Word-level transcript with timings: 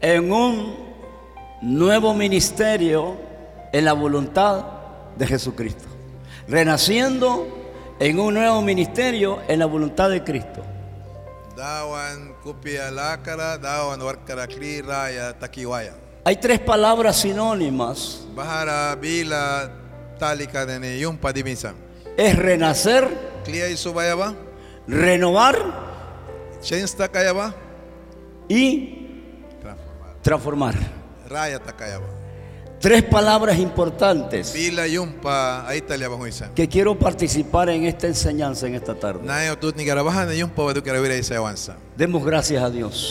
en 0.00 0.32
un 0.32 0.76
nuevo 1.62 2.14
ministerio 2.14 3.16
en 3.72 3.84
la 3.84 3.92
voluntad 3.92 4.64
de 5.16 5.26
Jesucristo. 5.26 5.84
Renaciendo 6.48 7.46
en 7.98 8.18
un 8.18 8.34
nuevo 8.34 8.62
ministerio 8.62 9.40
en 9.46 9.58
la 9.58 9.66
voluntad 9.66 10.08
de 10.10 10.24
Cristo. 10.24 10.64
Hay 16.24 16.36
tres 16.36 16.60
palabras 16.60 17.16
sinónimas. 17.16 18.26
Es 22.16 22.36
renacer, 22.36 23.08
renovar 24.86 25.56
y 28.48 28.99
transformar. 30.22 30.74
Tres 32.80 33.02
palabras 33.02 33.58
importantes 33.58 34.54
que 36.54 36.66
quiero 36.66 36.98
participar 36.98 37.68
en 37.68 37.84
esta 37.84 38.06
enseñanza 38.06 38.66
en 38.66 38.74
esta 38.74 38.94
tarde. 38.94 39.20
Demos 41.96 42.24
gracias 42.24 42.62
a 42.62 42.70
Dios. 42.70 43.10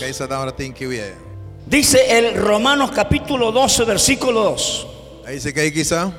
Dice 1.68 2.18
el 2.18 2.36
Romanos 2.36 2.90
capítulo 2.92 3.52
12, 3.52 3.84
versículo 3.86 4.44
2. 4.44 4.88
Ay 5.28 5.40
si 5.40 5.54
kay 5.54 5.72
kisa, 5.72 6.12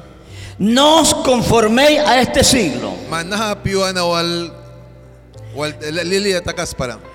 No 0.59 1.00
os 1.00 1.12
conforméis 1.15 1.98
a 2.00 2.20
este 2.20 2.45
siglo, 2.45 2.93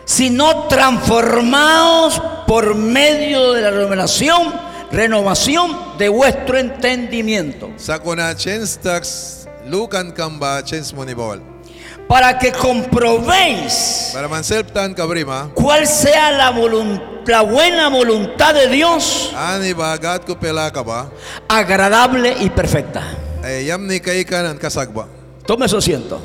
sino 0.05 0.67
transformaos 0.67 2.21
por 2.47 2.75
medio 2.75 3.53
de 3.53 3.61
la 3.61 3.71
renovación, 3.71 4.53
renovación 4.91 5.97
de 5.97 6.09
vuestro 6.09 6.57
entendimiento, 6.57 7.71
para 12.07 12.37
que 12.37 12.51
comprobéis 12.51 14.11
cuál 15.55 15.87
sea 15.87 16.31
la, 16.31 16.51
la 17.25 17.41
buena 17.41 17.89
voluntad 17.89 18.53
de 18.53 18.67
Dios, 18.67 19.31
agradable 21.47 22.35
y 22.41 22.49
perfecta. 22.49 23.01
Kasagba. 24.59 25.07
Tome 25.45 25.67
su 25.67 25.77
asiento. 25.77 26.21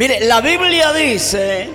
Mire, 0.00 0.20
la 0.20 0.40
Biblia 0.40 0.94
dice, 0.94 1.68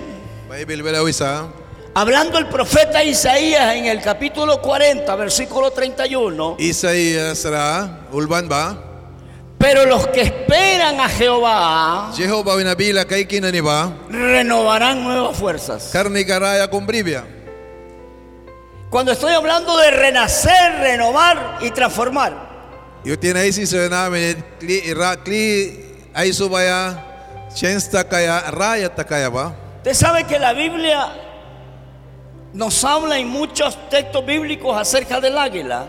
wisa, 1.04 1.46
hablando 1.94 2.38
el 2.38 2.48
profeta 2.48 3.04
Isaías 3.04 3.76
en 3.76 3.84
el 3.84 4.02
capítulo 4.02 4.60
40, 4.60 5.14
versículo 5.14 5.70
31, 5.70 6.56
Isaías 6.58 7.44
ra 7.44 8.08
ulban 8.10 8.48
ba? 8.48 8.82
pero 9.58 9.86
los 9.86 10.08
que 10.08 10.22
esperan 10.22 10.98
a 10.98 11.08
Jehová 11.08 12.10
renovarán 14.10 15.04
nuevas 15.04 15.36
fuerzas. 15.38 15.92
Cuando 18.90 19.12
estoy 19.12 19.34
hablando 19.34 19.76
de 19.76 19.90
renacer, 19.92 20.80
renovar 20.80 21.58
y 21.60 21.70
transformar, 21.70 22.56
Yutin 23.04 23.36
ay 23.36 23.52
si 23.52 23.68
sa 23.68 23.86
usted 29.78 29.94
sabe 29.94 30.24
que 30.24 30.38
la 30.38 30.52
Biblia 30.52 31.08
nos 32.52 32.84
habla 32.84 33.18
en 33.18 33.28
muchos 33.28 33.78
textos 33.88 34.24
bíblicos 34.26 34.76
acerca 34.76 35.20
del 35.22 35.38
águila. 35.38 35.86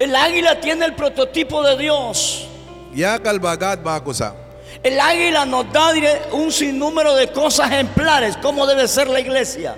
El 0.00 0.16
águila 0.16 0.60
tiene 0.60 0.84
el 0.86 0.94
prototipo 0.94 1.62
de 1.62 1.76
Dios. 1.76 2.48
El 4.82 4.98
águila 4.98 5.44
nos 5.46 5.72
da 5.72 5.92
un 6.32 6.50
sinnúmero 6.50 7.14
de 7.14 7.30
cosas 7.30 7.70
ejemplares, 7.70 8.36
cómo 8.42 8.66
debe 8.66 8.88
ser 8.88 9.06
la 9.06 9.20
iglesia. 9.20 9.76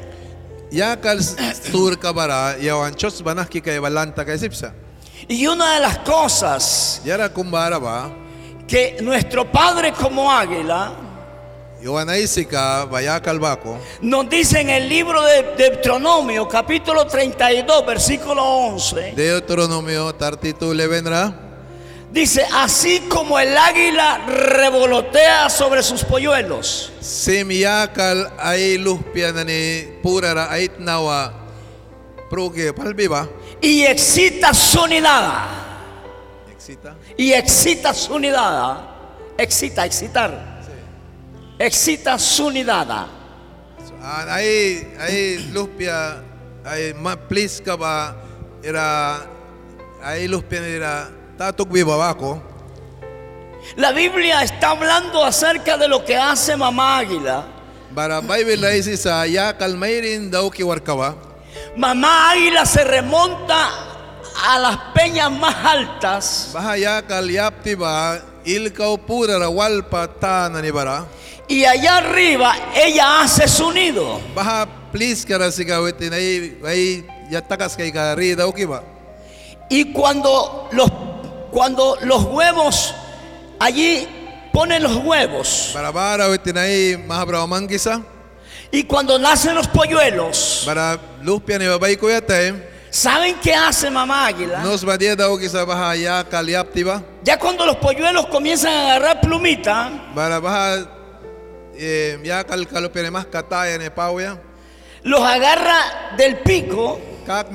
Y 5.28 5.46
una 5.46 5.74
de 5.74 5.80
las 5.80 5.98
cosas 5.98 7.00
que 8.66 8.96
nuestro 9.00 9.50
Padre 9.50 9.92
como 9.92 10.30
águila 10.30 10.92
nos 14.00 14.30
dice 14.30 14.60
en 14.60 14.70
el 14.70 14.88
libro 14.88 15.22
de 15.22 15.42
Deuteronomio, 15.56 16.48
capítulo 16.48 17.06
32, 17.06 17.86
versículo 17.86 18.42
11, 18.42 19.12
Deuteronomio 19.14 20.16
32:11 20.16 21.08
ra. 21.08 21.34
dice, 22.10 22.46
así 22.54 23.00
como 23.08 23.38
el 23.38 23.56
águila 23.56 24.24
revolotea 24.26 25.50
sobre 25.50 25.82
sus 25.82 26.04
polluelos 26.04 26.92
luhpia 28.78 29.32
na 29.32 29.44
ni 29.44 29.82
purara 30.02 30.48
nawa? 30.78 31.32
Y 33.64 33.82
excita 33.86 34.52
su 34.52 34.86
nidada, 34.86 35.48
Exita. 36.52 36.94
y 37.16 37.32
excita 37.32 37.94
su 37.94 38.18
nidada, 38.18 39.32
excita, 39.38 39.86
excitar, 39.86 40.60
excita 41.58 42.18
su 42.18 42.50
nidada. 42.50 43.08
Ah, 44.02 44.26
please 47.28 47.62
ka 47.64 47.76
ba 47.76 48.14
ira 48.62 49.24
ay 50.04 50.28
luhpia 50.28 50.60
na 50.60 50.68
ira 50.68 50.94
tatok 51.38 51.68
biba 51.72 51.96
ba 51.96 52.12
ko? 52.14 52.36
La 53.76 53.92
Biblia 53.92 54.42
está 54.44 54.76
hablando 54.76 55.24
acerca 55.24 55.78
de 55.78 55.88
lo 55.88 56.04
que 56.04 56.14
hace 56.16 56.54
mamá 56.54 56.98
águila. 56.98 57.46
Bara 57.96 58.20
Bible 58.20 58.60
ay 58.66 58.82
si 58.82 58.96
sa 59.00 59.24
yakal 59.24 59.72
mayrin 59.74 60.28
daw 60.30 60.50
ki 60.52 60.60
warkawa. 60.62 61.16
Mamá 61.76 62.30
águila 62.30 62.64
se 62.66 62.84
remonta 62.84 63.68
a 64.46 64.58
las 64.58 64.76
peñas 64.94 65.30
más 65.30 65.54
altas 65.64 66.50
y 71.48 71.64
allá 71.64 71.98
arriba 71.98 72.54
ella 72.74 73.20
hace 73.22 73.46
su 73.48 73.70
nido. 73.72 74.20
Y 79.70 79.92
cuando 79.92 80.68
los, 80.72 80.90
cuando 81.50 81.96
los 82.02 82.24
huevos, 82.24 82.94
allí 83.58 84.06
ponen 84.52 84.82
los 84.82 84.96
huevos. 85.04 85.70
Y 88.74 88.82
cuando 88.84 89.18
nacen 89.20 89.54
los 89.54 89.68
polluelos, 89.68 90.64
Bara 90.66 90.98
ni 91.60 91.66
ko. 91.96 92.08
¿saben 92.90 93.36
qué 93.40 93.54
hace 93.54 93.88
mamá 93.88 94.26
águila? 94.26 94.62
Nos 94.64 94.84
daw 95.16 95.38
kisa 95.38 95.64
baha? 95.64 95.94
Ya 97.22 97.38
cuando 97.38 97.64
los 97.66 97.76
polluelos 97.76 98.26
comienzan 98.26 98.72
a 98.74 98.80
agarrar 98.96 99.20
plumita, 99.20 99.90
Bara 100.12 100.40
baha 100.40 100.84
eh, 101.76 102.18
mas 103.12 103.26
kataya 103.26 103.78
pawya. 103.90 104.38
los 105.04 105.20
agarra 105.22 106.14
del 106.16 106.38
pico 106.38 106.98
Kak 107.24 107.50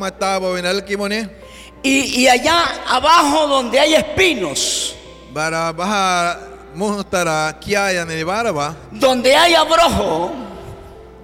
y, 1.83 2.21
y 2.21 2.27
allá 2.29 2.63
abajo 2.87 3.45
donde 3.47 3.77
hay 3.77 3.93
espinos, 3.95 4.95
Bara 5.33 5.73
baha 5.73 6.39
muhtara 6.75 7.57
kiaya 7.59 8.05
ni 8.05 8.23
bara 8.23 8.51
ba? 8.53 8.73
donde 8.91 9.35
hay 9.35 9.53
abrojo, 9.53 10.31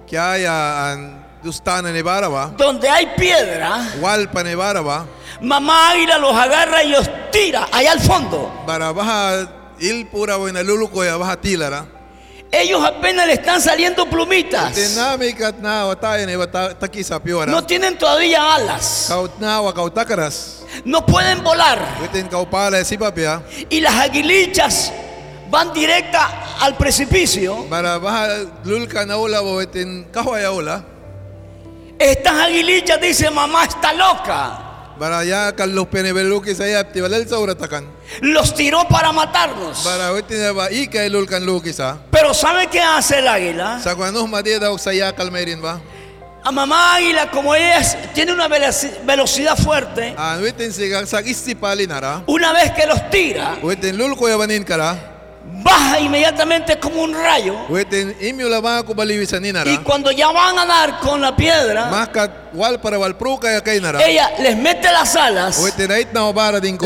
Kiaya 0.06 0.92
an 0.92 1.24
dustana 1.42 1.92
ni 1.92 2.02
bara 2.02 2.28
ba? 2.28 2.52
donde 2.56 2.88
hay 2.88 3.06
piedra, 3.16 3.92
Walpa 4.00 4.42
ni 4.42 4.54
bara 4.54 4.80
ba? 4.82 5.06
mamá 5.40 5.90
águila 5.90 6.18
los 6.18 6.34
agarra 6.34 6.82
y 6.82 6.90
los 6.90 7.08
tira 7.30 7.68
allá 7.72 7.92
al 7.92 8.00
fondo. 8.00 8.62
Bara 8.66 8.92
baha 8.92 9.46
Il 9.78 10.06
pura 10.06 10.36
buena 10.36 10.62
luluko 10.62 11.04
ya 11.04 11.16
baja 11.18 11.36
tilara. 11.36 11.84
Ellos 12.50 12.82
apenas 12.82 13.26
le 13.26 13.34
están 13.34 13.60
saliendo 13.60 14.08
plumitas. 14.08 14.72
No 17.46 17.64
tienen 17.66 17.98
todavía 17.98 18.54
alas. 18.54 19.12
No 20.84 21.04
pueden 21.04 21.42
volar. 21.42 21.84
Papia. 22.98 23.42
Y 23.68 23.80
las 23.80 23.94
aguilichas 23.94 24.92
van 25.50 25.72
directa 25.72 26.56
al 26.60 26.76
precipicio. 26.76 27.66
Para 27.68 27.98
baja 27.98 28.28
lulka 28.64 29.04
na 29.06 29.16
ula 29.16 29.40
bo 29.40 29.56
witin 29.56 30.04
kahwaya 30.12 30.52
ula. 30.52 30.84
Estas 31.98 32.34
aguilichas 32.34 33.00
dicen, 33.00 33.32
mamá 33.34 33.64
está 33.64 33.92
loca. 33.92 34.62
Para 34.98 35.24
ya 35.24 35.52
kallos 35.54 35.86
penebeluki 35.88 36.54
sa 36.54 36.66
ya 36.66 36.84
tibalel 36.84 37.28
sa 37.28 37.38
uratakan. 37.38 37.84
Los 38.20 38.54
tiró 38.54 38.86
para 38.88 39.12
matarnos. 39.12 39.80
Para 39.84 40.12
witin 40.12 40.54
ba 40.56 40.70
ika 40.70 41.04
ilulkan 41.04 41.44
luki 41.44 41.72
sa. 41.72 41.98
Pero 42.10 42.32
¿sabe 42.34 42.66
qué 42.68 42.80
hace 42.80 43.18
el 43.18 43.28
águila? 43.28 43.80
Sa 43.82 43.94
kuanos 43.94 44.28
madia 44.28 44.58
daw 44.58 44.76
sa 44.78 44.92
ya 44.92 45.12
kalmerin 45.14 45.60
ba. 45.60 45.80
A 46.44 46.52
mamá 46.52 46.94
águila, 46.94 47.28
como 47.30 47.54
ella 47.54 47.78
es- 47.80 47.96
tiene 48.14 48.32
una 48.32 48.46
veloci- 48.48 49.04
velocidad 49.04 49.56
fuerte, 49.58 50.14
istipali 51.26 51.86
nara. 51.88 52.22
una 52.26 52.52
vez 52.52 52.70
que 52.72 52.86
los 52.86 53.10
tira, 53.10 53.56
Baja 55.48 55.98
inmediatamente 56.00 56.78
como 56.78 57.02
un 57.02 57.12
rayo. 57.14 57.54
Y 59.72 59.78
cuando 59.84 60.10
ya 60.12 60.30
van 60.30 60.58
a 60.58 60.66
dar 60.66 60.98
con 61.00 61.20
la 61.20 61.34
piedra, 61.34 61.88
ella 64.06 64.30
les 64.38 64.56
mete 64.56 64.90
las 64.92 65.14
alas, 65.16 65.58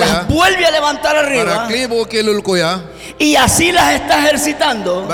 las 0.06 0.28
vuelve 0.28 0.64
a 0.66 0.70
levantar 0.70 1.16
arriba. 1.16 1.66
Y 3.18 3.36
así 3.36 3.70
las 3.72 3.94
está 3.94 4.18
ejercitando 4.20 5.06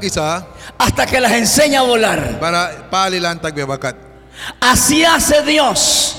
kisa. 0.00 0.44
hasta 0.78 1.06
que 1.06 1.20
las 1.20 1.32
enseña 1.32 1.80
a 1.80 1.82
volar. 1.84 2.38
Así 4.60 5.04
hace 5.04 5.42
Dios 5.42 6.14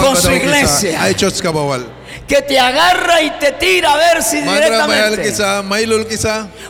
con 0.00 0.16
su 0.16 0.30
iglesia, 0.30 1.00
Que 2.26 2.42
te 2.42 2.58
agarra 2.58 3.22
y 3.22 3.30
te 3.38 3.52
tira 3.52 3.92
a 3.92 3.96
ver 3.96 4.22
si 4.22 4.38
directamente. 4.54 5.22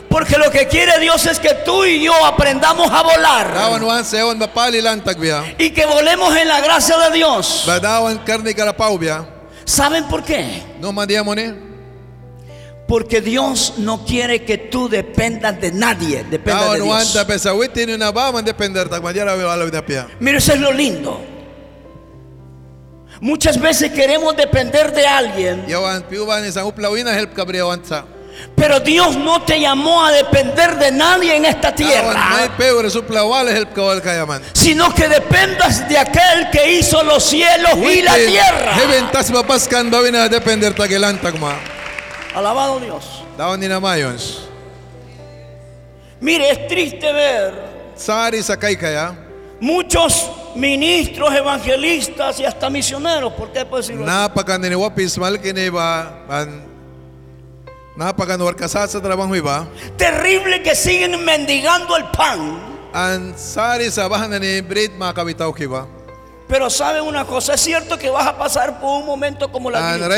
Porque 0.09 0.37
lo 0.37 0.51
que 0.51 0.67
quiere 0.67 0.99
Dios 0.99 1.25
es 1.25 1.39
que 1.39 1.53
tú 1.65 1.83
y 1.83 2.03
yo 2.03 2.13
aprendamos 2.25 2.91
a 2.91 3.01
volar 3.01 3.57
lang 4.83 5.01
tagbiya. 5.03 5.55
y 5.57 5.71
que 5.71 5.85
volemos 5.85 6.35
en 6.35 6.47
la 6.47 6.61
gracia 6.61 6.97
de 6.97 7.11
Dios. 7.15 7.63
¿Saben 9.65 10.05
por 10.05 10.23
qué? 10.23 10.63
Porque 12.87 13.19
Dios 13.19 13.73
no 13.79 14.05
quiere 14.05 14.45
que 14.45 14.57
tú 14.57 14.87
dependas 14.87 15.59
de 15.59 15.71
nadie, 15.73 16.23
dependas 16.29 16.71
de 16.71 16.79
Dawan 16.79 16.89
wan 16.89 17.01
Dios. 17.01 17.13
Mire, 20.21 20.37
eso 20.37 20.53
es 20.53 20.59
lo 20.61 20.71
lindo. 20.71 21.19
Muchas 23.19 23.59
veces 23.59 23.91
queremos 23.91 24.35
depender 24.35 24.91
de 24.93 25.05
alguien, 25.07 25.65
pero 28.55 28.79
Dios 28.79 29.15
no 29.15 29.41
te 29.41 29.59
llamó 29.59 30.05
a 30.05 30.11
depender 30.11 30.77
de 30.77 30.91
nadie 30.91 31.35
en 31.35 31.45
esta 31.45 31.73
tierra, 31.73 32.13
sino 34.53 34.93
que 34.93 35.07
dependas 35.07 35.87
de 35.89 35.97
aquel 35.97 36.49
que 36.51 36.73
hizo 36.73 37.01
los 37.03 37.23
cielos 37.23 37.73
y 37.77 38.03
la 38.03 38.13
tierra. 38.27 38.75
Alabado 42.35 42.79
Dios. 42.79 43.23
Mire, 46.21 46.51
es 46.51 46.67
triste 46.67 47.11
ver 47.11 47.53
muchos 49.59 50.29
ministros, 50.57 51.33
evangelistas 51.33 52.39
y 52.39 52.45
hasta 52.45 52.69
misioneros, 52.69 53.33
¿por 53.33 53.51
qué 53.51 53.65
puedo 53.65 53.81
decirlo? 53.81 54.05
Terrible 59.97 60.61
que 60.61 60.75
siguen 60.75 61.23
mendigando 61.23 61.95
el 61.97 62.05
pan. 62.05 62.59
Pero 66.47 66.69
saben 66.69 67.03
una 67.03 67.25
cosa, 67.25 67.55
es 67.55 67.61
cierto 67.61 67.97
que 67.97 68.09
vas 68.09 68.25
a 68.25 68.37
pasar 68.37 68.79
por 68.79 69.01
un 69.01 69.05
momento 69.05 69.51
como 69.51 69.69
la 69.69 69.79
karnaluaya. 69.79 70.15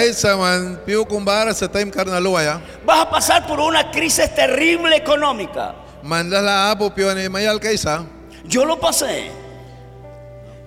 Vas 2.85 2.99
a 2.99 3.09
pasar 3.09 3.47
por 3.47 3.59
una 3.59 3.89
crisis 3.89 4.33
terrible 4.35 4.95
económica. 4.95 5.73
Yo 8.45 8.63
lo 8.65 8.79
pasé. 8.79 9.31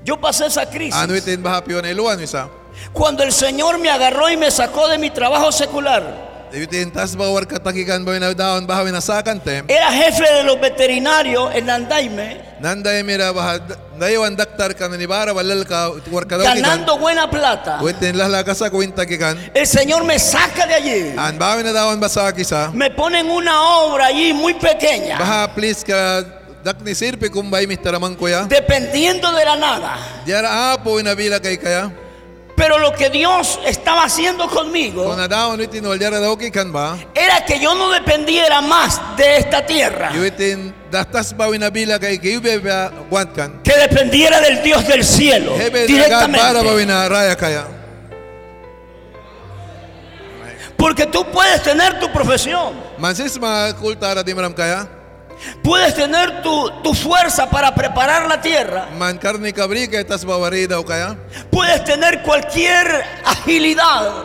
Yo 0.05 0.21
pasé 0.21 0.47
esa 0.47 0.67
crisis. 0.69 0.95
Isa. 2.23 2.49
Cuando 2.93 3.23
el 3.23 3.33
Señor 3.33 3.79
me 3.79 3.91
agarró 3.91 4.29
y 4.31 4.37
me 4.37 4.51
sacó 4.51 4.89
de 4.89 4.99
mi 4.99 5.11
trabajo 5.11 5.53
secular. 5.53 6.33
Era 9.69 9.91
jefe 9.91 10.23
de 10.35 10.45
los 10.45 10.61
veterinarios 10.61 11.55
en 11.55 11.71
Andaime, 11.71 12.41
Nanday 12.61 13.03
mira 13.03 13.33
baha 13.33 13.59
dayawan 13.99 14.37
daktar 14.37 14.75
ka 14.77 14.87
na 14.89 14.97
ni 14.97 15.07
bara 15.07 15.33
walal 15.33 15.65
ka 15.67 15.91
war 16.11 16.27
kadaw 16.27 16.47
kikan. 16.47 16.63
ganando 16.63 16.99
buena 16.99 17.29
plata. 17.31 17.81
El 19.55 19.67
Señor 19.67 20.05
me 20.05 20.19
saca 20.19 20.67
de 20.67 20.75
allí. 20.75 21.15
Me 22.75 22.91
ponen 22.91 23.31
una 23.31 23.63
obra 23.81 24.07
allí 24.07 24.33
muy 24.35 24.55
pequeña, 24.55 25.19
Baha 26.63 26.75
please 26.75 26.79
ka 26.79 26.79
dak 26.79 26.83
ni 26.83 26.95
sirpe 26.95 27.31
kumbay 27.31 27.67
Mr. 27.67 27.95
Amang 27.97 28.17
kuya. 28.17 28.47
dependiendo 28.49 29.33
de 29.33 29.45
la 29.45 29.57
nada. 29.57 29.99
Diara 30.25 30.73
apo 30.73 31.01
inabila 31.01 31.41
kay 31.41 31.59
kaya. 31.59 31.91
Pero 32.55 32.79
lo 32.79 32.93
que 32.93 33.09
Dios 33.09 33.59
estaba 33.65 34.05
haciendo 34.05 34.47
conmigo 34.49 35.17
era 37.15 37.45
que 37.47 37.59
yo 37.59 37.75
no 37.75 37.91
dependiera 37.91 38.61
más 38.61 39.01
de 39.17 39.39
esta 39.39 39.65
tierra, 39.65 40.13
que 40.13 40.19
dependiera 43.79 44.39
del 44.41 44.63
Dios 44.63 44.87
del 44.87 45.03
cielo 45.03 45.55
directamente. 45.87 46.39
Porque 50.77 51.07
tú 51.07 51.25
puedes 51.33 51.63
tener 51.63 51.99
tu 51.99 52.13
profesión, 52.13 52.75
Puedes 55.63 55.95
tener 55.95 56.43
tu, 56.43 56.71
tu 56.83 56.95
fuerza 56.95 57.49
para 57.49 57.75
preparar 57.75 58.29
la 58.29 58.41
tierra, 58.41 58.89
kaya. 60.85 61.17
puedes 61.51 61.85
tener 61.85 62.23
cualquier 62.23 62.87
agilidad, 63.25 64.25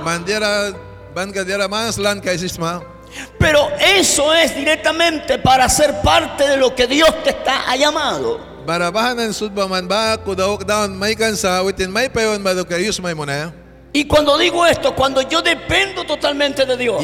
pero 3.40 3.70
eso 3.80 4.34
es 4.34 4.56
directamente 4.56 5.40
para 5.40 5.68
ser 5.70 6.02
parte 6.02 6.48
de 6.48 6.58
lo 6.58 6.76
que 6.76 6.86
Dios 6.88 7.10
te 7.24 7.32
está 7.32 7.70
ha 7.70 7.76
llamado. 7.76 8.40
Y 13.94 14.06
cuando 14.06 14.38
digo 14.38 14.66
esto, 14.66 14.94
cuando 14.94 15.22
yo 15.22 15.42
dependo 15.42 16.04
totalmente 16.04 16.66
de 16.66 16.76
Dios, 16.78 17.02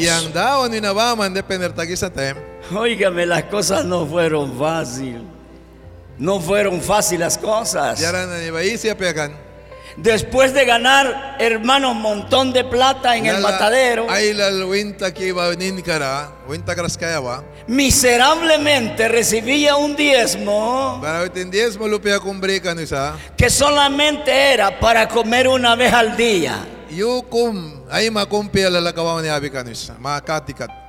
Óigame, 2.72 3.26
las 3.26 3.44
cosas 3.44 3.84
no 3.84 4.06
fueron 4.06 4.56
fáciles. 4.58 5.22
No 6.18 6.40
fueron 6.40 6.80
fáciles 6.80 7.20
las 7.20 7.38
cosas. 7.38 8.00
Después 9.96 10.52
de 10.52 10.64
ganar, 10.64 11.36
hermanos, 11.38 11.92
un 11.92 12.02
montón 12.02 12.52
de 12.52 12.64
plata 12.64 13.16
en 13.16 13.26
el 13.26 13.40
matadero, 13.40 14.06
miserablemente 17.66 19.08
recibía 19.08 19.76
un 19.76 19.94
diezmo 19.94 20.98
Para 21.00 21.22
witin 21.22 21.50
10 21.50 21.78
mo 21.78 21.86
lupia 21.88 22.18
kumbri 22.18 22.60
kan 22.60 22.78
isa. 22.80 23.16
que 23.36 23.48
solamente 23.48 24.30
era 24.32 24.78
para 24.80 25.08
comer 25.08 25.46
una 25.48 25.76
vez 25.76 25.92
al 25.92 26.16
día. 26.16 26.66
Yukum 26.90 27.84
ay 27.90 28.10
makumpia 28.10 28.70
lalakawa 28.70 29.22
ni 29.22 29.28
abi 29.28 29.50
kan 29.50 29.68
isa. 29.70 29.94
Makatikat. 29.98 30.83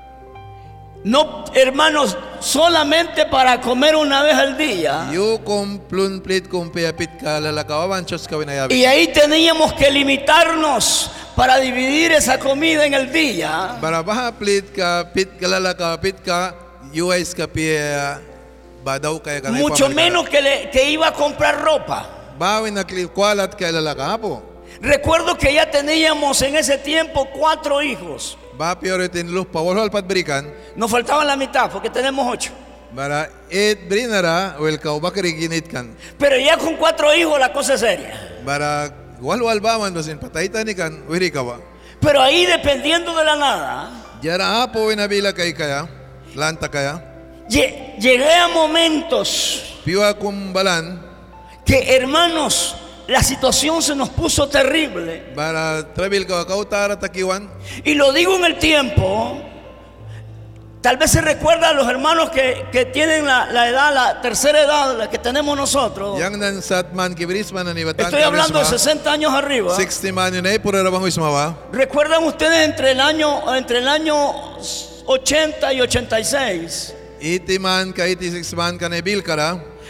No, 1.05 1.45
hermanos, 1.53 2.17
solamente 2.39 3.27
para 3.27 3.61
comer 3.61 3.95
una 3.95 4.23
vez 4.23 4.33
al 4.35 4.57
día. 4.57 5.07
Y 8.73 8.85
ahí 8.85 9.07
teníamos 9.13 9.71
que 9.73 9.91
limitarnos 9.91 11.11
para 11.35 11.57
dividir 11.57 12.11
esa 12.11 12.39
comida 12.39 12.87
en 12.87 12.95
el 12.95 13.11
día. 13.13 13.77
Mucho 19.61 19.85
menos 19.95 20.27
que, 20.27 20.41
le- 20.41 20.69
que 20.71 20.89
iba 20.89 21.07
a 21.09 21.13
comprar 21.13 21.61
ropa. 21.61 22.09
Recuerdo 24.81 25.37
que 25.37 25.53
ya 25.53 25.69
teníamos 25.69 26.41
en 26.41 26.55
ese 26.55 26.79
tiempo 26.79 27.27
cuatro 27.31 27.81
hijos. 27.83 28.37
Ba 28.57 28.75
pior 28.79 29.03
tin 29.09 29.27
lus 29.33 29.45
pawol 29.47 29.89
pat 29.91 30.05
berikan. 30.07 30.47
Nos 30.75 30.89
faltaban 30.91 31.27
la 31.27 31.35
mitad 31.35 31.69
porque 31.71 31.89
tenemos 31.89 32.25
ocho. 32.27 32.51
Bara 32.93 33.27
it 33.49 33.89
brinara 33.89 34.55
wel 34.59 34.79
kau 34.79 34.99
bakri 35.01 35.33
ginit 35.35 35.67
kan. 35.67 35.91
Pero 36.17 36.37
ya 36.37 36.55
con 36.57 36.75
cuatro 36.77 37.13
hijos 37.13 37.37
la 37.39 37.51
cosa 37.51 37.73
es 37.73 37.81
seria. 37.81 38.15
Bara 38.45 38.87
wal 39.19 39.41
wal 39.41 39.59
ba 39.59 39.77
man 39.79 39.93
dosin 39.93 40.17
patayta 40.17 40.63
ni 40.63 40.73
kan 40.73 41.03
wiri 41.09 41.29
ka 41.31 41.43
ba. 41.43 41.59
Pero 41.99 42.21
ahí 42.21 42.45
dependiendo 42.45 43.11
de 43.17 43.23
la 43.25 43.35
nada, 43.35 43.91
Jara 44.23 44.63
apo 44.63 44.87
winabila 44.87 45.33
kay 45.33 45.53
kaya. 45.53 45.87
Lanta 46.35 46.69
kaya. 46.71 47.01
lle- 47.49 47.95
llegué 47.99 48.31
a 48.33 48.47
momentos 48.47 49.63
Piwa 49.85 50.13
kum 50.17 50.51
balan. 50.53 50.99
que 51.65 51.95
hermanos, 51.95 52.75
la 53.07 53.21
situación 53.23 53.81
se 53.81 53.95
nos 53.95 54.09
puso 54.09 54.47
terrible. 54.47 55.33
Y 57.83 57.93
lo 57.93 58.11
digo 58.11 58.35
en 58.35 58.45
el 58.45 58.57
tiempo, 58.57 59.41
tal 60.81 60.97
vez 60.97 61.11
se 61.11 61.21
recuerda 61.21 61.69
a 61.69 61.73
los 61.73 61.87
hermanos 61.87 62.29
que, 62.31 62.65
que 62.71 62.85
tienen 62.85 63.25
la, 63.25 63.47
la 63.51 63.69
edad, 63.69 63.93
la 63.93 64.21
tercera 64.21 64.61
edad, 64.61 64.97
la 64.97 65.09
que 65.09 65.17
tenemos 65.17 65.55
nosotros. 65.57 66.17
Estoy 68.05 68.21
hablando 68.23 68.59
de 68.59 68.65
60 68.65 69.11
años 69.11 69.33
arriba. 69.33 69.75
60 69.75 70.11
man 70.13 70.33
yun 70.33 70.45
ay 70.47 70.59
pura 70.59 70.81
rabang 70.83 71.07
ismawa. 71.07 71.55
¿Recuerdan 71.71 72.23
ustedes 72.23 72.65
entre 72.67 72.91
el 72.91 72.99
año, 72.99 73.55
entre 73.55 73.79
el 73.79 73.87
año 73.87 74.15
80 75.05 75.73
y 75.73 75.81
86? 75.81 76.93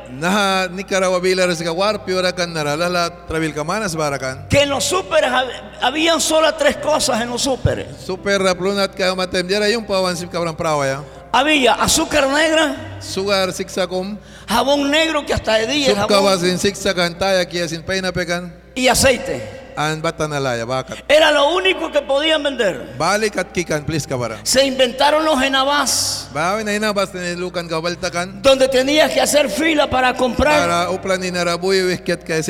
que 4.49 4.61
en 4.63 4.69
los 4.69 4.83
súperes 4.83 5.31
hab- 5.31 5.49
habían 5.81 6.19
solo 6.21 6.53
tres 6.55 6.77
cosas 6.77 7.21
en 7.21 7.29
los 7.29 7.41
súperes. 7.41 7.87
Había 11.33 11.75
azúcar 11.75 12.27
negra, 12.27 12.99
Sugar 12.99 13.53
jabón 14.47 14.91
negro 14.91 15.25
que 15.25 15.33
hasta 15.33 15.53
de 15.55 15.65
día 15.67 15.87
jabón, 15.95 16.07
y 18.75 18.87
aceite. 18.89 19.60
An 19.75 20.01
batanalaya 20.01 20.65
bakat. 20.65 20.99
Era 21.07 21.31
lo 21.31 21.53
único 21.55 21.91
que 21.91 22.01
podían 22.01 22.43
vender. 22.43 22.95
Balik 22.97 23.37
at 23.37 23.51
kikan 23.51 23.85
please 23.85 24.07
kabara. 24.07 24.39
Se 24.43 24.65
inventaron 24.65 25.23
los 25.25 25.41
enabás, 25.41 26.29
Bawin 26.33 26.67
kabaltakan. 27.67 28.41
donde 28.41 28.67
tenías 28.67 29.11
que 29.11 29.21
hacer 29.21 29.49
fila 29.49 29.89
para 29.89 30.13
comprar 30.13 30.61
Para 30.61 30.89
uplan 30.91 31.21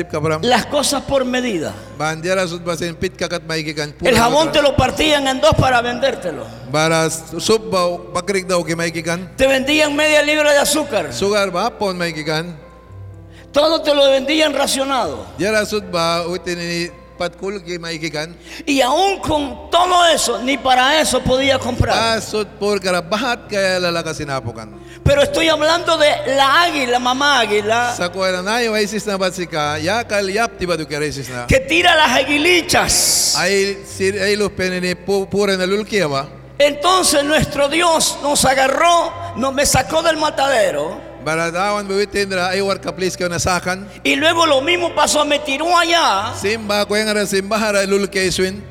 kabram. 0.08 0.42
las 0.42 0.66
cosas 0.66 1.02
por 1.02 1.24
medida. 1.24 1.72
Bandiara 1.98 2.46
sud 2.46 2.62
basin 2.62 2.94
pit 2.96 3.16
kakat 3.16 3.44
maikikan. 3.44 3.94
El 4.02 4.16
jabón 4.16 4.50
te 4.52 4.62
lo 4.62 4.76
partían 4.76 5.26
en 5.28 5.40
dos 5.40 5.54
para 5.54 5.80
vendértelo. 5.80 6.46
Para 6.70 7.08
bakrik 8.12 8.46
daw. 8.46 8.64
Te 9.36 9.46
vendían 9.46 9.94
media 9.94 10.22
libra 10.22 10.52
de 10.52 10.58
azúcar. 10.58 11.12
Sugar 11.12 11.50
ba 11.50 11.70
pon 11.78 11.96
maikikan. 11.96 12.56
Todo 13.52 13.82
te 13.82 13.94
lo 13.94 14.10
vendían 14.10 14.54
racionado. 14.54 15.26
Jara 15.38 15.66
sud 15.66 15.84
ba 15.92 16.26
utin 16.26 16.58
Y 18.66 18.80
aún 18.80 19.18
con 19.20 19.70
todo 19.70 20.06
eso, 20.06 20.40
ni 20.42 20.56
para 20.58 21.00
eso 21.00 21.20
podía 21.22 21.58
comprar. 21.58 21.96
Pero 25.04 25.22
estoy 25.22 25.48
hablando 25.48 25.96
de 25.98 26.10
la 26.36 26.62
águila, 26.62 26.98
mamá 26.98 27.40
águila, 27.40 27.92
que 31.48 31.58
tira 31.60 31.94
las 31.96 32.10
aguilichas. 32.16 33.34
Entonces 36.58 37.24
nuestro 37.24 37.68
Dios 37.68 38.18
nos 38.22 38.44
agarró, 38.44 39.12
nos 39.36 39.52
me 39.52 39.66
sacó 39.66 40.02
del 40.02 40.16
matadero. 40.16 41.11
Baradawan 41.24 41.86
buwitin 41.86 42.30
ra 42.30 42.50
ay 42.50 42.60
war 42.60 42.80
kaplis 42.80 43.16
ka 43.16 43.28
nasakan. 43.28 43.88
Y 44.02 44.16
luego 44.16 44.46
lo 44.46 44.60
mismo 44.60 44.94
pasó, 44.94 45.24
me 45.24 45.38
tiró 45.38 45.76
allá. 45.76 46.34
Simba 46.34 46.84
ko 46.86 46.96
yung 46.96 47.08
ara 47.08 47.26
simba 47.26 47.56
hara 47.58 47.84
iswin. 47.84 48.62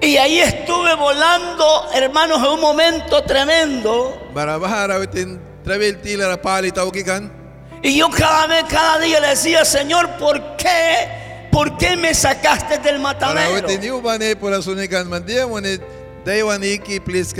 Y 0.00 0.16
ahí 0.16 0.40
estuve 0.40 0.94
volando, 0.94 1.86
hermanos, 1.94 2.38
en 2.38 2.50
un 2.50 2.60
momento 2.60 3.22
tremendo. 3.24 4.28
Barabahara 4.34 4.98
witin 4.98 5.40
travel 5.64 5.96
tila 6.02 6.28
ra 6.28 6.36
pali 6.36 6.70
tawkikan. 6.70 7.32
Y 7.82 7.96
yo 7.98 8.10
cada 8.10 8.46
vez, 8.46 8.64
cada 8.68 8.98
día 8.98 9.20
le 9.20 9.28
decía, 9.28 9.64
Señor, 9.64 10.10
¿por 10.18 10.56
qué? 10.56 11.48
¿Por 11.50 11.78
qué 11.78 11.96
me 11.96 12.12
sacaste 12.14 12.78
del 12.78 13.00
Para 13.00 13.14
matadero? 13.14 13.54
witin 13.66 13.80
please 17.04 17.32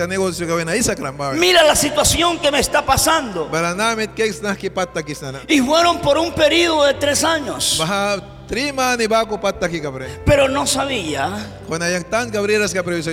ba. 1.19 1.33
Mira 1.33 1.65
la 1.65 1.75
situación 1.75 2.39
que 2.39 2.53
me 2.53 2.61
está 2.61 2.87
pasando. 2.87 3.49
Y 5.49 5.61
fueron 5.61 6.01
por 6.01 6.17
un 6.19 6.33
periodo 6.33 6.85
de 6.85 6.95
tres 6.95 7.25
años. 7.25 7.77
Pero 10.25 10.49
no 10.49 10.67
sabía 10.69 11.31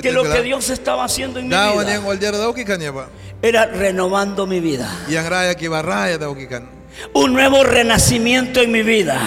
que 0.01 0.11
lo 0.11 0.23
que 0.23 0.41
Dios 0.43 0.69
estaba 0.69 1.05
haciendo 1.05 1.39
en 1.39 1.47
mi 1.47 1.49
vida 1.49 2.03
era 3.41 3.65
renovando 3.65 4.45
mi 4.45 4.59
vida. 4.59 4.87
Un 7.13 7.33
nuevo 7.33 7.63
renacimiento 7.63 8.61
en 8.61 8.71
mi 8.71 8.83
vida. 8.83 9.19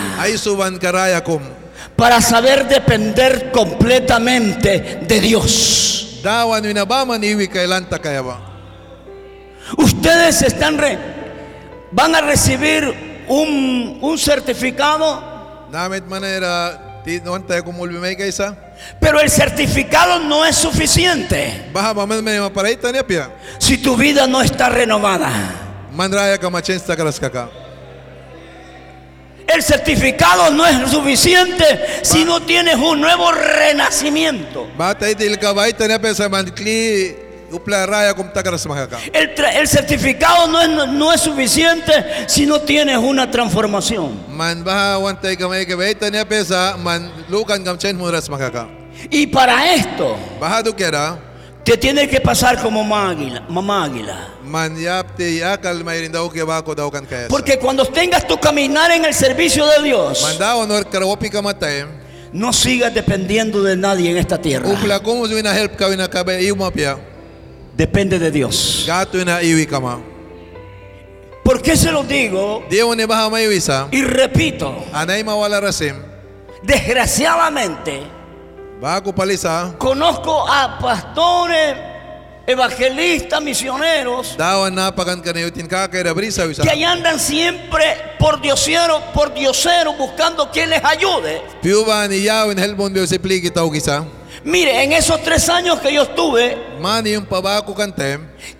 Para 1.97 2.21
saber 2.21 2.69
depender 2.69 3.50
completamente 3.50 5.00
de 5.03 5.21
Dios. 5.21 6.06
Dawan 6.23 6.63
winabama 6.65 7.19
ni 7.19 7.31
iwi 7.35 7.47
kay 7.49 7.67
lanta 7.67 7.99
kaya 7.99 8.23
ba. 8.23 8.37
Ustedes 9.79 10.43
están 10.43 10.79
re- 10.79 10.99
van 11.93 12.15
a 12.15 12.21
recibir 12.21 12.85
un, 13.29 13.99
un 14.03 14.19
certificado, 14.19 15.35
Namit 15.71 16.05
manera 16.07 17.03
ti 17.05 17.19
non 17.25 17.43
tayo 17.43 17.65
kumulbi 17.67 17.99
may 17.99 18.15
kaysa. 18.17 18.55
pero 19.01 19.19
el 19.21 19.31
certificado 19.31 20.21
no 20.21 20.45
es 20.45 20.55
suficiente 20.57 21.71
Baha 21.73 21.95
maman 21.95 22.23
may 22.23 22.39
maparaita 22.39 22.93
niya 22.93 23.03
pia. 23.07 23.31
si 23.59 23.79
tu 23.79 23.97
vida 23.97 24.27
no 24.27 24.41
está 24.43 24.69
renovada. 24.69 25.31
El 29.47 29.62
certificado 29.62 30.50
no 30.50 30.67
es 30.67 30.91
suficiente 30.91 31.65
si 32.03 32.25
no 32.25 32.43
tienes 32.43 32.76
un 32.76 33.00
nuevo 33.00 33.31
renacimiento. 33.33 34.69
El, 39.12 39.69
certificado 39.69 40.49
no 40.49 40.61
es, 40.61 40.69
no 40.88 41.12
es 41.12 41.21
suficiente 41.21 41.93
si 42.26 42.45
no 42.45 42.61
tienes 42.61 42.97
una 42.99 43.31
transformación. 43.31 44.19
Y 49.11 49.26
para 49.29 49.75
esto 49.75 50.17
te 51.67 51.77
tienes 51.77 52.09
que 52.09 52.21
pasar 52.21 52.63
como 52.63 52.85
mamá 52.85 53.11
águila. 53.11 53.43
Mamá 53.49 53.85
águila. 53.85 54.29
Porque 57.29 57.59
cuando 57.59 57.85
tengas 57.85 58.25
tu 58.27 58.39
caminar 58.39 58.93
en 58.93 59.05
el 59.05 59.13
servicio 59.13 59.67
de 59.67 59.83
Dios, 59.83 60.23
no 62.33 62.53
sigas 62.53 62.95
dependiendo 62.95 63.65
de 63.65 63.77
nadie 63.77 64.11
en 64.13 64.17
esta 64.17 64.39
tierra. 64.41 64.69
Depende 67.77 68.21
de 68.21 68.31
Dios. 68.31 68.85
¿Por 71.43 71.61
qué 71.61 71.77
se 71.77 71.91
lo 71.91 72.05
digo? 72.05 72.65
Y 73.91 74.03
repito, 74.03 74.85
Anay 77.43 78.16
conozco 79.78 80.47
a 80.49 80.78
pastores, 80.78 81.76
evangelistas, 82.47 83.40
misioneros, 83.42 84.37
que 86.62 86.71
ahí 86.71 86.85
andan 86.85 87.18
siempre 87.18 87.85
por 88.18 88.40
diosero, 88.40 89.00
por 89.14 89.33
diosero, 89.35 89.95
buscando 89.95 90.50
quien 90.50 90.71
les 90.71 90.85
ayude. 90.85 91.42
Mire, 94.45 94.85
en 94.85 94.92
esos 94.92 95.21
tres 95.23 95.49
años 95.49 95.80
que 95.80 95.92
yo 95.92 96.02
estuve, 96.02 96.56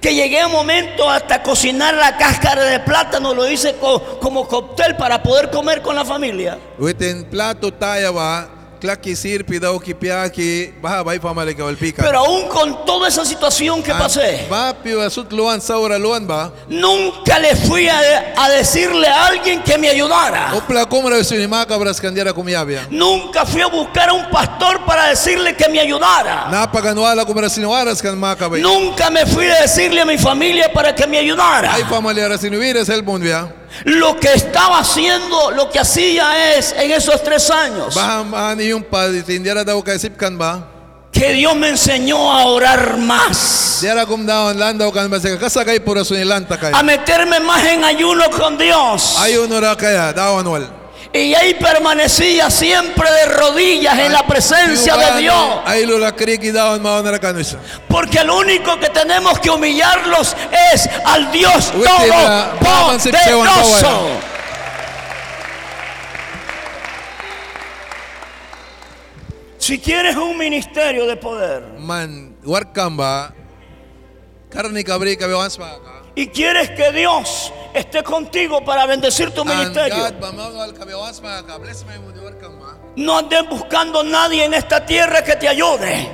que 0.01 0.15
llegué 0.15 0.41
a 0.41 0.47
un 0.47 0.53
momento 0.53 1.09
hasta 1.09 1.43
cocinar 1.43 1.95
la 1.95 2.17
cáscara 2.17 2.65
de 2.65 2.81
plátano, 2.81 3.33
lo 3.35 3.49
hice 3.49 3.77
co- 3.77 4.19
como 4.19 4.49
cóctel 4.49 4.97
para 4.97 5.23
poder 5.23 5.51
comer 5.51 5.83
con 5.83 5.95
la 5.95 6.05
familia. 6.05 6.59
Plato 8.17 8.56
Pero 12.03 12.19
aún 12.19 12.49
con 12.49 12.85
toda 12.85 13.09
esa 13.09 13.25
situación 13.25 13.83
que 13.83 13.93
pasé, 13.93 14.47
luan 15.99 16.27
ba. 16.27 16.53
nunca 16.69 17.39
le 17.39 17.55
fui 17.57 17.89
a, 17.89 17.99
a 18.37 18.49
decirle 18.51 19.09
a 19.09 19.27
alguien 19.27 19.63
que 19.63 19.79
me 19.79 19.89
ayudara. 19.89 20.51
Nunca 22.91 23.45
fui 23.45 23.63
a 23.63 23.67
buscar 23.69 24.09
a 24.09 24.13
un 24.13 24.31
pastor 24.31 24.85
para 24.85 25.09
decirle 25.09 25.55
que 25.57 25.69
me 25.69 25.81
ayudara. 25.81 26.49
Nunca 28.63 29.11
me 29.11 29.27
fui 29.27 29.47
a 29.47 29.61
decirle 29.63 30.01
a 30.01 30.05
mi 30.05 30.19
familia 30.19 30.73
para 30.73 30.95
que 30.95 31.07
me 31.07 31.19
ayudara. 31.19 31.75
Lo 33.85 34.19
que 34.19 34.33
estaba 34.33 34.79
haciendo, 34.81 35.51
lo 35.51 35.71
que 35.71 35.79
hacía 35.79 36.55
es 36.57 36.73
en 36.73 36.91
esos 36.93 37.23
tres 37.23 37.51
años 37.51 37.95
que 41.13 41.33
Dios 41.33 41.57
me 41.57 41.69
enseñó 41.71 42.31
a 42.31 42.45
orar 42.45 42.99
más, 42.99 43.79
a 46.75 46.83
meterme 46.83 47.41
más 47.41 47.65
en 47.65 47.85
ayuno 47.85 48.25
con 48.31 48.59
Dios. 48.59 49.15
Y 51.17 51.35
ahí 51.35 51.55
permanecía 51.55 52.51
siempre 52.51 53.11
de 53.11 53.27
rodillas 53.27 53.99
en 53.99 54.13
la 54.13 54.27
presencia 54.27 54.97
de 54.97 55.21
Dios. 55.21 55.61
Porque 57.89 58.19
el 58.19 58.31
único 58.31 58.79
que 58.79 58.91
tenemos 58.91 59.41
que 59.41 59.51
humillarlos 59.51 60.37
es 60.73 60.89
al 61.05 61.33
Dios 61.33 61.73
Todopoderoso. 61.73 64.11
Si 69.59 69.81
quieres 69.81 70.15
un 70.17 70.39
ministerio 70.39 71.07
de 71.07 71.17
poder 71.17 71.65
Man 71.79 72.37
y 76.15 76.29
quieres 76.29 76.71
que 76.71 76.93
Dios 76.93 77.53
esté 77.79 78.03
contigo 78.03 78.65
para 78.65 78.87
bendecir 78.87 79.31
tu 79.33 79.45
ministerio, 79.45 79.97
no 82.97 83.19
andes 83.19 83.49
buscando 83.49 84.03
nadie 84.03 84.45
en 84.45 84.55
esta 84.55 84.85
tierra 84.85 85.23
que 85.23 85.37
te 85.37 85.49
ayude. 85.49 86.09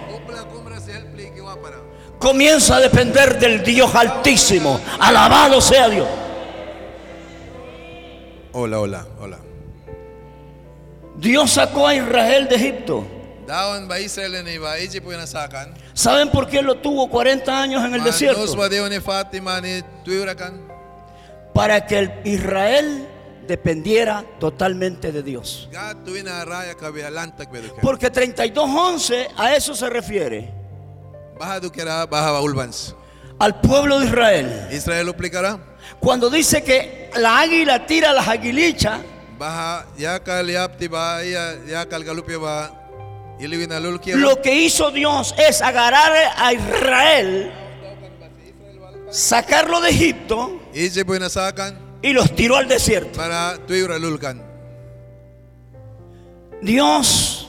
Comienza 2.18 2.76
a 2.76 2.80
depender 2.80 3.38
del 3.38 3.62
Dios 3.64 3.92
altísimo. 3.94 4.80
Alabado 5.00 5.60
sea 5.60 5.88
Dios. 5.88 6.08
Hola, 8.52 8.78
hola, 8.80 9.06
hola. 9.20 9.38
Dios 11.16 11.50
sacó 11.50 11.86
a 11.86 11.94
Israel 11.94 12.48
de 12.48 12.54
Egipto. 12.56 13.04
¿Saben 15.94 16.30
por 16.30 16.48
qué 16.48 16.62
lo 16.62 16.76
tuvo 16.76 17.08
40 17.08 17.60
años 17.62 17.84
en 17.84 17.94
el 17.94 18.00
desierto? 18.04 18.40
Para 21.54 21.86
que 21.86 21.98
el 21.98 22.12
Israel 22.24 23.08
dependiera 23.46 24.24
totalmente 24.38 25.12
de 25.12 25.22
Dios. 25.22 25.68
Porque 27.82 28.12
32.11 28.12 29.28
a 29.36 29.54
eso 29.54 29.74
se 29.74 29.90
refiere. 29.90 30.50
Al 33.38 33.60
pueblo 33.60 34.00
de 34.00 34.06
Israel. 34.06 34.68
Israel 34.72 35.08
uplikara. 35.08 35.58
Cuando 36.00 36.30
dice 36.30 36.62
que 36.62 37.10
la 37.16 37.40
águila 37.40 37.86
tira 37.86 38.12
las 38.12 38.28
aguilichas, 38.28 39.00
lo 44.14 44.42
que 44.42 44.54
hizo 44.54 44.90
Dios 44.92 45.34
es 45.36 45.62
agarrar 45.62 46.12
a 46.36 46.52
Israel, 46.52 47.52
sacarlo 49.12 49.80
de 49.80 49.90
Egipto 49.90 50.60
nasakan 51.20 51.78
y 52.02 52.12
los 52.12 52.34
tiró 52.34 52.56
al 52.56 52.66
desierto. 52.66 53.12
para. 53.18 53.56
Dios 56.62 57.48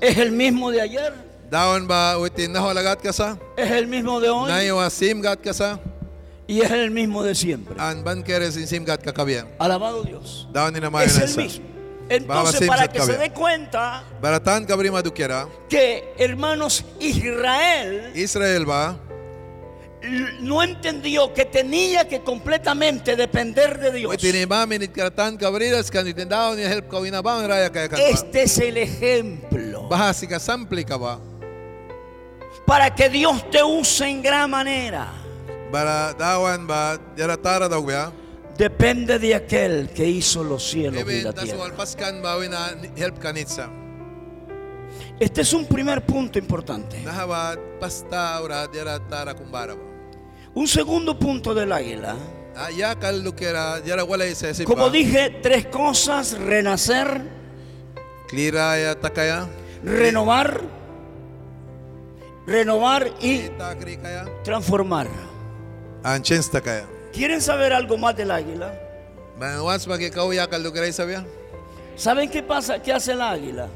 es 0.00 0.18
el 0.18 0.32
mismo 0.32 0.70
de 0.70 0.80
ayer, 0.80 1.12
Dawan 1.50 1.86
ba 1.86 2.18
witin 2.18 2.52
naholagat 2.52 3.02
ka 3.02 3.12
sa? 3.12 3.36
es 3.56 3.70
el 3.70 3.86
mismo 3.86 4.20
de 4.20 4.30
hoy 4.30 4.50
Naiwa 4.50 4.88
simgat 4.88 5.40
ka 5.42 5.52
sa? 5.52 5.78
y 6.46 6.60
es 6.60 6.70
el 6.70 6.90
mismo 6.90 7.22
de 7.22 7.34
siempre. 7.34 7.76
An 7.78 8.02
ban 8.02 8.22
kere 8.22 8.50
sin 8.50 8.66
simgat 8.66 9.02
ka 9.02 9.12
kabiyan. 9.12 9.48
Alabado 9.58 10.02
Dios. 10.02 10.48
Dawan 10.52 10.72
ni 10.74 10.80
naman 10.80 11.04
Es 11.04 11.18
el 11.18 11.36
mismo. 11.36 11.66
Entonces, 12.08 12.66
para 12.68 12.88
que 12.88 13.00
se 13.00 13.16
dé 13.16 13.30
cuenta 13.30 14.02
Baratan 14.20 14.64
kabri 14.66 14.90
madukera. 14.90 15.46
que, 15.68 16.14
hermanos, 16.18 16.84
Israel 17.00 18.12
Israel 18.14 18.66
ba? 18.66 18.96
No 20.40 20.62
entendió 20.62 21.32
que 21.32 21.44
tenía 21.44 22.08
que 22.08 22.22
completamente 22.22 23.14
depender 23.16 23.78
de 23.78 23.92
Dios. 23.92 24.10
Ba? 27.96 28.02
Este 28.10 28.42
es 28.42 28.58
el 28.58 28.76
ejemplo 28.78 29.88
para 32.66 32.94
que 32.94 33.08
Dios 33.08 33.48
te 33.50 33.62
use 33.62 34.06
en 34.08 34.22
gran 34.22 34.50
manera. 34.50 35.12
Ba? 37.86 38.12
Depende 38.58 39.18
de 39.18 39.34
aquel 39.34 39.88
que 39.94 40.06
hizo 40.06 40.44
los 40.44 40.68
cielos 40.68 41.02
y 41.02 41.22
la 41.22 41.30
tierra. 41.44 41.58
Este 45.18 45.40
es 45.42 45.52
un 45.52 45.66
primer 45.66 46.04
punto 46.04 46.38
importante. 46.38 47.00
Un 50.54 50.66
segundo 50.66 51.18
punto 51.18 51.54
del 51.54 51.72
águila. 51.72 52.14
Ah, 52.54 52.68
Como 54.66 54.90
dije, 54.90 55.30
tres 55.42 55.66
cosas, 55.66 56.38
renacer, 56.38 57.22
renovar, 59.82 60.60
renovar 62.46 63.10
y 63.20 63.48
transformar. 64.44 65.08
¿Quieren 67.12 67.40
saber 67.40 67.72
algo 67.72 67.96
más 67.96 68.14
del 68.16 68.30
águila? 68.30 68.74
¿Saben 71.96 72.30
qué 72.30 72.42
pasa? 72.42 72.80
¿Qué 72.82 72.92
hace 72.92 73.12
el 73.12 73.20
águila? 73.20 73.68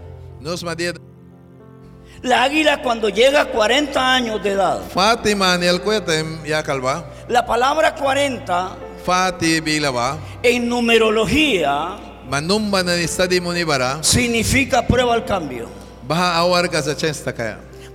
La 2.22 2.42
águila 2.44 2.82
cuando 2.82 3.08
llega 3.08 3.42
a 3.42 3.44
40 3.46 4.14
años 4.14 4.42
de 4.42 4.52
edad, 4.52 4.80
Fatima 4.92 5.56
ni 5.58 5.66
el 5.66 5.80
yakal 6.44 6.80
ba? 6.80 7.04
la 7.28 7.44
palabra 7.44 7.94
40 7.94 8.76
Fati 9.04 9.60
bila 9.60 9.90
ba? 9.90 10.18
en 10.42 10.68
numerología 10.68 11.96
significa 14.02 14.82
prueba 14.86 15.14
al 15.14 15.24
cambio. 15.24 15.68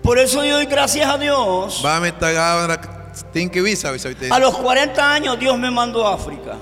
Por 0.02 0.18
eso 0.18 0.44
yo 0.44 0.56
doy 0.56 0.66
gracias 0.66 1.08
a 1.10 1.18
Dios. 1.18 1.82
A 4.32 4.40
los 4.40 4.58
40 4.58 5.14
años 5.14 5.40
Dios 5.40 5.58
me 5.60 5.70
mandó 5.70 6.08
a 6.08 6.16
África. 6.16 6.56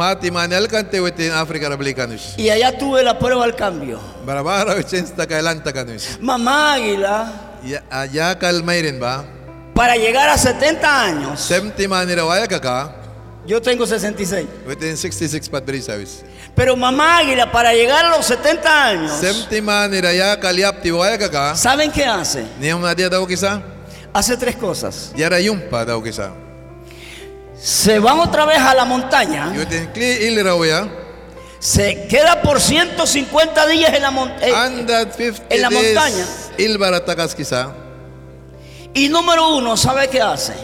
Fatima 0.00 0.46
ni 0.48 0.54
el 0.54 0.66
kante 0.66 0.98
witin 0.98 1.30
Afrika 1.32 1.68
rablikanus. 1.68 2.34
Y 2.38 2.48
allá 2.48 2.78
tuve 2.78 3.02
la 3.02 3.18
prueba 3.18 3.44
al 3.44 3.54
cambio. 3.54 4.00
Barabara 4.24 4.74
wi 4.74 4.82
chens 4.82 5.14
takaya 5.14 5.42
lanta 5.42 5.74
kanus. 5.74 6.18
Mamá 6.22 6.72
águila, 6.72 7.30
ah, 7.90 8.06
yakal 8.06 8.64
mayrin 8.64 8.98
ba? 8.98 9.26
para 9.74 9.96
llegar 9.96 10.30
a 10.30 10.38
70 10.38 11.04
años, 11.04 11.50
ni 12.06 12.14
rawaya 12.14 12.48
ka 12.48 12.58
ka. 12.58 12.94
yo 13.46 13.60
tengo 13.60 13.86
66. 13.86 14.46
Within 14.66 14.96
66 14.96 15.50
pat 15.50 15.66
brisawis. 15.66 16.24
Pero 16.56 16.74
mamá 16.76 17.18
águila, 17.18 17.52
para 17.52 17.74
llegar 17.74 18.06
a 18.06 18.16
los 18.16 18.24
70 18.24 18.86
años, 18.86 19.20
ni 19.90 20.00
raya 20.00 20.40
kalyapti 20.40 20.90
waya 20.90 21.18
ka 21.18 21.30
ka. 21.30 21.54
¿saben 21.56 21.92
qué 21.92 22.06
hace? 22.06 22.46
Niyam 22.58 22.80
na 22.80 22.94
dia 22.94 23.10
daw 23.10 23.26
kisa. 23.26 23.60
Hace 24.14 24.34
tres 24.38 24.56
cosas. 24.56 25.12
Yara 25.14 25.38
yumpa 25.40 25.84
daw 25.84 26.02
kisa. 26.02 26.32
Se 27.62 27.98
van 27.98 28.18
otra 28.20 28.46
vez 28.46 28.58
a 28.58 28.74
la 28.74 28.84
montaña, 28.84 29.52
se 31.58 32.06
queda 32.08 32.40
por 32.40 32.58
150 32.58 33.66
días 33.66 33.92
en 33.92 34.02
la 34.02 34.10
montaña. 34.10 34.64
Andat 34.64 35.14
50 35.14 35.54
en 35.54 35.60
la 35.60 35.68
montaña. 35.70 36.26
Y 38.94 39.08
número 39.08 39.56
uno, 39.56 39.76
¿sabe 39.76 40.08
qué 40.08 40.20
hace? 40.22 40.54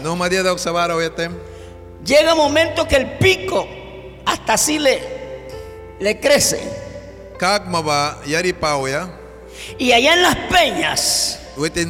Llega 2.05 2.33
un 2.33 2.39
momento 2.39 2.87
que 2.89 2.97
el 2.97 3.19
pico 3.19 3.69
hasta 4.25 4.55
así 4.55 4.79
le, 4.79 5.01
le 6.01 6.19
crece. 6.19 6.61
Y 9.79 9.93
allá 9.93 10.15
en 10.15 10.23
las 10.23 10.37
peñas, 10.51 11.39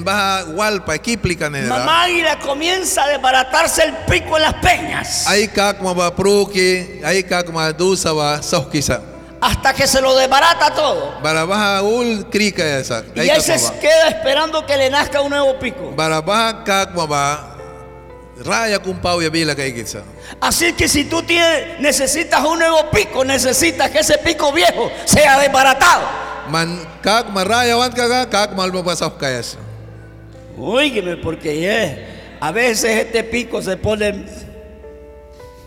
Baha 0.05 0.45
walpa 0.55 0.99
kiplika 0.99 1.51
nila. 1.51 1.79
mamá 1.79 2.05
águila 2.05 2.39
comienza 2.39 3.03
a 3.05 3.09
desbaratarse 3.09 3.83
el 3.83 3.93
pico 4.07 4.37
en 4.37 4.43
las 4.43 4.55
peñas. 4.55 5.27
Ay 5.27 5.49
kagma 5.49 5.93
ba 5.93 6.15
pruki. 6.15 7.01
Ay 7.05 7.23
kagma 7.23 7.73
dusa 7.73 8.11
soh 8.43 8.71
kisa. 8.71 9.17
hasta 9.41 9.75
que 9.75 9.87
se 9.87 10.01
lo 10.01 10.17
desbarata 10.17 10.73
todo. 10.75 11.21
Bara 11.23 11.45
baha 11.45 11.83
ul 11.83 12.27
krika 12.31 12.65
ya 12.65 12.85
sa. 12.85 13.05
Y 13.15 13.29
kak 13.29 13.41
se 13.41 13.79
queda 13.81 14.09
esperando 14.09 14.65
que 14.67 14.77
le 14.77 14.91
nazca 14.91 15.21
un 15.21 15.31
nuevo 15.31 15.59
pico. 15.59 15.93
Bara 15.95 16.21
baha 16.21 16.65
kak 16.65 16.95
maba. 16.95 17.53
Raya 18.45 18.79
kumpaw 18.79 19.23
ya 19.23 19.31
bila 19.31 19.55
kay 19.55 19.73
kitsa. 19.73 20.03
Así 20.41 20.75
que 20.75 20.89
si 20.89 21.05
tú 21.05 21.23
tienes, 21.23 21.81
necesitas 21.81 22.45
un 22.45 22.59
nuevo 22.59 22.91
pico, 22.91 23.25
necesitas 23.25 23.91
que 23.91 24.01
ese 24.01 24.19
pico 24.19 24.53
viejo 24.53 24.93
sea 25.07 25.39
desbaratado. 25.39 26.26
Man 26.51 26.79
kak 27.03 27.29
maraya 27.35 27.77
wan 27.79 27.93
kaga 27.93 28.27
kak 28.31 28.55
mal 28.55 28.71
mabasaf 28.71 29.19
kayas. 29.19 29.59
Óigeme, 30.59 31.17
porque 31.17 31.53
yeah, 31.61 31.99
a 32.41 32.53
veces 32.53 33.05
este 33.05 33.23
pico 33.25 33.61
se 33.61 33.77
pone 33.77 34.25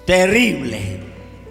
terrible. 0.05 1.03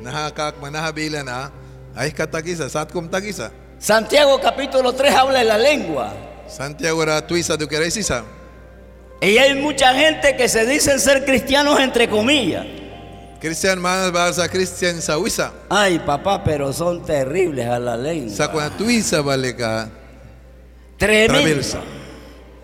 Naha 0.02 0.34
kak 0.34 0.60
manaha 0.60 0.90
bila 0.92 1.22
na. 1.22 1.50
Ay 1.94 2.10
katakisa 2.10 2.68
sat 2.68 2.90
kum 2.92 3.08
takisa. 3.08 3.50
Santiago 3.78 4.40
capítulo 4.40 4.92
3 4.92 5.14
habla 5.14 5.38
de 5.38 5.44
la 5.44 5.58
lengua. 5.58 6.12
Santiago 6.48 7.04
ra 7.04 7.26
tuisa 7.26 7.56
du 7.56 7.68
keray 7.68 7.90
sisa. 7.90 8.24
Y 9.20 9.38
hay 9.38 9.54
mucha 9.54 9.94
gente 9.94 10.36
que 10.36 10.48
se 10.48 10.64
dicen 10.66 11.00
ser 11.00 11.24
cristianos 11.24 11.78
entre 11.80 12.08
comillas. 12.08 12.66
Christian 13.40 13.78
manas 13.78 14.10
balsa 14.12 14.48
Christian 14.48 15.00
sa 15.00 15.16
wisa. 15.18 15.52
Ay, 15.70 15.98
papá, 16.00 16.42
pero 16.42 16.72
son 16.72 17.04
terribles 17.04 17.66
a 17.68 17.78
la 17.78 17.96
lengua. 17.96 18.34
Sa 18.34 18.50
kuna 18.50 18.70
tuisa 18.70 19.22
balika. 19.22 19.88
Tremendo. 20.98 21.34
Traversa. 21.38 21.80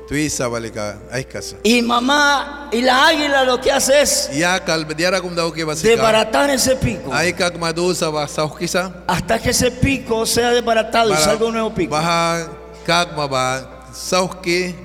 Tuisa 0.08 0.48
balika. 0.48 0.98
Ay 1.10 1.24
kasa. 1.24 1.56
Y 1.62 1.80
mamá 1.80 2.68
y 2.72 2.82
la 2.82 3.06
águila 3.08 3.44
lo 3.44 3.60
que 3.60 3.72
hace 3.72 4.02
es 4.02 4.28
Ya 4.34 4.58
kal 4.62 4.84
diara 4.94 5.20
kum 5.20 5.34
daw 5.34 5.50
ke 5.50 5.64
basika. 5.64 5.88
desbaratar 5.88 6.50
ese 6.50 6.76
pico. 6.76 7.12
Ay 7.14 7.32
kak 7.32 7.56
madu 7.56 7.94
sa 7.94 8.10
basaw 8.10 8.50
kisa. 8.58 8.92
Hasta 9.06 9.38
que 9.38 9.50
ese 9.50 9.70
pico 9.70 10.26
sea 10.26 10.50
desbaratado 10.50 11.12
y 11.12 11.16
salga 11.16 11.46
un 11.46 11.52
nuevo 11.54 11.72
pico. 11.72 11.90
Baha 11.92 12.48
kak 12.84 13.16
maba 13.16 13.73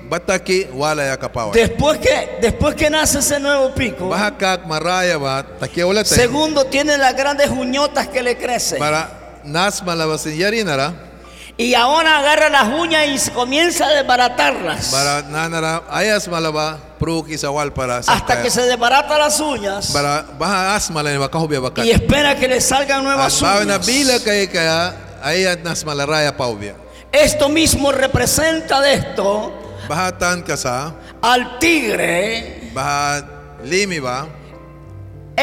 bataki 0.08 0.68
wala. 0.72 1.18
Después 1.52 1.98
que, 1.98 2.38
después 2.40 2.74
que 2.74 2.88
nace 2.88 3.18
ese 3.18 3.40
nuevo 3.40 3.74
pico, 3.74 4.08
maraya 4.66 5.18
wala 5.18 6.04
segundo 6.04 6.64
tiene 6.66 6.96
las 6.96 7.16
grandes 7.16 7.50
uñotas 7.50 8.08
que 8.08 8.22
le 8.22 8.36
crecen. 8.36 8.78
Para. 8.78 9.20
Y 11.56 11.74
ahora 11.74 12.18
agarra 12.18 12.48
las 12.48 12.68
uñas 12.68 13.06
y 13.06 13.30
comienza 13.32 13.86
a 13.86 13.90
desbaratarlas. 13.90 14.86
Para 14.86 15.22
nanara 15.22 15.82
ayas 15.90 16.26
malaba 16.28 16.78
pruki 16.98 17.36
sa 17.36 17.50
wal 17.50 17.72
para 17.72 17.98
Hasta 17.98 18.42
que 18.42 18.50
se 18.50 18.62
desbarata 18.62 19.18
las 19.18 19.40
uñas 19.40 19.90
Para 19.92 20.24
y 21.84 21.90
espera 21.90 22.36
que 22.36 22.48
le 22.48 22.60
salgan 22.60 23.04
nuevas 23.04 23.42
uñas. 23.42 23.86
malaraya 25.84 26.34
paubya. 26.36 26.74
Esto 27.12 27.48
mismo 27.48 27.92
representa 27.92 28.80
de 28.80 28.94
esto. 28.94 29.52
Bahatan 29.88 30.42
kasa 30.42 30.94
al 31.20 31.58
tigre, 31.58 32.70
baha 32.72 33.58
limi 33.64 33.98
ba 33.98 34.40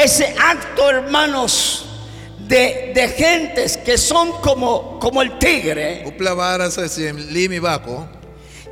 ese 0.04 0.34
acto, 0.38 0.88
hermanos, 0.88 1.86
de, 2.38 2.92
de 2.94 3.08
gentes 3.08 3.76
que 3.76 3.98
son 3.98 4.32
como, 4.40 4.98
como 4.98 5.22
el 5.22 5.38
tigre, 5.38 6.04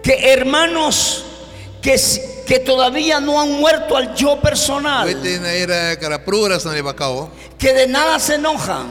que 0.02 0.32
hermanos 0.32 1.24
que, 1.82 2.00
que 2.46 2.58
todavía 2.60 3.20
no 3.20 3.40
han 3.40 3.52
muerto 3.52 3.96
al 3.96 4.14
yo 4.14 4.40
personal, 4.40 5.08
que 7.58 7.72
de 7.72 7.86
nada 7.88 8.18
se 8.18 8.34
enojan, 8.36 8.86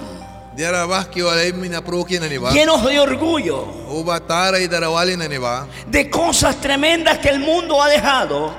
Llenos 2.53 2.81
de 2.85 2.97
orgullo, 2.97 3.65
de 5.87 6.09
cosas 6.09 6.55
tremendas 6.61 7.17
que 7.19 7.27
el 7.29 7.39
mundo 7.39 7.81
ha 7.81 7.89
dejado. 7.89 8.53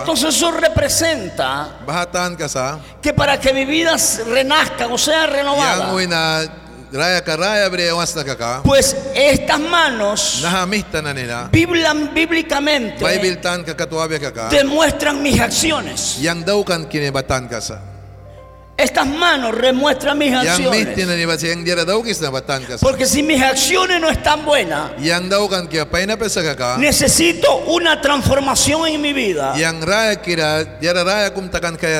Entonces 0.00 0.34
eso 0.34 0.50
representa 0.50 1.78
que 3.00 3.12
para 3.12 3.38
que 3.38 3.52
mi 3.52 3.64
vida 3.64 3.96
renazca 4.28 4.88
o 4.88 4.98
sea 4.98 5.26
renovada, 5.26 5.92
pues 8.64 8.96
estas 9.14 9.60
manos 9.60 10.40
bíblicamente 12.14 12.98
demuestran 14.50 15.22
mis 15.22 15.38
acciones. 15.40 16.18
Estas 18.78 19.06
manos 19.06 19.54
remuestran 19.54 20.18
mis 20.18 20.32
acciones. 20.50 20.86
Porque 22.82 23.06
si 23.06 23.22
mis 23.22 23.40
acciones 23.42 23.98
no 24.00 24.10
están 24.10 24.44
buenas, 24.44 24.90
necesito 26.78 27.64
una 27.68 28.00
transformación 28.02 28.86
en 28.86 29.00
mi 29.00 29.14
vida. 29.14 29.54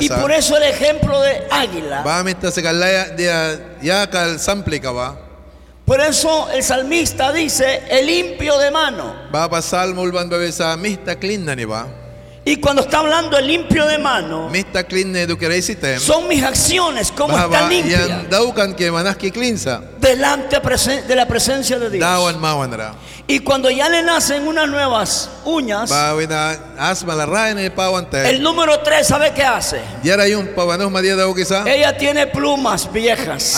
Y 0.03 0.09
por 0.21 0.31
eso 0.33 0.55
el 0.59 0.65
ejemplo 0.65 1.19
de 1.23 1.47
águila. 1.51 2.03
Por 5.87 6.01
eso 6.01 6.51
el 6.53 6.63
salmista 6.63 7.33
dice, 7.33 7.85
el 7.89 8.07
limpio 8.07 8.59
de 8.59 8.71
mano. 8.71 9.15
Y 12.49 12.59
cuando 12.59 12.83
está 12.83 13.01
hablando 13.01 13.37
el 13.37 13.45
limpio 13.49 13.85
de 13.87 13.99
mano, 13.99 14.49
son 15.99 16.29
mis 16.29 16.45
acciones, 16.45 17.11
como 17.11 17.37
están 17.37 17.69
limpias. 17.69 18.09
delante 20.01 20.61
de 21.09 21.15
la 21.17 21.27
presencia 21.27 21.77
de 21.81 21.91
Dios. 21.91 22.01
Y 23.27 23.41
cuando 23.41 23.69
ya 23.69 23.89
le 23.89 24.01
nacen 24.05 24.47
unas 24.47 24.69
nuevas 24.69 25.29
uñas, 25.45 25.91
el 28.31 28.41
número 28.41 28.79
3, 28.79 29.05
¿sabe 29.05 29.33
qué 29.35 29.43
hace? 29.43 29.81
Ella 31.67 31.97
tiene 31.99 32.29
plumas 32.29 32.89
viejas. 32.93 33.57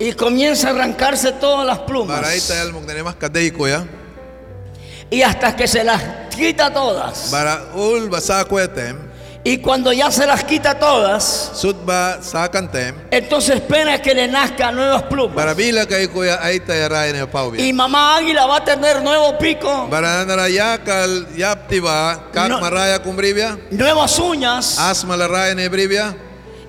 Y 0.00 0.12
comienza 0.14 0.66
a 0.66 0.70
arrancarse 0.72 1.30
todas 1.30 1.64
las 1.64 1.78
plumas. 1.86 2.18
Y 5.10 5.22
hasta 5.22 5.54
que 5.54 5.68
se 5.68 5.84
las 5.84 6.02
quita 6.34 6.72
todas. 6.72 7.30
Y 9.46 9.58
cuando 9.58 9.92
ya 9.92 10.10
se 10.10 10.26
las 10.26 10.42
quita 10.44 10.78
todas, 10.78 11.50
entonces 13.10 13.56
espera 13.56 14.00
que 14.00 14.14
le 14.14 14.26
nazcan 14.26 14.74
nuevas 14.74 15.02
plumas. 15.02 15.36
Y 17.60 17.72
mamá 17.74 18.16
águila 18.16 18.46
va 18.46 18.56
a 18.56 18.64
tener 18.64 19.02
nuevo 19.02 19.36
pico, 19.36 19.86
nuevas 23.70 24.18
uñas. 24.18 24.78
Bribya. 25.68 26.16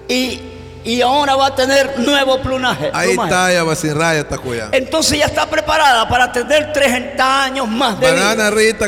y, 0.10 0.55
y 0.86 1.02
ahora 1.02 1.36
va 1.36 1.48
a 1.48 1.56
tener 1.56 2.00
nuevo 2.00 2.40
plunaje. 2.40 2.92
Ay 2.94 3.10
plumaje. 3.10 3.30
taya 3.32 3.64
ba 3.64 3.76
sin 3.76 3.96
raya 3.96 4.28
takuya. 4.28 4.70
Entonces 4.72 5.18
ya 5.18 5.26
está 5.26 5.50
preparada 5.50 6.08
para 6.08 6.32
tener 6.32 6.72
30 6.72 7.44
años 7.44 7.68
más 7.68 8.00
de 8.00 8.12
vida. 8.12 8.24
Banana 8.36 8.52
rita 8.52 8.88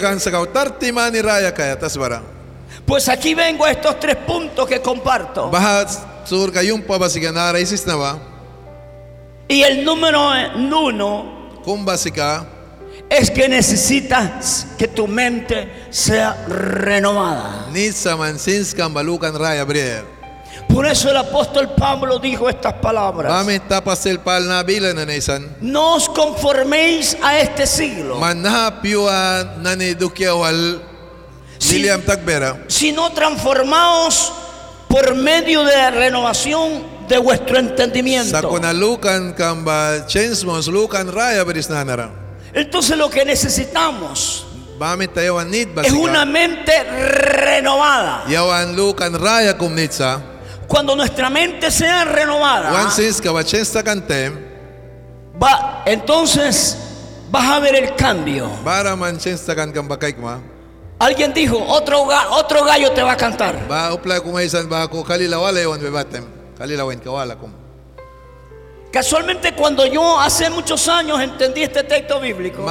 man 0.93 1.11
ni 1.11 1.21
raya. 1.21 1.53
Pues 2.85 3.09
aquí 3.09 3.33
vengo 3.33 3.65
a 3.65 3.71
estos 3.71 3.99
tres 3.99 4.15
puntos 4.15 4.67
que 4.67 4.79
comparto. 4.79 5.49
Bahat 5.49 5.89
sur 6.23 6.51
kayong 6.51 6.83
pa 6.83 6.97
ba 6.99 7.09
siganara 7.09 7.59
isis 7.59 7.85
na 7.87 7.95
ba? 7.95 8.19
Y 9.49 9.63
el 9.63 9.83
número 9.83 10.29
uno 10.55 11.35
Kung 11.63 11.83
basika, 11.83 12.45
es 13.09 13.31
que 13.31 13.49
necesitas 13.49 14.67
que 14.77 14.87
tu 14.87 15.07
mente 15.07 15.87
sea 15.89 16.45
renovada. 16.47 17.65
ni 17.73 17.91
sa 17.91 18.15
mansins 18.15 18.73
kan 18.75 18.93
balukan 18.93 19.33
raya 19.33 19.65
brier. 19.65 20.16
Por 20.67 20.85
eso 20.85 21.09
el 21.09 21.17
apóstol 21.17 21.69
Pablo 21.75 22.19
dijo 22.19 22.49
estas 22.49 22.73
palabras. 22.73 23.31
No 25.61 25.95
os 25.95 26.09
conforméis 26.09 27.17
a 27.21 27.39
este 27.39 27.65
siglo, 27.65 28.17
Manha 28.17 28.81
piwa. 28.81 29.55
William 31.69 32.01
sino 32.67 33.11
transformaos 33.11 34.31
por 34.87 35.15
medio 35.15 35.63
de 35.63 35.75
la 35.75 35.91
renovación 35.91 36.83
de 37.07 37.17
vuestro 37.17 37.57
entendimiento. 37.57 38.29
Entonces 42.53 42.97
lo 42.97 43.09
que 43.09 43.25
necesitamos 43.25 44.45
es 45.83 45.91
una 45.93 46.25
mente 46.25 46.71
renovada. 46.83 48.25
Cuando 50.67 50.95
nuestra 50.95 51.29
mente 51.29 51.71
sea 51.71 52.03
renovada, 52.05 52.71
kantem. 53.83 54.33
va, 55.41 55.83
entonces 55.85 56.77
vas 57.29 57.45
a 57.49 57.59
ver 57.59 57.75
el 57.75 57.95
cambio. 57.95 58.49
Alguien 60.99 61.31
dijo, 61.33 61.57
otro, 61.67 62.07
otro 62.31 62.65
gallo 62.65 62.91
te 62.91 63.03
va 63.03 63.11
a 63.13 63.17
cantar. 63.17 63.67
Casualmente 68.91 69.53
cuando 69.53 69.85
yo 69.85 70.19
hace 70.19 70.49
muchos 70.49 70.87
años 70.87 71.19
entendí 71.21 71.61
este 71.61 71.83
texto 71.83 72.19
bíblico 72.19 72.63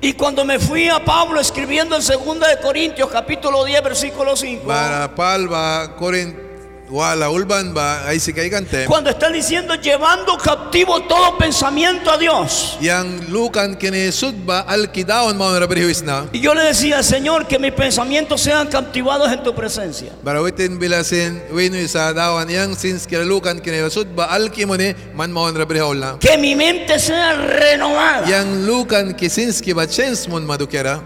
Y 0.00 0.14
cuando 0.14 0.44
me 0.44 0.58
fui 0.58 0.88
a 0.88 1.04
Pablo 1.04 1.40
escribiendo 1.40 1.96
en 1.96 2.02
2 2.02 2.40
de 2.40 2.60
Corintios 2.62 3.10
capítulo 3.10 3.64
10 3.64 3.82
versículo 3.82 4.36
5 4.36 4.66
Para 4.66 5.14
pal 5.14 5.48
ba 5.48 5.94
korint 5.96 6.51
wala 6.92 7.32
ulban 7.32 7.72
ba 7.72 8.04
ay 8.04 8.20
si 8.20 8.36
kay 8.36 8.52
kantem. 8.52 8.84
cuando 8.84 9.08
están 9.08 9.32
diciendo 9.32 9.72
llevando 9.80 10.36
cautivo 10.36 11.00
todo 11.08 11.38
pensamiento 11.40 12.10
a 12.12 12.18
Dios 12.20 12.76
Yang 12.84 13.32
lukan 13.32 13.80
kini 13.80 14.12
sudba 14.12 14.68
al 14.68 14.92
kidaon 14.92 15.32
mo 15.40 15.48
na 15.56 15.64
berhiwis 15.64 16.04
na. 16.04 16.28
y 16.36 16.40
yo 16.44 16.52
le 16.52 16.68
decía 16.68 17.00
Señor 17.02 17.48
que 17.48 17.56
mis 17.58 17.72
pensamientos 17.72 18.42
sean 18.44 18.68
cautivados 18.68 19.32
en 19.32 19.42
tu 19.42 19.54
presencia 19.56 20.12
Barawitin 20.22 20.76
bilasin 20.78 21.40
winu 21.48 21.80
sa 21.88 22.12
dawan 22.12 22.44
yang 22.52 22.76
since 22.76 23.08
kina 23.08 23.24
lukan 23.24 23.64
kini 23.64 23.80
sudba 23.88 24.28
al 24.28 24.52
kimoni 24.52 24.92
man 25.16 25.32
mo 25.32 25.48
na 25.48 25.64
berhol 25.64 25.96
na. 25.96 26.20
que 26.20 26.36
mi 26.36 26.52
mente 26.54 27.00
sea 27.00 27.32
renovada 27.56 28.28
Yang 28.28 28.48
lukan 28.68 29.06
ki 29.16 29.28
since 29.32 29.64
ki 29.64 29.72
ba 29.72 29.88
chance 29.88 30.28
mon 30.28 30.44
madukera. 30.44 31.00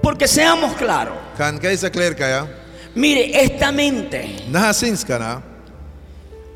porque 0.00 0.24
seamos 0.24 0.72
claros 0.80 1.20
Kan 1.36 1.60
kay 1.60 1.76
sa 1.76 1.90
clear 1.92 2.16
kaya. 2.16 2.63
Mire 2.94 3.42
esta 3.44 3.72
mente 3.72 4.44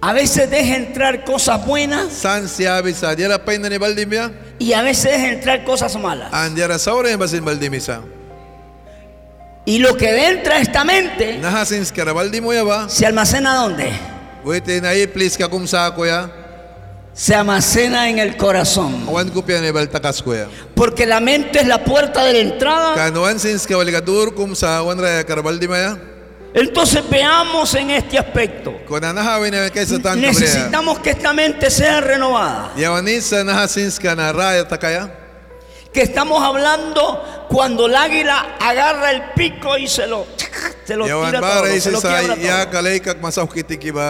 a 0.01 0.12
veces 0.12 0.48
deja 0.48 0.77
entrar 0.77 1.24
cosas 1.24 1.64
buenas 1.66 2.12
y 4.61 4.72
a 4.72 4.83
veces 4.83 5.11
deja 5.12 5.29
entrar 5.33 5.64
cosas 5.64 5.96
malas. 5.96 6.29
Y 9.66 9.79
lo 9.81 9.96
que 9.96 10.29
entra 10.29 10.57
a 10.57 10.61
esta 10.61 10.85
mente 10.85 11.38
se 12.88 13.05
almacena 13.07 13.55
¿dónde? 13.55 13.90
Se 17.12 17.35
almacena 17.35 18.09
en 18.09 18.20
el 18.20 18.37
corazón. 18.37 19.05
Porque 20.77 21.05
la 21.05 21.18
mente 21.20 21.59
es 21.61 21.66
la 21.66 21.85
puerta 21.85 22.24
de 22.24 22.33
la 22.35 22.38
entrada. 22.38 22.94
Entonces 26.54 27.02
veamos 27.08 27.74
en 27.74 27.90
este 27.90 28.18
aspecto. 28.18 28.74
Necesitamos 30.40 30.98
que 31.00 31.11
esta 31.11 31.32
mente 31.32 31.70
sea 31.70 32.00
renovada. 32.00 32.72
Que 35.92 36.02
estamos 36.02 36.42
hablando 36.42 37.46
cuando 37.48 37.87
el 37.87 37.94
águila 37.96 38.56
agarra 38.61 39.11
el 39.11 39.22
pico 39.34 39.76
y 39.78 39.88
se 39.88 40.06
lo, 40.06 40.26
se 40.84 40.96
lo 40.96 41.06
tira 41.26 41.40
todo, 41.40 41.80
se 41.80 41.90
lo 41.90 42.00
todo. 42.00 42.11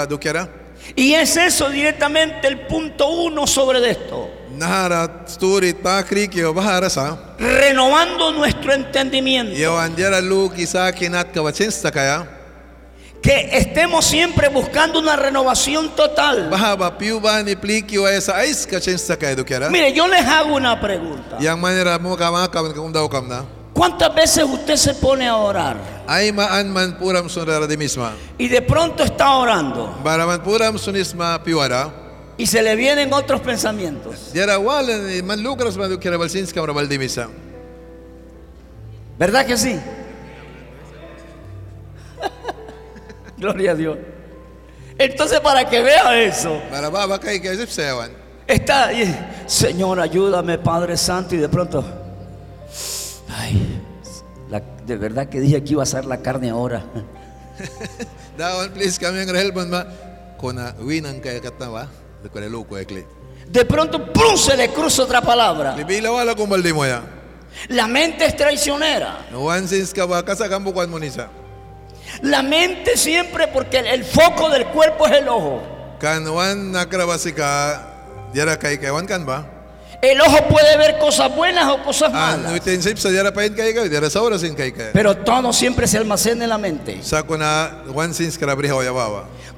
dukyara. 0.06 0.48
Y 0.96 1.14
es 1.14 1.36
eso 1.36 1.68
directamente 1.70 2.46
el 2.48 2.66
punto 2.66 3.08
uno 3.08 3.46
sobre 3.46 3.90
esto. 3.90 4.30
Nahara 4.58 5.08
sa. 6.90 7.16
Renovando 7.38 8.32
nuestro 8.32 8.72
entendimiento. 8.74 9.54
Que 13.22 13.50
estemos 13.52 14.04
siempre 14.04 14.48
buscando 14.48 14.98
una 15.00 15.16
renovación 15.16 15.90
total. 15.96 16.48
Mire, 19.70 19.92
yo 19.92 20.06
les 20.08 20.24
hago 20.26 20.54
una 20.54 20.80
pregunta. 20.80 21.36
¿Cuántas 23.74 24.12
veces 24.12 24.44
usted 24.44 24.74
se 24.76 24.94
pone 24.94 25.28
a 25.28 25.36
orar 25.36 25.76
y 28.38 28.48
de 28.48 28.60
pronto 28.60 29.04
está 29.04 29.36
orando 29.36 29.94
Y 32.38 32.46
se 32.46 32.62
le 32.62 32.76
vienen 32.76 33.12
otros 33.12 33.40
pensamientos? 33.40 34.30
Misa. 36.98 37.28
¿Verdad 39.18 39.44
que 39.44 39.56
sí? 39.58 39.78
Gloria 43.36 43.72
a 43.72 43.74
Dios. 43.74 43.98
Entonces, 44.96 45.40
para 45.40 45.68
que 45.68 45.80
vea 45.82 46.22
eso, 46.22 46.60
está 48.46 48.86
ahí, 48.86 49.14
Señor, 49.46 50.00
ayúdame, 50.00 50.58
Padre 50.58 50.96
Santo, 50.96 51.34
y 51.34 51.38
de 51.38 51.48
pronto, 51.48 51.84
ay, 53.30 53.80
la- 54.48 54.62
de 54.86 54.96
verdad 54.96 55.28
que 55.28 55.40
dije 55.40 55.62
que 55.62 55.72
iba 55.72 55.82
a 55.82 55.86
ser 55.86 56.04
la 56.04 56.18
carne 56.18 56.50
ahora. 56.50 56.82
Dawan 58.38 58.70
please 58.72 58.98
kami 58.98 59.18
ang 59.18 59.34
helpan 59.34 59.68
ma. 59.70 59.84
Kona 60.38 60.74
winang 60.78 61.18
kay 61.20 61.40
katna 61.42 61.90
De 63.46 63.64
pronto, 63.64 64.12
¡pum! 64.12 64.36
se 64.36 64.56
le 64.56 64.68
cruza 64.68 65.02
otra 65.02 65.20
palabra. 65.22 65.74
Libila 65.76 66.12
wala 66.12 66.34
kung 66.34 66.50
baldi 66.50 66.72
mo 66.72 66.84
ya. 66.84 67.02
La 67.68 67.86
mente 67.86 68.26
es 68.26 68.36
traicionera. 68.36 69.26
Ka 69.94 70.06
ba 70.06 70.22
mo 70.86 70.98
nisa. 70.98 71.28
La 72.22 72.42
mente 72.42 72.96
siempre, 72.96 73.48
porque 73.48 73.78
el, 73.78 73.86
el 73.86 74.04
foco 74.04 74.48
del 74.50 74.66
cuerpo 74.66 75.06
es 75.06 75.12
el 75.12 75.28
ojo. 75.28 75.62
El 80.00 80.20
ojo 80.20 80.46
puede 80.48 80.76
ver 80.76 80.98
cosas 80.98 81.34
buenas 81.34 81.68
o 81.72 81.82
cosas 81.82 82.12
An 82.14 82.42
malas. 82.44 82.52
Pero 84.92 85.16
todo 85.16 85.52
siempre 85.52 85.88
se 85.88 85.98
almacena 85.98 86.44
en 86.44 86.50
la 86.50 86.58
mente. 86.58 87.02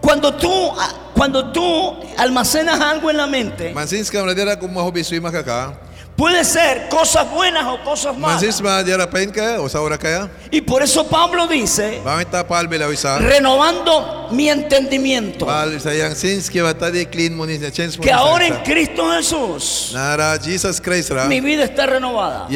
Cuando 0.00 0.32
tú, 0.34 0.72
ah, 0.78 0.88
cuando 1.14 1.52
tú 1.52 1.96
almacenas 2.16 2.80
algo 2.80 3.10
en 3.10 3.16
la 3.18 3.26
mente, 3.26 3.72
puede 6.16 6.44
ser 6.44 6.88
cosas 6.90 7.30
buenas 7.30 7.64
o 7.66 7.82
cosas 7.82 8.14
malas. 8.16 8.42
Y 10.50 10.60
por 10.60 10.82
eso 10.82 11.06
Pablo 11.06 11.46
dice, 11.46 12.00
renovando 13.22 14.28
mi 14.30 14.48
entendimiento, 14.48 15.46
que 18.02 18.10
ahora 18.12 18.46
en. 18.46 18.54
Cristo 18.64 19.10
Jesús 19.12 19.92
mi 21.28 21.40
vida 21.40 21.64
está 21.64 21.86
renovada. 21.86 22.46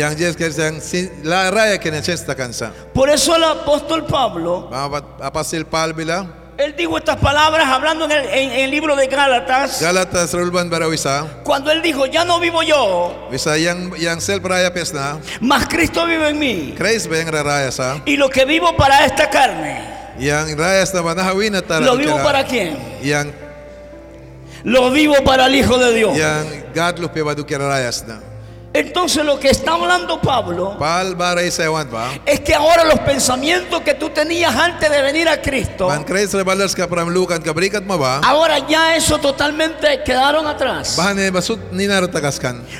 Por 2.92 3.09
eso 3.09 3.35
el 3.37 3.44
apóstol 3.44 4.04
Pablo, 4.07 4.68
Él 6.56 6.74
dijo 6.76 6.96
estas 6.98 7.16
palabras 7.16 7.66
hablando 7.66 8.04
en 8.04 8.12
el, 8.12 8.24
en- 8.26 8.50
en 8.52 8.60
el 8.60 8.70
libro 8.70 8.94
de 8.94 9.08
Gálatas, 9.08 9.80
Galatas 9.82 10.32
rulban 10.34 10.70
baraw 10.70 10.92
isa. 10.92 11.26
cuando 11.42 11.70
él 11.72 11.82
dijo, 11.82 12.06
ya 12.06 12.24
no 12.24 12.38
vivo 12.38 12.62
yo, 12.62 13.28
yang 13.58 13.92
yang 13.96 14.20
raya 14.44 14.70
mas 15.40 15.66
Cristo 15.66 16.06
vive 16.06 16.28
en 16.28 16.38
mí. 16.38 16.74
Christ 16.76 17.08
raya 17.10 17.72
sa? 17.72 18.00
Y 18.06 18.16
lo 18.16 18.28
que 18.28 18.44
vivo 18.44 18.76
para 18.76 19.04
esta 19.04 19.28
carne, 19.28 19.92
Yang 20.18 20.56
manahawin. 21.02 21.54
¿lo 21.80 21.96
vivo 21.96 22.22
para 22.22 22.44
quién? 22.44 22.78
Yang 23.02 23.32
Lo 24.62 24.90
vivo 24.92 25.16
para 25.24 25.46
el 25.46 25.56
Hijo 25.56 25.76
de 25.76 25.92
Dios. 25.92 26.16
yang 26.16 26.46
God 26.74 27.00
dukira 27.36 27.66
rayas 27.68 28.04
na. 28.06 28.20
Entonces 28.74 29.24
lo 29.24 29.38
que 29.38 29.50
está 29.50 29.74
hablando 29.74 30.20
Pablo 30.20 30.76
es 32.26 32.40
que 32.40 32.54
ahora 32.54 32.84
los 32.84 32.98
pensamientos 32.98 33.82
que 33.82 33.94
tú 33.94 34.10
tenías 34.10 34.52
antes 34.52 34.90
de 34.90 35.00
venir 35.00 35.28
a 35.28 35.40
Cristo, 35.40 35.88
ahora 38.24 38.58
ya 38.66 38.96
eso 38.96 39.18
totalmente 39.18 40.02
quedaron 40.02 40.48
atrás. 40.48 40.96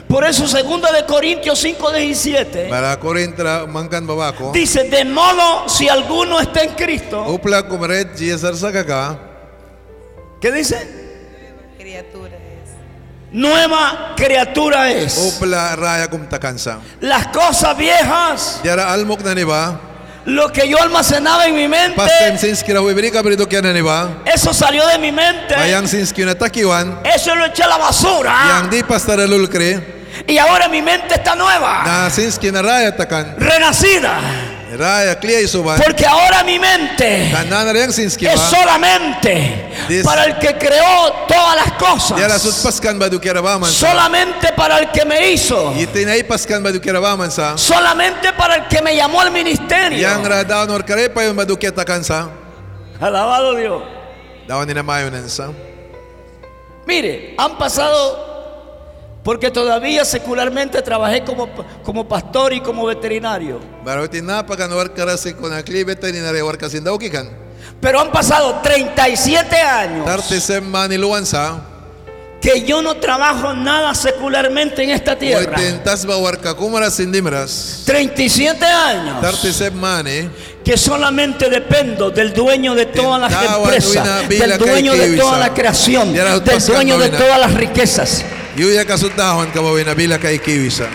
Por 0.09 0.25
eso 0.25 0.49
segunda 0.49 0.91
de 0.91 1.07
Corintios 1.07 1.61
5, 1.61 1.93
17 1.93 2.69
Para 2.69 2.99
Korintra 2.99 3.65
mangkan 3.67 4.05
babako. 4.05 4.51
dice, 4.53 4.91
de 4.91 5.05
modo 5.05 5.69
si 5.69 5.89
alguno 5.89 6.41
está 6.41 6.65
en 6.65 6.75
Cristo. 6.75 7.23
¿qué 10.41 10.51
dice? 10.51 11.05
criatura. 11.79 12.44
Nueva 13.35 14.15
criatura 14.17 14.91
es. 14.93 15.19
Las 17.01 17.27
cosas 17.29 17.77
viejas, 17.77 18.61
lo 20.25 20.51
que 20.53 20.69
yo 20.69 20.81
almacenaba 20.81 21.47
en 21.47 21.57
mi 21.57 21.67
mente, 21.69 21.97
eso 24.25 24.55
salió 24.55 24.87
de 24.87 24.99
mi 24.99 25.11
mente. 25.11 25.53
Eso 27.05 27.35
lo 27.35 27.47
eché 27.47 27.65
a 27.65 27.67
la 27.67 27.77
basura. 27.77 28.33
Y 30.29 30.39
ahora 30.39 30.69
mi 30.69 30.81
mente 30.81 31.17
está 31.17 31.35
nueva, 31.35 31.83
renacida. 33.37 34.21
Porque 35.85 36.05
ahora 36.07 36.43
mi 36.45 36.59
mente 36.59 37.31
es 38.33 38.41
solamente 38.51 39.71
para 40.05 40.25
el 40.25 40.39
que 40.39 40.57
creó 40.59 41.13
todas 41.29 41.57
las 41.57 41.73
cosas. 41.73 42.19
Solamente 43.73 44.53
para 44.57 44.79
el 44.79 44.91
que 44.91 45.05
me 45.05 45.31
hizo. 45.33 45.73
Solamente 47.59 48.33
para 48.33 48.57
el 48.57 48.69
que 48.69 48.83
me 48.83 48.95
llamó 48.97 49.21
al 49.21 49.31
ministerio. 49.31 49.99
Alabado 53.01 53.55
Dios. 53.55 53.83
Mire, 56.87 57.35
han 57.39 57.57
pasado, 57.57 58.34
porque 59.25 59.51
todavía 59.51 60.05
secularmente 60.05 60.83
trabajé 60.83 61.25
como, 61.25 61.49
como 61.83 62.07
pastor 62.07 62.53
y 62.53 62.61
como 62.61 62.85
veterinario, 62.85 63.59
pero 67.81 68.01
han 68.01 68.13
pasado 68.13 68.61
37 68.63 69.57
años 69.57 70.07
que 72.45 72.63
yo 72.63 72.83
no 72.83 72.97
trabajo 72.97 73.55
nada 73.55 73.95
secularmente 73.95 74.85
en 74.85 74.91
esta 74.91 75.17
tierra. 75.17 75.57
Uti 75.57 75.79
tas 75.83 76.05
ba 76.05 76.19
warka 76.19 76.53
kumara 76.53 76.91
sin 76.91 77.11
dimras. 77.11 77.83
37 77.87 78.63
años 78.67 79.73
mani. 79.73 80.29
que 80.63 80.77
solamente 80.77 81.49
dependo 81.49 82.11
del 82.11 82.35
dueño 82.35 82.75
de 82.75 82.85
todas 82.87 83.19
las 83.23 83.33
empresas, 83.43 84.29
del 84.29 84.59
dueño 84.59 84.93
de 84.93 85.17
toda 85.17 85.39
la 85.39 85.55
creación, 85.55 86.13
del 86.13 86.43
dueño 86.67 86.99
de 86.99 87.09
todas 87.09 87.41
las 87.41 87.55
riquezas. 87.55 88.23
Yuya 88.57 88.85
kasudahon 88.87 89.51
ka 89.51 89.59
ba 89.59 89.75
bila 89.99 90.15
kay 90.15 90.39
kiwisa. 90.39 90.87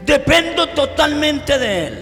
Dependo 0.00 0.66
totalmente 0.72 1.58
de 1.58 1.86
él. 1.86 1.94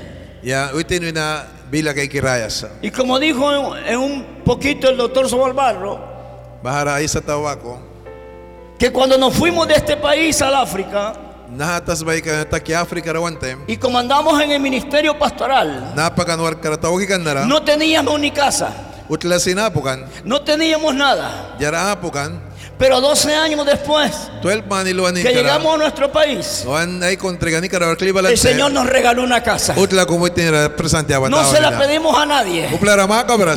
Ya 0.43 0.71
uti 0.73 1.01
na 1.13 1.43
bila 1.69 1.93
kay 1.95 2.07
kirayas. 2.07 2.65
Y 2.81 2.91
como 2.93 3.19
dijo 3.19 3.75
en, 3.77 3.99
un 3.99 4.25
poquito 4.45 4.89
el 4.89 4.97
doctor 4.97 5.29
Sobalbarro, 5.29 5.99
Bahara 6.63 7.03
isa 7.03 7.21
tawako. 7.21 7.83
que 8.79 8.93
cuando 8.93 9.19
nos 9.19 9.35
fuimos 9.35 9.67
de 9.67 9.75
este 9.75 9.97
país 9.97 10.41
al 10.41 10.55
África 10.55 11.13
y 13.67 13.77
comandamos 13.79 14.41
en 14.43 14.51
el 14.53 14.61
ministerio 14.61 15.19
pastoral, 15.19 15.93
no 17.47 17.63
teníamos 17.65 18.21
ni 18.21 18.31
casa, 18.31 18.73
no 20.25 20.41
teníamos 20.43 20.95
nada. 20.95 21.57
Pero 22.79 23.01
12 23.01 23.35
años 23.35 23.67
después 23.67 24.13
12 24.41 24.63
maniluan 24.69 25.13
ni 25.15 25.23
que 25.23 25.31
llegamos 25.43 25.75
a 25.75 25.79
nuestro 25.79 26.13
país, 26.13 26.63
el 28.31 28.39
Señor 28.39 28.71
nos 28.73 28.87
regaló 28.87 29.23
una 29.25 29.43
casa. 29.43 29.75
No 31.29 31.39
se 31.51 31.61
la 31.61 31.71
pedimos 31.79 32.17
a 32.17 32.25
nadie. 32.25 32.69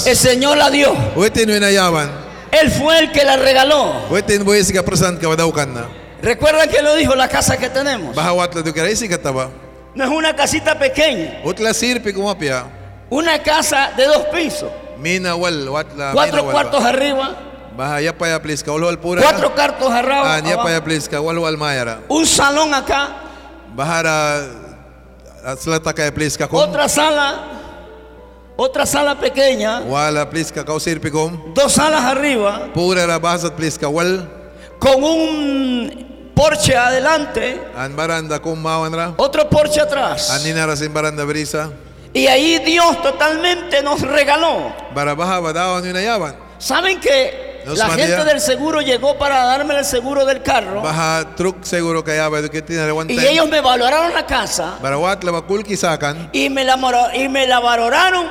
El 0.07 0.17
Señor 0.17 0.57
la 0.57 0.69
dio. 0.71 0.93
Él 2.51 2.69
fue 2.71 2.97
el 2.99 3.11
que 3.11 3.23
la 3.23 3.37
regaló. 3.37 3.93
Recuerdan 6.23 6.69
que 6.69 6.81
lo 6.81 6.95
dijo 6.95 7.15
la 7.15 7.27
casa 7.27 7.57
que 7.57 7.69
tenemos. 7.69 8.15
No 9.93 10.03
es 10.03 10.09
una 10.09 10.35
casita 10.35 10.77
pequeña, 10.79 11.41
una 13.09 13.39
casa 13.43 13.91
de 13.97 14.05
dos 14.05 14.25
pisos, 14.33 14.69
cuatro 16.13 16.43
cuartos 16.51 16.83
arriba, 16.85 17.35
Baha 17.75 18.01
ya 18.01 18.11
pa 18.11 18.39
please 18.39 18.61
ka 18.63 18.71
wal 18.73 18.97
pura. 18.99 19.21
cuatro 19.21 19.49
cuartos 19.55 19.89
arriba, 19.91 20.23
Ah, 20.35 20.39
ya 20.43 20.57
pa 20.57 20.81
please 20.83 21.07
ka 21.07 21.21
wal 21.21 21.37
wal 21.39 21.55
mayara. 21.57 21.99
un 22.09 22.25
salón 22.25 22.73
acá, 22.73 23.07
Bahara 23.75 24.43
aslata 25.45 25.93
ka 25.93 26.11
please 26.11 26.35
ka 26.37 26.47
otra 26.51 26.89
sala, 26.89 27.47
otra 28.57 28.85
sala 28.85 29.15
pequeña, 29.15 29.81
Wala 29.87 30.29
please 30.29 30.51
ka 30.51 30.63
ka 30.65 30.73
sirpi 30.79 31.09
kum. 31.09 31.53
dos 31.55 31.71
salas 31.71 32.03
arriba, 32.03 32.67
Pura 32.73 33.05
ra 33.07 33.17
bahasat 33.19 33.55
please 33.55 33.77
ka 33.79 33.87
wal. 33.87 34.27
con 34.77 35.01
un 35.03 36.31
porche 36.35 36.75
adelante, 36.75 37.55
An 37.77 37.95
baranda 37.95 38.39
kum 38.41 38.59
mawan 38.61 38.91
ra. 38.93 39.13
otro 39.17 39.47
porche 39.49 39.79
atrás. 39.79 40.29
Anina 40.31 40.65
ra 40.67 40.75
sin 40.75 40.91
baranda 40.93 41.23
brisa. 41.23 41.71
Y 42.13 42.27
ahí 42.27 42.59
Dios 42.65 43.01
totalmente 43.01 43.81
nos 43.81 44.01
regaló. 44.01 44.73
Bara 44.93 45.15
baha 45.15 45.39
badawan 45.39 45.85
yun 45.85 45.93
na 45.93 46.01
yawan. 46.01 46.35
¿Saben 46.59 46.99
que 46.99 47.50
la 47.65 47.85
gente 47.89 48.23
del 48.25 48.39
seguro 48.41 48.81
llegó 48.81 49.17
para 49.17 49.43
darme 49.45 49.77
el 49.77 49.85
seguro 49.85 50.25
del 50.25 50.41
carro? 50.41 50.81
Y 53.13 53.17
ellos 53.31 53.47
me 53.49 53.61
valoraron 53.61 54.13
la 54.13 54.25
casa 54.25 54.77
y 56.33 56.49
me 56.49 56.63
la, 56.63 56.77
moro- 56.77 57.13
y 57.13 57.27
me 57.29 57.45
la 57.47 57.59
valoraron, 57.59 58.25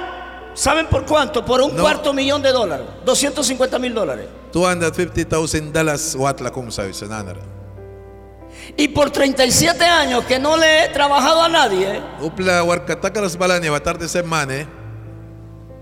¿saben 0.55 0.87
por 0.89 1.05
cuánto? 1.07 1.45
Por 1.45 1.61
un 1.63 1.75
No. 1.77 1.83
cuarto 1.83 2.13
millón 2.13 2.43
de 2.43 2.51
dólares, 2.53 2.87
250 3.05 3.79
mil 3.79 3.95
dólares. 3.95 4.27
250,000 4.53 5.73
dollars 5.73 6.15
wat 6.17 6.41
la 6.41 6.51
kum 6.51 6.71
sa 6.71 6.83
sa 6.93 7.07
nanara. 7.07 7.41
Y 8.77 8.89
por 8.89 9.11
37 9.11 9.85
años 9.85 10.25
que 10.27 10.39
no 10.39 10.57
le 10.57 10.85
he 10.85 10.89
trabajado 10.89 11.43
a 11.43 11.49
nadie, 11.49 12.01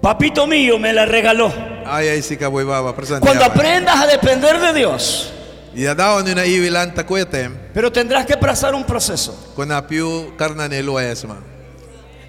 papito 0.01 0.47
mío 0.47 0.79
me 0.79 0.93
la 0.93 1.05
regaló. 1.07 1.53
Ay 1.87 2.09
ay 2.09 2.37
ka 2.37 2.49
boy 2.49 2.65
baba. 2.65 2.95
Cuando 3.21 3.45
aprendas 3.45 3.97
a 3.97 4.07
depender 4.07 4.59
de 4.61 4.73
Dios, 4.73 5.33
Y 5.75 5.85
dawan 5.85 6.27
yun 6.27 6.35
na 6.37 6.45
iwilan 6.47 6.95
ta 6.95 7.05
kuete. 7.07 7.51
pero 7.73 7.93
tendrás 7.93 8.27
que 8.27 8.37
pasar 8.37 8.75
un 8.75 8.85
proceso. 8.85 9.53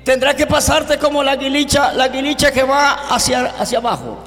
Tendrás 0.03 0.35
que 0.35 0.47
pasarte 0.47 0.97
como 0.97 1.21
la 1.21 1.33
aguilicha, 1.33 1.91
la 1.93 2.05
aguilicha 2.05 2.51
que 2.51 2.63
va 2.63 2.93
hacia, 3.09 3.45
hacia 3.59 3.79
abajo. 3.79 4.23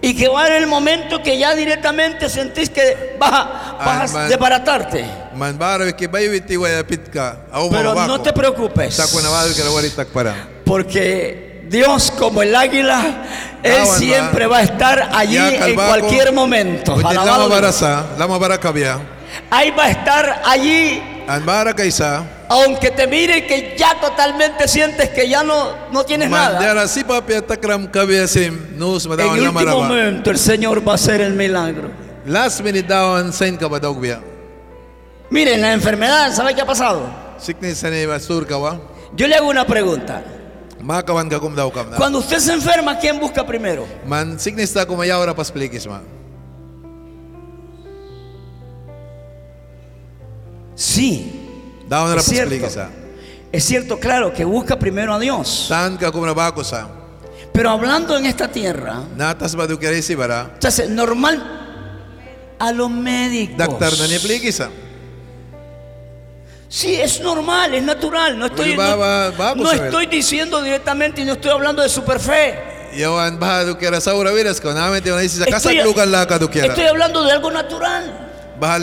Y 0.00 0.16
que 0.16 0.28
va 0.28 0.46
en 0.48 0.54
el 0.54 0.66
momento 0.66 1.22
que 1.22 1.38
ya 1.38 1.54
directamente 1.54 2.28
sentís 2.28 2.70
que 2.70 3.16
vas 3.20 3.32
a, 3.32 3.76
vas 3.84 4.10
a 4.10 4.14
man. 4.14 4.28
desbaratarte. 4.28 5.04
Pero 7.70 7.94
no 7.94 8.20
te 8.22 8.32
preocupes. 8.32 8.96
Porque 10.64 11.66
Dios, 11.68 12.12
como 12.18 12.42
el 12.42 12.54
águila, 12.54 13.24
Él 13.62 13.82
Awan, 13.82 13.98
siempre 13.98 14.46
va 14.46 14.58
a 14.58 14.62
estar 14.62 15.10
allí 15.12 15.36
en 15.36 15.74
cualquier 15.74 16.32
momento. 16.32 16.96
Alabado 17.04 17.48
Ahí 19.50 19.70
va 19.70 19.84
a 19.84 19.90
estar 19.90 20.42
allí, 20.44 21.02
aunque 22.48 22.90
te 22.90 23.06
mire 23.06 23.46
que 23.46 23.74
ya 23.78 23.94
totalmente 24.00 24.68
sientes 24.68 25.10
que 25.10 25.28
ya 25.28 25.42
no, 25.42 25.90
no 25.92 26.04
tienes 26.04 26.30
nada. 26.30 26.58
En 26.60 26.66
el 29.36 29.48
último 29.48 29.82
momento 29.82 30.30
el 30.30 30.38
Señor 30.38 30.86
va 30.86 30.92
a 30.92 30.94
hacer 30.96 31.20
el 31.20 31.34
milagro. 31.34 31.90
Last 32.26 32.60
minute 32.60 32.88
daw 32.88 33.94
biya? 33.94 34.20
Miren, 35.30 35.60
la 35.60 35.72
enfermedad, 35.72 36.32
¿sabe 36.32 36.54
qué 36.54 36.62
ha 36.62 36.66
pasado? 36.66 37.08
Yo 39.14 39.26
le 39.26 39.36
hago 39.36 39.48
una 39.48 39.66
pregunta. 39.66 40.22
Cuando 41.96 42.18
usted 42.18 42.38
se 42.38 42.52
enferma, 42.52 42.98
¿quién 42.98 43.18
busca 43.18 43.46
primero? 43.46 43.86
Man 44.06 44.38
sickness 44.38 44.72
ta 44.72 44.86
kumayaw 44.86 45.24
ra 45.24 45.34
pas 45.34 45.50
plikis 45.50 45.86
ma. 45.86 46.02
Sí, 50.76 51.72
es 52.20 52.24
cierto. 52.24 52.50
Es 53.52 53.64
cierto, 53.64 53.98
claro, 53.98 54.32
que 54.32 54.44
busca 54.44 54.78
primero 54.78 55.14
a 55.14 55.18
Dios. 55.18 55.66
Pero 57.52 57.70
hablando 57.70 58.16
en 58.18 58.26
esta 58.26 58.48
tierra, 58.48 59.00
entonces, 60.54 60.90
normal 60.90 61.42
a 62.58 62.72
los 62.72 62.90
médicos. 62.90 63.56
Sí, 66.68 66.96
es 66.96 67.20
normal, 67.20 67.74
es 67.74 67.82
natural. 67.82 68.38
No 68.38 68.46
estoy, 68.46 68.72
no- 68.90 68.96
no 69.56 69.70
estoy 69.86 70.06
diciendo 70.06 70.60
directamente 70.62 71.22
y 71.22 71.24
no 71.24 71.32
estoy 71.34 71.50
hablando 71.52 71.80
de 71.82 71.88
superfe. 71.88 72.58
Estoy, 75.44 75.76
estoy 76.72 76.84
hablando 76.86 77.22
de 77.24 77.32
algo 77.32 77.50
natural. 77.50 78.25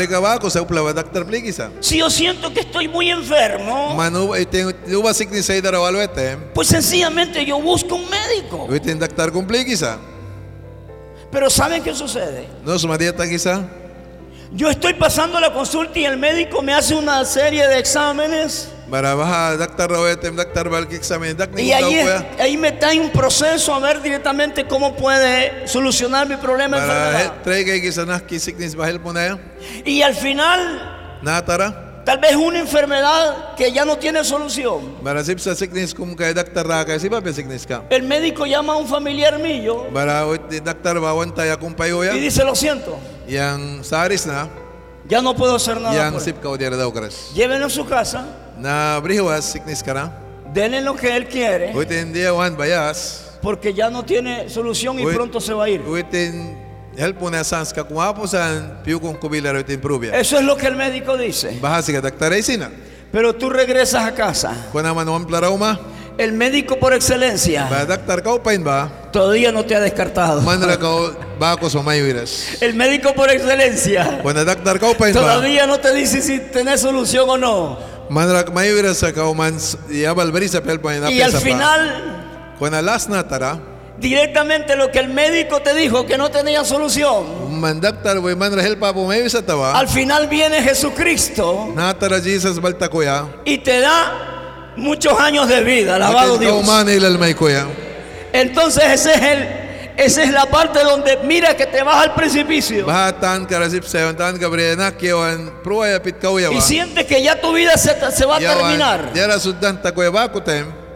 Ka 0.08 0.20
ba 0.22 0.34
ako 0.38 0.50
sa 0.50 0.62
upla 0.62 0.82
plikis 1.26 1.56
sa? 1.58 1.70
Si 1.82 1.98
yo 1.98 2.10
siento 2.10 2.54
que 2.54 2.62
estoy 2.62 2.88
muy 2.88 3.10
enfermo, 3.10 3.96
Manu 3.96 4.34
idara 5.56 5.80
walwete. 5.80 6.38
pues 6.54 6.68
sencillamente 6.68 7.46
yo 7.46 7.60
busco 7.60 7.96
un 7.96 8.06
médico. 8.10 8.68
Pero 11.32 11.50
¿saben 11.50 11.82
qué 11.84 11.94
sucede? 11.96 12.48
No 12.64 12.78
sumadiata 12.78 13.28
kisa. 13.28 13.68
Yo 14.56 14.70
estoy 14.70 14.94
pasando 14.94 15.40
la 15.40 15.52
consulta 15.52 15.98
y 15.98 16.06
el 16.06 16.16
médico 16.18 16.62
me 16.62 16.74
hace 16.76 16.94
una 16.94 17.26
serie 17.26 17.68
de 17.68 17.80
exámenes 17.80 18.70
y 21.64 21.72
ahí, 21.72 21.84
es- 21.96 22.06
ahí 22.40 22.58
me 22.58 22.68
está 22.68 22.92
en 22.92 23.02
un 23.02 23.10
proceso 23.10 23.74
a 23.74 23.80
ver 23.80 24.02
directamente 24.04 24.68
cómo 24.68 24.96
puede 24.96 25.68
solucionar 25.68 26.28
mi 26.30 26.36
problema. 26.36 26.78
Y 29.86 30.04
al 30.04 30.14
final. 30.14 31.20
Tal 32.06 32.18
vez 32.20 32.36
una 32.36 32.60
enfermedad 32.60 33.56
que 33.56 33.72
ya 33.72 33.86
no 33.86 33.98
tiene 33.98 34.24
solución. 34.24 34.96
Bara 35.02 35.24
sip 35.24 35.40
sa 35.40 35.56
sickness 35.56 35.94
kum 35.94 36.16
kay 36.16 36.34
daktar 36.34 36.66
ra 36.68 36.86
kay 36.86 37.00
si 37.00 37.10
ba 37.10 37.22
sickness 37.34 37.66
ka. 37.66 37.84
El 37.90 38.04
médico 38.04 38.46
llama 38.46 38.74
a 38.74 38.76
un 38.78 38.88
familiar 38.88 39.40
mío 39.40 39.88
payo 41.74 42.04
y 42.04 42.20
dice, 42.20 42.44
lo 42.44 42.56
siento, 42.56 42.98
Yang 43.28 43.86
saris 43.86 44.26
na, 44.26 44.50
ya 45.08 45.22
no 45.22 45.36
puedo 45.36 45.56
hacer 45.56 45.80
nada. 45.80 45.96
yang 45.96 46.14
por 46.14 46.22
él". 46.22 46.26
sip 46.26 46.42
ka 46.42 46.50
odiara 46.50 46.76
daw 46.78 46.92
kres. 46.92 47.32
Llévenlo 47.34 47.68
a 47.68 47.70
su 47.70 47.86
casa, 47.86 48.26
Na 48.58 49.02
sickness 49.42 49.84
denle 50.54 50.82
lo 50.82 50.96
que 50.96 51.16
él 51.16 51.28
quiere, 51.28 51.74
bayas. 52.56 53.32
porque 53.42 53.74
ya 53.74 53.90
no 53.90 54.04
tiene 54.04 54.50
solución 54.50 55.00
y 55.00 55.06
pronto 55.06 55.40
se 55.42 55.54
va 55.54 55.66
a 55.66 55.70
ir. 55.70 55.82
Eso 60.14 60.38
es 60.38 60.44
lo 60.44 60.56
que 60.56 60.68
el 60.68 60.76
médico 60.76 61.18
dice. 61.18 61.58
Pero 63.12 63.34
tú 63.34 63.50
regresas 63.50 64.06
a 64.06 64.14
casa. 64.14 64.54
El 66.18 66.34
médico 66.34 66.78
por 66.78 66.94
excelencia. 66.94 67.68
Todavía 69.12 69.52
no 69.52 69.66
te 69.66 69.76
ha 69.76 69.80
descartado. 69.80 70.42
El 72.62 72.76
médico 72.76 73.14
por 73.16 73.30
excelencia. 73.32 74.20
Todavía 75.22 75.66
no 75.66 75.80
te 75.80 75.94
dice 75.94 76.22
si 76.22 76.40
tenés 76.40 76.82
solución 76.82 77.28
o 77.30 77.38
no. 77.38 77.80
Y 81.10 81.22
al 81.22 81.32
final, 81.42 82.56
Directamente 84.04 84.76
lo 84.76 84.92
que 84.92 85.00
el 85.00 85.08
médico 85.08 85.62
te 85.62 85.74
dijo 85.74 86.06
que 86.06 86.18
no 86.18 86.30
tenía 86.30 86.66
solución, 86.66 87.24
al 89.76 89.88
final 89.88 90.28
viene 90.28 90.62
Jesucristo 90.62 91.72
y 93.46 93.58
te 93.60 93.80
da 93.80 94.74
muchos 94.76 95.18
años 95.18 95.48
de 95.48 95.64
vida, 95.64 95.96
alabado 95.96 96.38
Dios. 96.38 96.66
Entonces 98.34 98.84
ese 98.92 99.14
es 99.14 99.22
el, 99.22 99.48
esa 99.96 100.24
es 100.24 100.32
la 100.32 100.48
parte 100.48 100.84
donde 100.84 101.20
mira 101.24 101.56
que 101.56 101.66
te 101.68 101.82
vas 101.84 102.04
al 102.04 102.14
precipicio. 102.14 102.86
Y 106.52 106.60
sientes 106.62 107.06
que 107.06 107.22
ya 107.24 107.40
tu 107.40 107.54
vida 107.54 107.78
se, 107.78 107.96
se 108.12 108.26
va 108.26 108.36
a 108.36 108.40
terminar. 108.58 109.14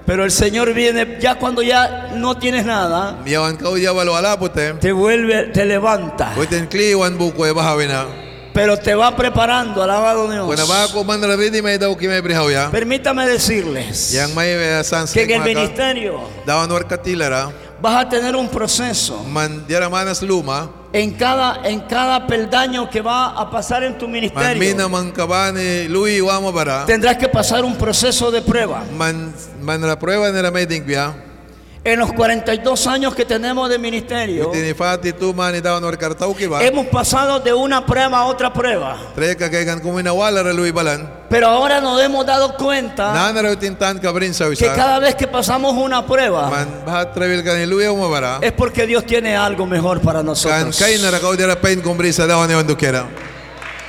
Pero 0.07 0.23
el 0.23 0.31
Señor 0.31 0.73
viene 0.73 1.17
ya 1.19 1.35
cuando 1.35 1.61
ya 1.61 2.11
no 2.15 2.37
tienes 2.37 2.65
nada, 2.65 3.19
putem. 4.39 4.79
te. 4.79 4.91
vuelve, 4.93 5.47
te 5.53 5.65
levanta, 5.65 6.31
pero 8.53 8.75
te 8.77 8.95
va 8.95 9.15
preparando, 9.15 9.83
alabado 9.83 10.31
Dios. 10.31 10.47
Permítame 12.71 13.27
decirles 13.27 14.13
que 15.13 15.23
en 15.23 15.41
el 15.41 15.55
ministerio 15.55 16.21
vas 17.81 18.05
a 18.05 18.09
tener 18.09 18.35
un 18.35 18.47
proceso 18.49 19.23
En 20.97 21.11
cada, 21.11 21.61
en 21.63 21.81
cada 21.81 22.25
peldaño 22.25 22.89
que 22.89 23.01
va 23.01 23.27
a 23.27 23.51
pasar 23.51 23.83
en 23.83 23.97
tu 23.99 24.07
ministerio. 24.07 24.57
Tendrás 26.87 27.17
que 27.17 27.27
pasar 27.27 27.63
un 27.63 27.75
proceso 27.75 28.31
de 28.31 28.41
prueba. 28.41 28.83
En 31.83 31.99
los 31.99 32.11
42 32.13 32.87
años 32.87 33.15
que 33.15 33.23
tenemos 33.25 33.69
de 33.69 33.77
ministerio, 33.77 34.51
hemos 36.63 36.87
pasado 36.87 37.39
de 37.39 37.53
una 37.53 37.85
prueba 37.85 38.17
a 38.17 38.25
otra 38.25 38.51
prueba. 38.51 38.97
Pero 41.29 41.47
ahora 41.49 41.81
nos 41.81 42.01
hemos 42.01 42.25
dado 42.25 42.55
cuenta 42.55 43.11
que 44.55 44.65
cada 44.75 44.99
vez 44.99 45.13
que 45.15 45.27
pasamos 45.27 45.73
una 45.73 46.05
prueba 46.05 46.49
es 48.41 48.53
porque 48.53 48.85
Dios 48.87 49.03
tiene 49.05 49.35
algo 49.35 49.65
mejor 49.65 49.99
para 49.99 50.23
nosotros. 50.23 50.77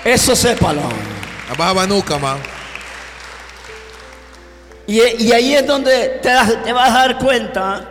Eso 0.05 0.35
sépalo. 0.35 0.81
Y, 4.87 5.01
y 5.19 5.33
ahí 5.33 5.55
es 5.55 5.67
donde 5.67 6.19
te, 6.23 6.31
te 6.65 6.73
vas 6.73 6.91
a 6.91 6.93
dar 7.07 7.19
cuenta 7.19 7.89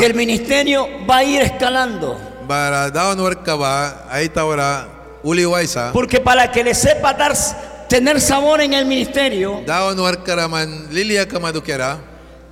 que 0.00 0.06
el 0.06 0.14
ministerio 0.14 0.88
va 1.08 1.18
a 1.18 1.24
ir 1.24 1.42
escalando. 1.42 2.18
Porque 5.92 6.20
para 6.20 6.50
que 6.50 6.62
le 6.64 6.72
sepa 6.74 7.12
dar, 7.12 7.34
tener 7.88 8.20
sabor 8.20 8.60
en 8.60 8.72
el 8.74 8.84
ministerio, 8.86 9.62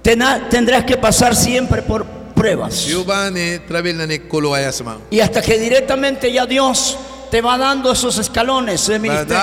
tena- 0.02 0.48
tendrás 0.48 0.84
que 0.84 0.96
pasar 0.96 1.34
siempre 1.34 1.82
por 1.82 2.04
pruebas. 2.34 2.86
Y 5.10 5.20
hasta 5.20 5.40
que 5.40 5.58
directamente 5.58 6.30
ya 6.32 6.46
Dios 6.46 6.96
te 7.30 7.40
va 7.40 7.56
dando 7.58 7.90
esos 7.92 8.18
escalones 8.18 8.86
de 8.86 8.98
ministerio. 8.98 9.34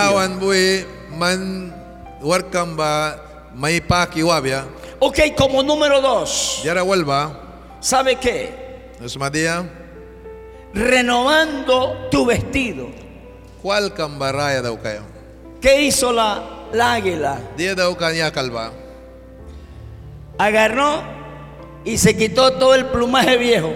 Ok, 5.00 5.20
como 5.36 5.64
número 5.64 6.00
dos. 6.02 6.62
¿sabe 7.82 8.16
qué? 8.18 8.94
Renovando 10.74 12.08
tu 12.12 12.26
vestido. 12.26 12.88
Kwal 13.62 13.94
kam 13.94 14.18
baraya 14.20 14.62
daw 14.62 14.78
kayo. 14.82 15.02
¿Qué 15.62 15.84
hizo 15.84 16.12
la, 16.12 16.42
la 16.74 16.94
águila? 16.94 17.40
Agarró 20.38 21.04
y 21.86 21.98
se 21.98 22.18
quitó 22.18 22.54
todo 22.54 22.74
el 22.74 22.88
plumaje 22.88 23.38
viejo. 23.38 23.76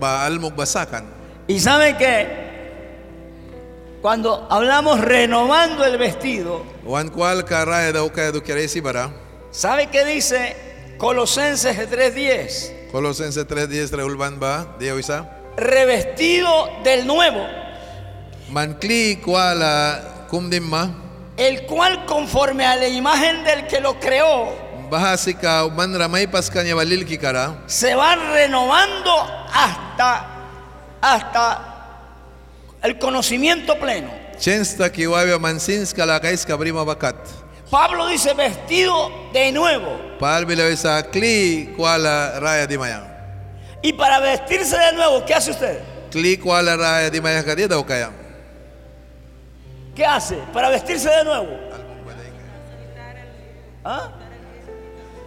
Almog 0.00 0.54
basakan. 0.54 1.04
Y 1.46 1.60
sabe 1.60 1.96
que 1.98 2.42
cuando 4.00 4.46
hablamos 4.50 5.00
renovando 5.00 5.84
el 5.84 5.98
vestido. 5.98 6.64
¿sabe 9.50 9.86
qué 9.88 10.04
dice 10.04 10.56
Colosenses 10.98 11.76
3:10? 11.90 12.90
Colosense 12.90 13.46
3.10 13.46 13.90
reulban 13.90 14.40
ba? 14.40 14.76
Dia 14.78 14.94
isa. 14.98 15.28
Revestido 15.56 16.68
del 16.82 17.06
nuevo, 17.06 17.46
Mankli 18.50 19.16
kwala 19.16 20.11
el 21.36 21.66
cual 21.66 22.04
conforme 22.06 22.64
a 22.64 22.76
la 22.76 22.88
imagen 22.88 23.44
del 23.44 23.66
que 23.66 23.80
lo 23.80 23.98
creó, 24.00 24.52
se 27.66 27.94
va 27.94 28.14
renovando 28.16 29.12
hasta 29.52 30.26
hasta 31.00 31.60
el 32.82 32.98
conocimiento 32.98 33.78
pleno. 33.78 34.10
Pablo 37.70 38.06
dice 38.08 38.34
vestido 38.34 39.10
de 39.32 39.50
nuevo. 39.52 39.98
Y 43.82 43.92
para 43.94 44.20
vestirse 44.20 44.76
de 44.78 44.92
nuevo, 44.92 45.24
¿qué 45.24 45.34
hace 45.34 45.50
usted? 45.50 45.80
Kli 46.10 46.36
kwala 46.36 46.76
raya 46.76 47.10
di 47.10 47.20
maya 47.20 47.42
ka 47.42 47.54
dia 47.54 47.66
daw 47.66 47.82
kaya. 47.84 48.10
¿Qué 49.94 50.04
hace 50.06 50.36
para 50.52 50.70
vestirse 50.70 51.08
de 51.10 51.24
nuevo? 51.24 51.48
¿Ah? 53.84 54.10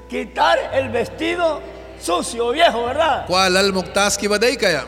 Quitar 0.10 0.58
el 0.74 0.90
vestido 0.90 1.62
sucio, 2.00 2.52
viejo, 2.52 2.86
¿verdad? 2.86 3.26
Kwala 3.28 3.60
almog 3.60 3.92
taski 3.94 4.28
baday 4.28 4.56
kaya. 4.58 4.86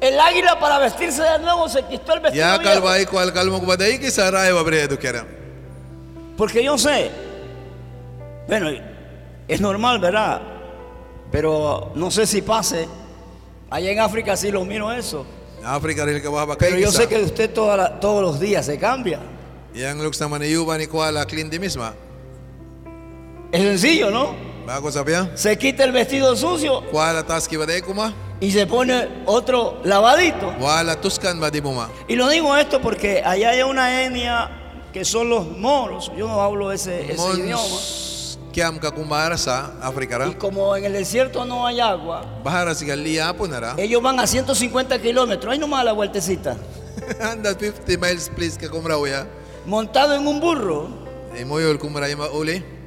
El 0.00 0.18
águila 0.20 0.60
para 0.60 0.78
vestirse 0.78 1.22
de 1.22 1.38
nuevo 1.40 1.68
se 1.68 1.82
quitó 1.84 2.14
el 2.14 2.20
vestido 2.20 2.44
Ya 2.44 2.58
viejo. 2.58 2.72
kalbay 2.74 3.06
kwal 3.06 3.32
kalmog 3.32 3.64
baday 3.66 3.98
ki 3.98 4.10
sa 4.10 4.30
raya 4.30 4.52
babre 4.52 4.86
dukera. 4.86 5.24
Porque 6.36 6.62
yo 6.62 6.78
sé, 6.78 7.10
bueno, 8.46 8.70
es 9.48 9.60
normal, 9.60 9.98
¿verdad? 9.98 10.40
Pero 11.32 11.90
no 11.96 12.10
sé 12.10 12.26
si 12.26 12.42
pase. 12.42 12.88
Allá 13.70 13.90
en 13.90 13.98
África 14.00 14.36
sí 14.36 14.50
lo 14.50 14.64
miro 14.64 14.92
eso. 14.92 15.26
Pero 16.58 16.78
yo 16.78 16.90
sé 16.92 17.06
que 17.08 17.22
usted 17.22 17.52
toda 17.52 17.76
la- 17.76 18.00
todos 18.00 18.22
los 18.22 18.40
días 18.40 18.66
se 18.66 18.78
cambia. 18.78 19.20
Yang 19.74 20.00
looks 20.02 20.20
naman 20.20 20.40
ni 20.40 20.50
yuba 20.50 20.76
ni 20.78 20.86
kwala 20.86 21.24
clean 21.26 21.50
di 21.50 21.58
misma. 21.58 21.94
Es 23.52 23.62
sencillo, 23.62 24.10
¿no? 24.10 24.34
Bago. 24.66 24.90
Se 25.34 25.56
quita 25.56 25.84
el 25.84 25.92
vestido 25.92 26.36
sucio 26.36 26.82
Kwala 26.90 27.22
taski 27.24 27.56
baday 27.56 27.80
kuma. 27.80 28.12
y 28.40 28.50
se 28.50 28.66
pone 28.66 29.08
otro 29.26 29.80
lavadito. 29.84 30.52
Tuskan. 31.00 31.40
Y 32.08 32.14
lo 32.16 32.28
digo 32.28 32.54
esto 32.56 32.80
porque 32.80 33.22
allá 33.24 33.50
hay 33.50 33.62
una 33.62 34.02
etnia 34.04 34.50
que 34.92 35.04
son 35.04 35.28
los 35.30 35.46
moros. 35.56 36.10
Yo 36.16 36.28
no 36.28 36.40
hablo 36.42 36.70
ese, 36.72 37.12
ese 37.12 37.14
idioma. 37.40 37.62
Mons 37.62 38.07
Y 40.28 40.34
como 40.34 40.74
en 40.76 40.84
el 40.84 40.92
desierto 40.92 41.44
no 41.44 41.66
hay 41.66 41.80
agua, 41.80 42.24
nara. 43.48 43.74
ellos 43.78 44.02
van 44.02 44.18
a 44.20 44.26
150 44.26 44.98
kilómetros. 45.00 45.52
Ahí 45.52 45.58
nomás 45.58 45.84
la 45.84 45.92
vueltecita. 45.92 46.56
Anda 47.20 47.54
50 47.54 48.06
miles 48.06 48.28
please 48.34 48.58
ka 48.58 48.68
kumra 48.68 48.98
uya. 48.98 49.26
Montado 49.66 50.14
en 50.14 50.26
un 50.26 50.40
burro. 50.40 50.88
Eh. 51.34 51.44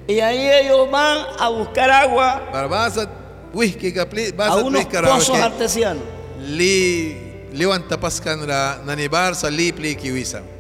Y 0.08 0.20
ahí 0.20 0.50
ellos 0.66 0.90
van 0.90 1.20
a 1.40 1.48
buscar 1.50 1.90
agua 1.92 2.42
a 4.48 4.56
unos 4.56 4.86
pozos 4.86 5.38
artesianos. 5.40 6.04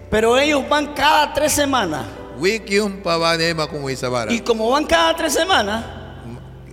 Pero 0.09 0.37
ellos 0.37 0.67
van 0.69 0.93
cada 0.93 1.33
tres 1.33 1.53
semanas 1.53 2.05
week 2.41 2.65
yung 2.73 2.97
pa 3.05 3.17
ba 3.21 3.37
ne 3.37 3.53
makungoy 3.53 3.95
sa 3.95 4.09
bara. 4.09 4.33
Y 4.33 4.41
como 4.41 4.69
van 4.69 4.85
cada 4.85 5.15
tres 5.15 5.33
semanas, 5.33 5.85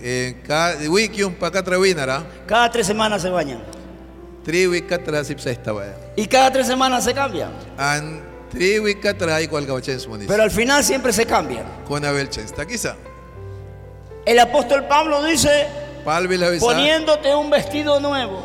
Eh, 0.01 0.39
ka, 0.47 0.75
week 0.89 1.11
yung 1.19 1.35
pa 1.35 1.51
katrawinara, 1.51 2.23
cada 2.47 2.71
tres 2.71 2.87
semanas 2.87 3.21
se 3.21 3.29
bañan. 3.29 3.59
three 4.45 4.65
week 4.65 4.87
katra 4.87 5.23
sip 5.23 5.39
sa 5.39 5.51
esta 5.51 5.73
ba. 5.73 5.83
Y 6.15 6.25
cada 6.25 6.49
tres 6.51 6.67
semanas 6.67 7.03
se 7.03 7.13
cambian. 7.13 7.51
And 7.77 8.21
three 8.49 8.79
week 8.79 9.01
katra 9.03 9.41
igual 9.43 9.67
ka 9.67 9.75
chance 9.81 10.07
mo 10.07 10.15
nis. 10.17 10.25
Pero 10.27 10.41
al 10.43 10.51
final 10.51 10.83
siempre 10.83 11.11
se 11.13 11.25
cambian. 11.25 11.65
Na 12.01 12.11
well 12.11 12.29
chance. 12.29 12.53
Takisa. 12.55 12.95
El 14.25 14.39
apóstol 14.39 14.87
Pablo 14.87 15.21
dice, 15.23 15.67
Palbil 16.05 16.43
habisa. 16.43 16.65
poniéndote 16.65 17.35
un 17.35 17.49
vestido 17.49 17.99
nuevo. 17.99 18.41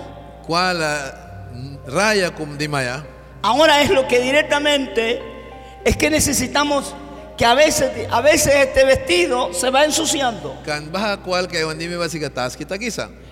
Kuala 0.47 1.49
raya 1.87 2.35
kum 2.35 2.59
di 2.59 2.67
maya. 2.67 3.05
Ahora 3.43 3.81
es 3.81 3.91
lo 3.91 4.09
que 4.09 4.19
directamente 4.21 5.23
es 5.85 5.97
que 5.97 6.11
necesitamos 6.11 6.95
que 7.37 7.45
a 7.45 7.55
veces, 7.55 7.91
a 8.11 8.21
veces 8.21 8.55
este 8.55 8.85
vestido 8.85 9.53
se 9.53 9.71
va 9.71 9.85
ensuciando. 9.85 10.57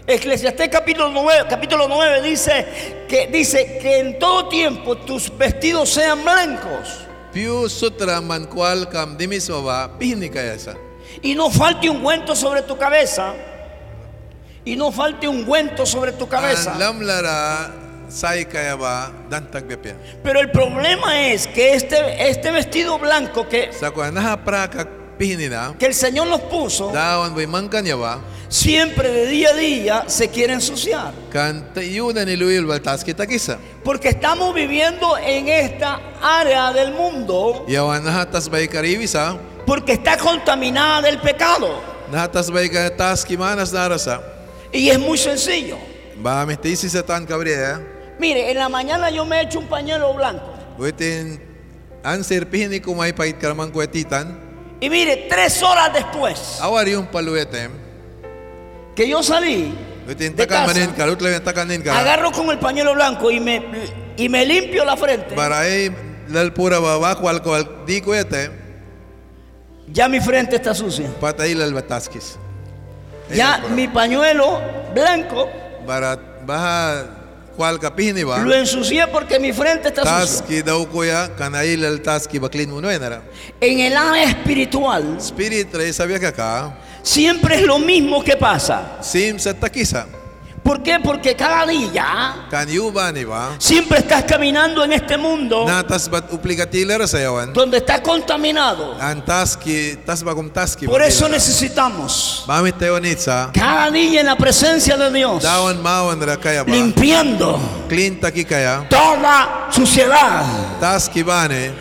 Eclesiastés 0.06 0.68
capítulo 0.68 1.08
9, 1.10 1.44
capítulo 1.48 1.86
9 1.88 2.22
dice 2.22 3.04
que, 3.08 3.28
dice 3.28 3.78
que 3.80 4.00
en 4.00 4.18
todo 4.18 4.48
tiempo 4.48 4.96
tus 4.96 5.30
vestidos 5.36 5.90
sean 5.90 6.24
blancos 6.24 7.06
y 11.22 11.34
no 11.34 11.50
falte 11.50 11.88
ungüento 11.88 12.34
sobre 12.34 12.62
tu 12.62 12.76
cabeza. 12.76 13.34
Y 14.64 14.76
no 14.76 14.92
falte 14.92 15.28
ungüento 15.28 15.86
sobre 15.86 16.12
tu 16.12 16.28
cabeza. 16.28 16.74
Pero 20.22 20.40
el 20.40 20.50
problema 20.50 21.28
es 21.28 21.46
que 21.46 21.74
este, 21.74 22.28
este 22.28 22.50
vestido 22.50 22.98
blanco 22.98 23.48
que, 23.48 23.70
el 25.86 25.94
Señor 25.94 26.26
nos 26.26 26.40
puso, 26.42 26.92
siempre 28.48 29.08
de 29.08 29.26
día 29.26 29.48
a 29.50 29.54
día 29.54 30.04
se 30.08 30.28
quiere 30.28 30.52
ensuciar. 30.52 31.12
Porque 33.82 34.08
estamos 34.10 34.54
viviendo 34.54 35.16
en 35.18 35.48
esta 35.48 36.00
área 36.20 36.72
del 36.72 36.92
mundo 36.92 37.64
porque 39.66 39.92
está 39.92 40.16
contaminada 40.18 41.02
del 41.02 41.18
pecado. 41.18 41.80
Y 44.72 44.90
es 44.90 44.98
muy 44.98 45.16
sencillo. 45.16 45.78
Mire, 48.22 48.52
en 48.52 48.56
la 48.58 48.68
mañana 48.68 49.10
yo 49.10 49.24
me 49.24 49.40
echo 49.40 49.58
un 49.58 49.66
pañuelo 49.66 50.14
blanco. 50.14 50.44
Buitin 50.78 51.42
answer 52.04 52.48
pihni 52.48 52.78
kumay 52.78 53.12
pait 53.12 53.36
karamang 53.36 53.72
kwetitan. 53.72 54.38
Y 54.80 54.88
mire, 54.88 55.26
tres 55.28 55.60
horas 55.60 55.92
después 55.92 56.58
Awar 56.60 56.86
yung 56.86 57.06
paluetem. 57.06 57.72
que 58.94 59.08
yo 59.08 59.24
salí, 59.24 59.74
Buitin 60.06 60.36
takan 60.36 60.66
manin 60.66 60.92
ka, 60.94 61.04
ka. 61.82 61.98
agarro 61.98 62.30
con 62.30 62.48
el 62.50 62.60
pañuelo 62.60 62.94
blanco 62.94 63.28
y 63.28 63.40
me, 63.40 63.60
y 64.16 64.28
me 64.28 64.46
limpio 64.46 64.84
la 64.84 64.96
frente. 64.96 65.34
Baray 65.34 65.90
lal 66.28 66.52
pura 66.52 66.78
baba 66.78 67.16
kwal 67.16 67.42
kwal 67.42 67.84
di 67.86 68.00
kwete. 68.00 68.50
Ya 69.88 70.06
mi 70.06 70.20
frente 70.20 70.54
está 70.54 70.74
sucia. 70.74 71.08
Patay 71.20 71.54
lal 71.56 71.74
bataskis. 71.74 72.38
Ya 73.34 73.58
mi 73.74 73.88
pañuelo 73.88 74.60
blanco 74.94 75.48
lo 78.44 78.54
ensucié 78.54 79.06
porque 79.08 79.38
mi 79.38 79.52
frente 79.52 79.88
está 79.88 80.02
sucia. 80.02 80.46
En 83.60 83.78
el 83.80 83.96
área 83.96 84.24
espiritual 84.28 85.16
siempre 87.02 87.56
es 87.56 87.62
lo 87.62 87.78
mismo 87.78 88.22
que 88.22 88.36
pasa. 88.36 88.98
¿Por 90.62 90.80
qué? 90.82 91.00
Porque 91.02 91.34
cada 91.34 91.66
día 91.66 92.46
Kan 92.48 92.68
ba. 93.28 93.50
siempre 93.58 93.98
estás 93.98 94.22
caminando 94.24 94.84
en 94.84 94.92
este 94.92 95.16
mundo 95.18 95.64
Natas 95.66 96.08
bat 96.08 96.32
uplikatiler 96.32 97.06
sa 97.08 97.18
yawan. 97.18 97.52
donde 97.52 97.78
está 97.78 98.00
contaminado. 98.00 98.94
An 99.00 99.24
taski 99.24 99.96
tas 100.06 100.22
bagum 100.22 100.48
taski. 100.50 100.86
Por 100.86 101.02
eso 101.02 101.28
necesitamos 101.28 102.44
Bamit 102.46 102.78
tayo 102.78 103.00
nitsa. 103.00 103.50
cada 103.52 103.90
día 103.90 104.20
en 104.20 104.26
la 104.26 104.36
presencia 104.36 104.96
de 104.96 105.10
Dios, 105.10 105.42
Dawan 105.42 105.82
mawan 105.82 106.20
ra 106.20 106.36
kaya 106.36 106.62
ba. 106.62 106.70
limpiando 106.70 107.58
Clean 107.88 108.20
taki 108.20 108.44
kaya. 108.44 108.86
toda 108.88 109.68
suciedad, 109.70 110.44
Taski 110.80 111.24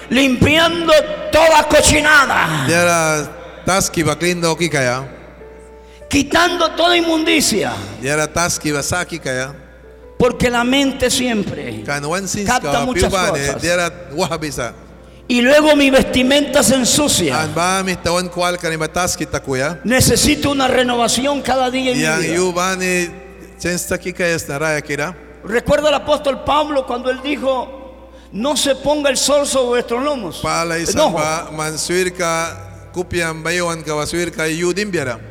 limpiando 0.10 0.92
toda 1.32 1.64
cochinada, 1.70 2.66
Diara 2.68 3.30
taski 3.66 4.04
ba 4.04 4.16
clean 4.18 4.42
daw 4.42 4.56
ki 4.58 4.70
kaya. 4.70 5.21
Quitando 6.12 6.70
toda 6.72 6.96
inmundicia, 6.98 7.72
porque 10.20 10.50
la 10.50 10.64
mente 10.64 11.10
siempre. 11.10 11.84
Capta 12.46 12.82
muchas 12.86 13.10
piubane. 13.10 13.40
cosas. 13.40 13.62
Y 15.28 15.42
luego 15.42 15.76
mi 15.78 15.90
vestimenta 15.90 16.62
se 16.62 16.76
ensucia. 16.76 17.42
Necesito 19.86 20.52
una 20.52 20.68
renovación 20.68 21.42
cada 21.42 21.72
día 21.72 21.94
en. 21.94 22.00
Recuerda 25.46 25.88
al 25.88 25.96
apóstol 25.96 26.44
Pablo 26.44 26.86
cuando 26.86 27.10
él 27.10 27.22
dijo, 27.24 28.12
no 28.34 28.56
se 28.58 28.76
ponga 28.76 29.10
el 29.10 29.18
sol 29.18 29.48
sobre 29.48 29.68
vuestros 29.70 30.04
lomos. 30.04 30.40
Pala 30.44 30.78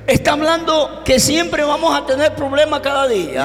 Está 0.07 0.33
hablando 0.33 1.03
que 1.05 1.19
siempre 1.21 1.63
vamos 1.65 1.95
a 1.95 2.07
tener 2.07 2.35
problemas 2.35 2.81
cada 2.81 3.07
día, 3.07 3.45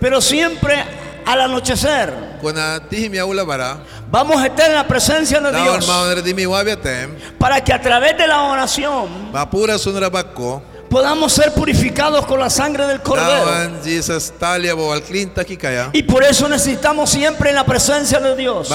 pero 0.00 0.20
siempre 0.20 0.84
al 1.26 1.40
anochecer. 1.40 2.12
Vamos 4.10 4.42
a 4.42 4.46
estar 4.46 4.68
en 4.68 4.74
la 4.74 4.86
presencia 4.88 5.40
de 5.40 5.52
Dios. 5.62 5.86
Para 7.38 7.62
que 7.62 7.72
a 7.72 7.80
través 7.80 8.16
de 8.18 8.26
la 8.26 8.42
oración 8.42 9.30
podamos 10.90 11.32
ser 11.32 11.52
purificados 11.54 12.26
con 12.26 12.40
la 12.40 12.50
sangre 12.50 12.84
del 12.86 13.00
Cordero. 13.00 13.44
Y 15.92 16.02
por 16.02 16.24
eso 16.24 16.48
necesitamos 16.48 17.08
siempre 17.10 17.50
en 17.50 17.56
la 17.56 17.64
presencia 17.64 18.18
de 18.18 18.34
Dios 18.36 18.68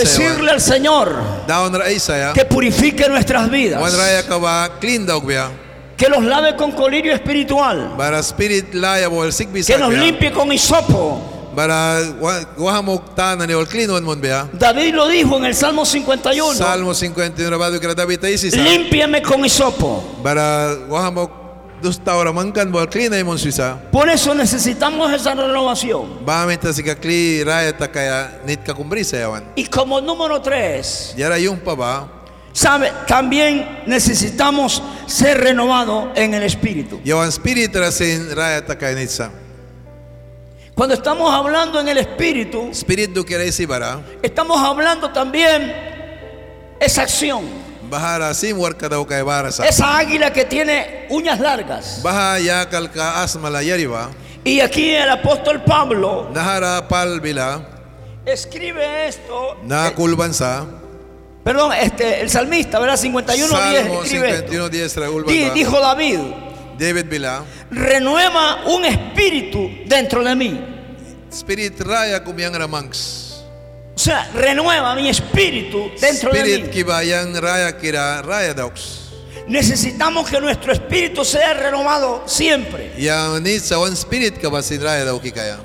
decirle 0.00 0.50
al 0.50 0.60
Señor 0.60 1.14
que 2.34 2.44
purifique 2.46 3.06
nuestras 3.08 3.50
vidas, 3.50 3.80
que 5.98 6.08
los 6.08 6.24
lave 6.24 6.56
con 6.56 6.72
colirio 6.72 7.12
espiritual, 7.14 7.94
que 9.66 9.78
nos 9.78 9.92
limpie 10.00 10.32
con 10.32 10.50
hisopo. 10.50 11.41
Biya. 14.20 14.48
David 14.52 14.94
lo 14.94 15.08
dijo 15.08 15.36
en 15.36 15.44
el 15.44 15.54
Salmo 15.54 15.84
51. 15.84 16.54
Salmo 16.54 16.94
51 16.94 17.50
rabado 17.50 17.78
kira 17.78 17.94
David 17.94 18.24
isisa. 18.24 18.56
Límpiame 18.56 19.20
con 19.22 19.44
hisopo. 19.44 20.02
Suisa. 23.38 23.76
Por 23.90 24.08
eso 24.08 24.34
necesitamos 24.34 25.12
esa 25.12 25.34
renovación. 25.34 26.24
Y 29.56 29.66
como 29.66 30.00
número 30.00 30.40
tres, 30.40 31.14
sabe, 32.52 32.92
también 33.06 33.82
necesitamos 33.86 34.82
ser 35.06 35.38
renovados 35.40 36.10
en 36.14 36.34
el 36.34 36.44
espíritu. 36.44 37.00
Cuando 40.74 40.94
estamos 40.94 41.32
hablando 41.32 41.78
en 41.80 41.88
el 41.88 41.98
espíritu, 41.98 42.70
do 43.12 43.24
kira 43.24 43.44
isi 43.44 43.66
bara. 43.66 44.00
estamos 44.22 44.58
hablando 44.58 45.10
también 45.12 45.72
esa 46.80 47.02
acción, 47.02 47.44
esa 49.68 49.98
águila 49.98 50.32
que 50.32 50.44
tiene 50.46 51.06
uñas 51.10 51.38
largas. 51.40 52.00
Y 54.44 54.60
aquí 54.60 54.90
el 54.90 55.10
apóstol 55.10 55.62
Pablo 55.62 56.28
escribe 58.24 59.06
esto. 59.08 59.58
na 59.64 59.90
kulbansa. 59.94 60.64
Perdón, 61.44 61.72
este, 61.72 62.20
el 62.22 62.30
salmista, 62.30 62.78
¿verdad? 62.78 62.96
51.10 62.96 63.48
Salmo 63.48 64.02
escribe 64.04 64.30
esto. 64.30 64.52
51 64.52 64.68
10 64.70 64.96
ra 64.96 65.06
Di- 65.06 65.12
ulban 65.12 65.54
dijo 65.54 65.80
David, 65.80 66.18
David 66.78 67.06
bila. 67.08 67.44
renueva 67.70 68.64
un 68.66 68.84
espíritu 68.84 69.70
dentro 69.86 70.22
de 70.24 70.34
mí. 70.34 70.60
Spirit 71.30 71.80
raya 71.80 72.22
kumyang 72.22 72.54
ramangs. 72.54 73.42
O 73.94 73.98
sea, 73.98 74.30
renueva 74.34 74.94
mi 74.94 75.08
espíritu 75.08 75.90
dentro 76.00 76.30
Spirit 76.30 76.62
de 76.62 76.64
mí. 76.64 76.68
kibayang 76.70 77.34
raya 77.40 77.76
kira 77.78 78.22
raya 78.22 78.54
dogs. 78.54 79.00
Necesitamos 79.48 80.28
que 80.30 80.40
nuestro 80.40 80.72
espíritu 80.72 81.24
sea 81.24 81.52
renovado 81.54 82.22
siempre. 82.26 82.92
Spirit. 82.96 83.02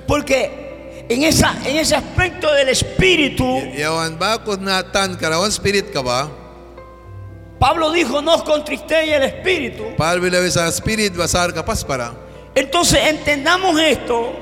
Porque 0.08 1.06
en, 1.10 1.24
esa, 1.24 1.56
en 1.64 1.78
ese 1.78 1.96
aspecto 1.96 2.52
del 2.54 2.70
espíritu, 2.70 3.46
Pablo 7.60 7.92
dijo, 7.92 8.22
no 8.22 8.36
os 8.36 8.44
contristéis 8.44 9.12
el 9.14 9.24
espíritu. 9.24 9.96
Palbilawi 9.98 10.52
sa 10.52 10.68
spirit 10.72 11.16
basar 11.16 11.54
ka 11.54 11.66
paspara. 11.66 12.14
Entonces 12.56 13.00
entendamos 13.08 13.80
esto, 13.80 14.34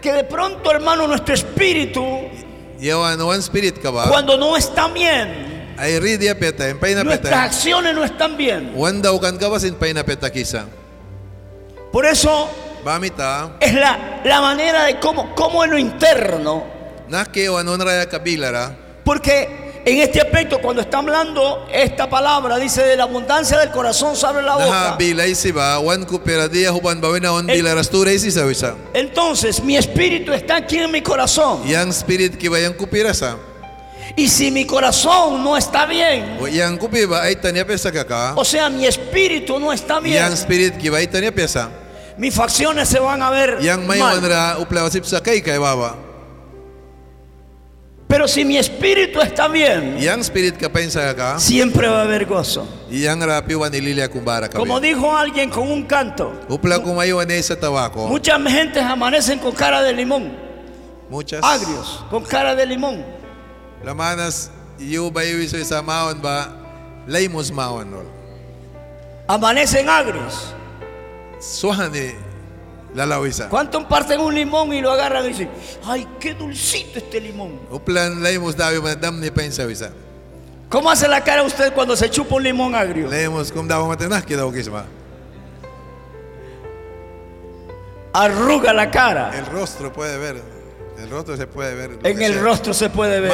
que 0.00 0.12
de 0.12 0.24
pronto, 0.24 0.70
hermano, 0.70 1.06
nuestro 1.06 1.34
espíritu, 1.34 2.02
cuando 4.08 4.36
no 4.36 4.56
está 4.56 4.88
bien, 4.88 5.74
nuestras 7.04 7.32
acciones 7.46 7.94
no 7.94 8.04
están 8.04 8.36
bien. 8.36 8.72
Por 11.92 12.06
eso 12.06 12.48
es 13.60 13.74
la, 13.74 14.20
la 14.24 14.40
manera 14.40 14.84
de 14.84 14.98
cómo, 14.98 15.34
cómo 15.34 15.64
en 15.64 15.70
lo 15.72 15.78
interno, 15.78 16.64
porque 19.04 19.59
en 19.84 19.98
este 20.00 20.20
aspecto, 20.20 20.60
cuando 20.60 20.82
está 20.82 20.98
hablando 20.98 21.66
esta 21.72 22.08
palabra, 22.08 22.58
dice 22.58 22.82
de 22.82 22.96
la 22.96 23.04
abundancia 23.04 23.58
del 23.58 23.70
corazón 23.70 24.14
sale 24.16 24.42
la 24.42 24.56
boca. 24.56 24.96
Entonces, 28.94 29.62
mi 29.62 29.76
espíritu 29.76 30.32
está 30.32 30.56
aquí 30.56 30.78
en 30.78 30.90
mi 30.90 31.00
corazón. 31.02 31.62
Y 34.16 34.28
si 34.28 34.50
mi 34.50 34.66
corazón 34.66 35.42
no 35.44 35.56
está 35.56 35.86
bien, 35.86 36.36
O 38.36 38.44
sea, 38.44 38.68
mi 38.68 38.84
espíritu 38.86 39.58
no 39.60 39.72
está 39.72 40.00
bien, 40.00 40.16
mis 42.18 42.34
facciones 42.34 42.88
se 42.88 42.98
van 42.98 43.22
a 43.22 43.30
ver 43.30 43.58
mal. 43.98 44.20
Pero 48.10 48.26
si 48.26 48.44
mi 48.44 48.58
espíritu 48.58 49.20
está 49.22 49.46
bien, 49.46 49.96
Yang 49.96 50.24
spirit 50.26 50.56
ka 50.58 50.68
pensa 50.68 51.14
ka? 51.14 51.38
siempre 51.38 51.86
va 51.86 52.00
a 52.00 52.02
haber 52.02 52.26
gozo. 52.26 52.66
Yang 52.90 53.22
rapi 53.24 53.54
wan 53.54 53.72
ililia 53.72 54.08
kumbara 54.10 54.48
ka. 54.50 54.58
Como 54.58 54.80
dijo 54.80 55.16
alguien 55.16 55.48
con 55.48 55.70
un 55.70 55.84
canto, 55.86 56.32
Upla 56.48 56.80
kumayo 56.82 57.20
ane 57.20 57.40
sa 57.40 57.54
tawako. 57.54 58.08
muchas 58.08 58.42
gentes 58.50 58.82
amanecen 58.82 59.38
con 59.38 59.52
cara 59.54 59.80
de 59.82 59.92
limón, 59.92 60.32
Muchas. 61.08 61.38
agrios, 61.44 62.04
con 62.10 62.24
cara 62.24 62.56
de 62.56 62.66
limón. 62.66 63.04
Lamanas 63.84 64.50
iyo 64.80 65.08
ba 65.12 65.24
iyo 65.24 65.38
iso 65.40 65.56
sa 65.64 65.80
maon 65.80 66.20
ba? 66.20 66.50
Laymos 67.06 67.52
maon 67.52 67.92
rol. 67.92 68.06
Amanecen 69.28 69.88
agrios. 69.88 70.52
Ni 72.92 72.98
lalawisa. 72.98 73.48
¿Cuántos 73.48 73.84
parten 73.84 74.20
un 74.20 74.34
limón 74.34 74.72
y 74.72 74.80
lo 74.80 74.90
agarran 74.90 75.24
y 75.24 75.28
dicen, 75.28 75.50
ay, 75.84 76.06
qué 76.18 76.34
dulcito 76.34 76.98
este 76.98 77.20
limón? 77.20 77.60
Uplan 77.70 78.22
laymos 78.22 78.56
daw 78.56 78.82
madam 78.82 79.20
ni 79.20 79.30
pensa 79.30 79.66
wisa. 79.66 79.90
¿Cómo 80.68 80.90
hace 80.90 81.08
la 81.08 81.22
cara 81.22 81.42
usted 81.42 81.72
cuando 81.72 81.96
se 81.96 82.08
chupa 82.10 82.36
un 82.36 82.42
limón 82.42 82.74
agrio? 82.74 83.08
Laymos 83.08 83.50
kum 83.52 83.66
daw 83.66 83.86
matanak 83.86 84.24
ki 84.24 84.34
daw 84.34 84.52
kisma. 84.52 84.84
Arruga 88.12 88.72
la 88.72 88.90
cara. 88.90 89.30
El 89.36 89.46
rostro 89.46 89.92
puede 89.92 90.18
ver. 90.18 90.42
El 90.98 91.08
rostro 91.08 91.36
se 91.36 91.46
puede 91.46 91.74
ver. 91.74 91.98
En 92.02 92.18
que 92.18 92.26
el 92.26 92.34
sea. 92.34 92.42
rostro 92.42 92.74
se 92.74 92.90
puede 92.90 93.20
ver. 93.20 93.32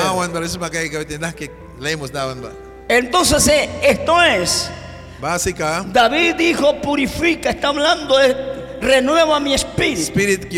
Entonces, 2.88 3.68
esto 3.82 4.22
es, 4.22 4.70
Básica. 5.20 5.84
David 5.88 6.34
dijo, 6.36 6.80
purifica, 6.80 7.50
está 7.50 7.68
hablando 7.68 8.18
de 8.18 8.55
renueva 8.80 9.40
mi 9.40 9.54
espíritu. 9.54 10.02
Spirit 10.02 10.48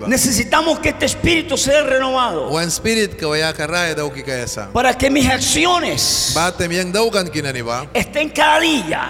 ba. 0.00 0.08
Necesitamos 0.08 0.80
que 0.80 0.88
este 0.88 1.06
espíritu 1.06 1.56
sea 1.56 1.82
renovado 1.84 2.48
One 2.48 2.66
spirit 2.66 3.14
karaya 3.54 3.94
kayasa. 4.24 4.72
para 4.72 4.92
que 4.94 5.08
mis 5.08 5.28
acciones 5.30 6.32
Batem 6.34 6.72
yang 6.72 6.90
daw 6.92 7.08
kan 7.08 7.28
kinani 7.30 7.62
ba. 7.62 7.86
estén 7.94 8.28
cada 8.30 8.58
día 8.58 9.08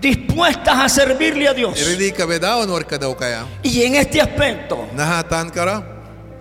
dispuestas 0.00 0.76
a 0.76 0.88
servirle 0.88 1.46
a 1.48 1.54
Dios. 1.54 1.78
Y 3.62 3.82
en 3.82 3.94
este 3.94 4.20
aspecto 4.20 4.88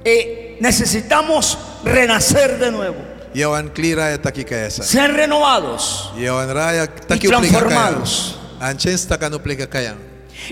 eh, 0.04 0.58
necesitamos 0.60 1.58
renacer 1.84 2.58
de 2.58 2.72
nuevo, 2.72 2.98
Yawan 3.36 3.70
ser 4.84 5.14
renovados. 5.14 6.12
Yawan 6.18 6.54
raya 6.54 6.88
taki 6.88 7.28
Y 7.28 7.30
transformados. 7.30 8.40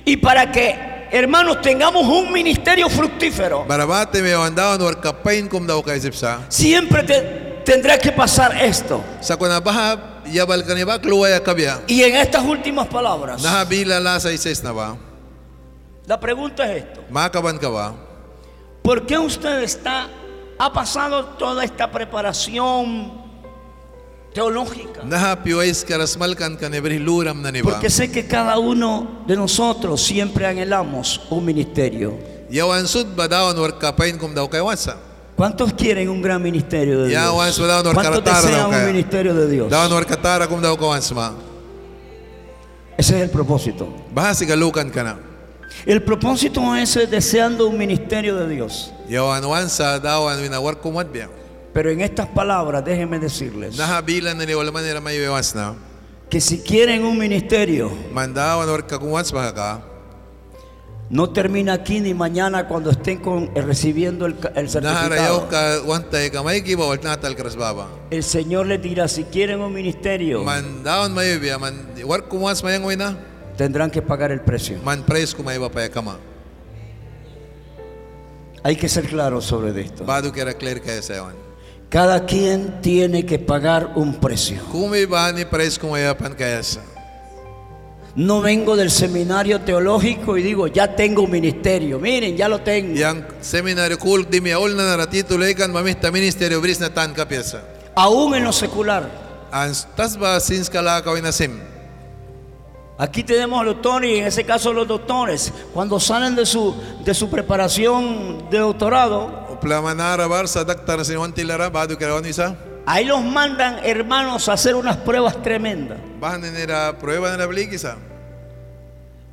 Y 0.05 0.17
para 0.17 0.51
que, 0.51 0.75
hermanos, 1.11 1.61
tengamos 1.61 2.05
un 2.07 2.31
ministerio 2.31 2.89
fructífero, 2.89 3.65
siempre 6.49 7.03
te- 7.03 7.61
tendrá 7.65 7.97
que 7.97 8.11
pasar 8.11 8.55
esto. 8.63 9.01
Y 11.87 12.01
en 12.03 12.15
estas 12.15 12.43
últimas 12.43 12.87
palabras, 12.87 13.41
la 16.07 16.19
pregunta 16.19 16.63
es 16.71 16.83
esto. 16.83 17.01
¿Por 18.83 19.05
qué 19.05 19.17
usted 19.17 19.63
está, 19.63 20.07
ha 20.59 20.71
pasado 20.73 21.25
toda 21.37 21.63
esta 21.63 21.89
preparación 21.89 23.13
niba. 27.51 27.71
Porque 27.71 27.89
sé 27.89 28.11
que 28.11 28.25
cada 28.25 28.57
uno 28.57 29.23
de 29.27 29.35
nosotros 29.35 30.01
siempre 30.01 30.45
anhelamos 30.47 31.21
un 31.29 31.45
ministerio. 31.45 32.17
¿Cuántos 35.35 35.73
quieren 35.73 36.09
un 36.09 36.21
gran 36.21 36.41
ministerio 36.41 37.01
de 37.03 37.09
Dios? 37.09 37.21
¿Cuántos 37.93 38.23
desean 38.43 38.69
un 38.69 38.85
ministerio 38.85 39.33
de 39.33 39.47
Dios? 39.49 39.69
Ese 42.97 43.17
es 43.17 43.23
el 43.23 43.29
propósito. 43.29 43.87
El 45.85 46.03
propósito 46.03 46.75
es 46.75 46.93
deseando 47.09 47.67
un 47.67 47.77
ministerio 47.77 48.35
de 48.35 48.47
Dios. 48.47 48.93
Pero 51.73 51.89
en 51.89 52.01
estas 52.01 52.27
palabras, 52.27 52.85
déjenme 52.85 53.17
decirles 53.19 53.75
Nahabilan 53.77 54.37
na 54.37 54.45
ni 54.45 54.53
wala 54.53 54.71
man 54.71 54.83
nila 54.85 55.01
may 55.01 55.17
iwas 55.17 55.55
na. 55.55 55.73
que 56.29 56.39
si 56.39 56.59
quieren 56.61 57.03
un 57.03 57.17
ministerio, 57.17 57.91
Mandawan 58.13 58.67
no 61.09 61.29
termina 61.29 61.73
aquí 61.73 61.99
ni 61.99 62.13
mañana 62.13 62.67
cuando 62.67 62.89
estén 62.89 63.19
con, 63.19 63.51
eh, 63.53 63.61
recibiendo 63.61 64.25
el, 64.25 64.35
el 64.55 64.67
certificado. 64.69 65.47
ka 65.47 65.81
wantay 65.85 66.31
ka 66.31 66.41
may 66.41 66.63
kiba 66.63 66.87
wal 66.87 66.99
natal 67.03 67.35
karas 67.35 67.55
baba. 67.55 67.87
El 68.09 68.23
Señor 68.23 68.65
les 68.65 68.81
dirá, 68.81 69.07
si 69.07 69.23
quieren 69.25 69.59
un 69.61 69.73
ministerio, 69.73 70.43
Man 70.43 70.83
dawan 70.83 71.13
may 71.13 71.37
biya 71.37 71.59
man 71.59 71.75
war 72.05 72.27
kumwas 72.27 72.63
mayang 72.63 72.85
wina. 72.85 73.17
tendrán 73.57 73.91
que 73.91 74.01
pagar 74.01 74.31
el 74.31 74.41
precio. 74.41 74.79
Man 74.83 75.03
praise 75.03 75.35
kumay 75.35 75.59
ba 75.59 75.69
pa 75.69 75.87
kama. 75.89 76.17
Hay 78.63 78.75
que 78.75 78.87
ser 78.87 79.05
claros 79.05 79.45
sobre 79.45 79.79
esto. 79.81 80.05
Clear 80.05 80.81
kaya. 80.81 81.42
Cada 81.93 82.25
quien 82.25 82.81
tiene 82.81 83.23
que 83.23 83.37
pagar 83.37 83.91
un 83.93 84.15
precio. 84.15 84.59
Kumi 84.71 85.05
ba 85.05 85.31
ni 85.31 85.45
praise 85.45 85.77
kumayapan 85.77 86.33
kaya 86.33 86.63
sa. 86.63 86.81
No 88.15 88.41
vengo 88.41 88.75
del 88.75 88.89
seminario 88.89 89.61
teológico 89.61 90.35
y 90.35 90.41
digo, 90.41 90.65
ya 90.65 90.95
tengo 90.95 91.21
un 91.21 91.29
ministerio. 91.29 91.99
Miren, 91.99 92.35
ya 92.35 92.49
lo 92.49 92.61
tengo. 92.61 92.95
Yang 92.95 93.25
seminaryo 93.41 93.99
kul 93.99 94.25
di 94.27 94.41
mi 94.41 94.49
aul 94.49 94.75
na 94.75 94.89
naratito 94.89 95.37
lekan 95.37 95.71
mamita 95.71 96.09
ministerio 96.09 96.59
bris 96.59 96.79
na 96.79 96.89
tan 96.89 97.13
ka 97.13 97.27
pyesa. 97.27 97.61
Aún 97.93 98.33
en 98.33 98.43
lo 98.43 98.51
secular. 98.51 99.07
Ang. 99.51 99.75
Aquí 102.97 103.23
tenemos 103.23 103.65
doctores 103.65 104.09
y 104.09 104.15
en 104.17 104.25
ese 104.25 104.43
caso 104.43 104.73
los 104.73 104.87
doctores, 104.87 105.53
cuando 105.73 105.99
salen 105.99 106.35
de 106.35 106.45
su, 106.45 106.75
de 107.03 107.13
su 107.13 107.29
preparación 107.29 108.49
de 108.49 108.59
doctorado, 108.59 109.42
Ahí 112.85 113.05
los 113.05 113.23
mandan 113.23 113.79
hermanos 113.83 114.49
a 114.49 114.53
hacer 114.53 114.75
unas 114.75 114.97
pruebas 114.97 115.41
tremendas. 115.41 115.97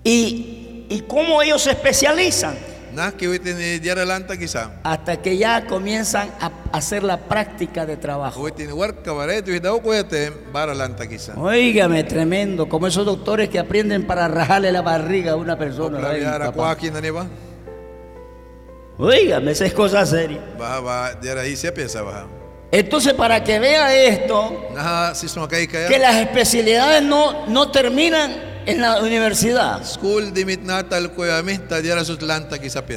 Y, 0.04 0.86
y 0.88 1.00
cómo 1.08 1.42
ellos 1.42 1.62
se 1.62 1.70
especializan 1.70 2.54
hasta 4.82 5.16
que 5.22 5.36
ya 5.36 5.64
comienzan 5.66 6.28
a 6.40 6.50
hacer 6.72 7.04
la 7.04 7.18
práctica 7.18 7.86
de 7.86 7.96
trabajo. 7.96 8.40
Óigame, 11.36 12.02
tremendo, 12.04 12.68
como 12.68 12.86
esos 12.88 13.04
doctores 13.06 13.48
que 13.48 13.58
aprenden 13.60 14.06
para 14.06 14.26
rajarle 14.26 14.72
la 14.72 14.82
barriga 14.82 15.32
a 15.32 15.36
una 15.36 15.56
persona. 15.56 15.98
Upla 16.48 16.52
Óigame, 19.00 19.52
esa 19.52 19.64
es 19.64 19.72
cosa 19.72 20.04
seria. 20.04 20.40
Baha 20.58 20.80
ba 20.80 21.14
diara 21.14 21.46
isya 21.46 21.72
pyesa 21.72 22.02
baha. 22.02 22.26
Entonces, 22.70 23.14
para 23.14 23.42
que 23.42 23.58
vea 23.58 23.94
esto, 23.94 24.68
Naha 24.74 25.14
sisma 25.14 25.48
kay 25.48 25.66
que 25.66 25.98
las 25.98 26.16
especialidades 26.16 27.02
no, 27.02 27.46
no 27.46 27.70
terminan 27.70 28.50
en 28.66 28.80
la 28.80 29.00
universidad. 29.00 29.84
School. 29.84 30.32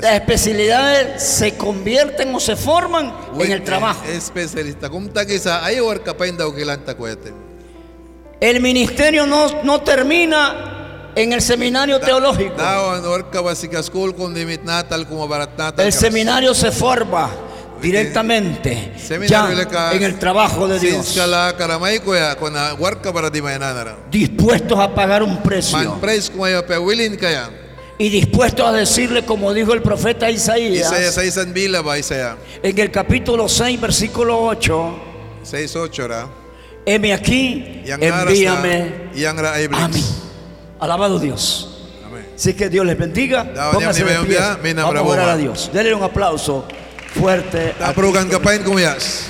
Las 0.01 0.14
especialidades 0.14 1.24
se 1.24 1.58
convierten 1.58 2.36
o 2.36 2.39
se 2.39 2.56
forman 2.56 3.14
en 3.39 3.51
el 3.51 3.64
trabajo. 3.64 4.04
Especialista. 4.06 4.89
El 8.41 8.60
ministerio 8.60 9.26
no, 9.26 9.64
no 9.64 9.82
termina 9.82 10.82
en 11.16 11.34
el 11.34 11.41
seminario 11.41 11.99
teológico. 11.99 12.55
El 15.86 15.93
seminario 15.93 16.53
se 16.53 16.72
forma 16.72 17.30
directamente 17.82 18.93
ya 19.28 19.47
en 19.93 20.03
el 20.03 20.18
trabajo 20.20 20.68
de 20.68 20.80
Dios. 20.80 21.14
Dispuestos 24.09 24.80
a 24.80 24.93
pagar 24.95 25.22
un 25.22 25.41
precio. 25.43 25.78
Y 27.99 28.09
dispuestos 28.09 28.66
a 28.66 28.72
decirle, 28.72 29.24
como 29.24 29.53
dijo 29.53 29.72
el 29.74 29.82
profeta 29.82 30.30
Isaías, 30.32 30.89
en 32.64 32.80
el 32.80 32.89
capítulo 32.89 33.47
6, 33.47 33.80
versículo 33.80 34.41
8, 34.45 34.99
6-8 35.45 36.07
ra. 36.07 36.28
heme 36.86 37.14
aquí, 37.14 37.84
envíame 38.32 39.09
a 39.76 39.88
mí. 39.89 40.03
Alabado 40.84 41.17
Dios. 41.17 41.69
Así 42.36 42.53
que 42.53 42.67
Dios 42.67 42.86
les 42.86 42.97
bendiga. 42.97 43.45
De 43.45 43.53
pie. 44.27 44.38
Vamos 44.75 44.95
a 44.97 45.01
orar 45.01 45.29
a 45.29 45.38
Dios. 45.38 45.71
Denle 45.71 45.95
un 45.95 46.03
aplauso 46.03 46.65
fuerte. 47.15 47.73
kumuyas. 48.65 49.27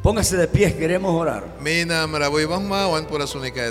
Póngase 0.00 0.36
de 0.36 0.46
pie, 0.46 0.76
queremos 0.76 1.12
orar. 1.12 1.56
Mina 1.60 2.06
maraboy 2.06 2.46
pura 3.08 3.26
sunika. 3.26 3.62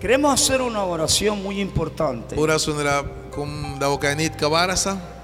Queremos 0.00 0.34
hacer 0.34 0.60
una 0.60 0.82
oración 0.82 1.40
muy 1.40 1.60
importante. 1.60 2.34
Pura 2.34 2.58
sunra 2.58 3.04
kum 3.30 3.78
daw 3.78 3.96
kanit 4.00 4.34
kabarasa. 4.34 5.17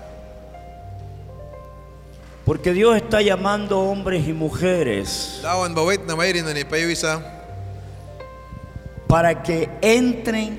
Porque 2.44 2.72
Dios 2.72 2.96
está 2.96 3.22
llamando 3.22 3.80
hombres 3.80 4.28
y 4.28 4.32
mujeres 4.32 5.40
Dawan 5.42 5.74
bawait 5.74 6.04
na 6.06 6.14
mayrin 6.14 6.44
na 6.44 6.52
ni 6.52 6.64
payuisa. 6.64 7.22
para 9.08 9.42
que 9.42 9.68
entren 9.80 10.58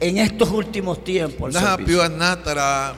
en 0.00 0.18
estos 0.18 0.50
últimos 0.50 1.04
tiempos. 1.04 1.54
al 1.54 1.62
servicio. 1.62 2.08
na 2.08 2.42
tara. 2.42 2.94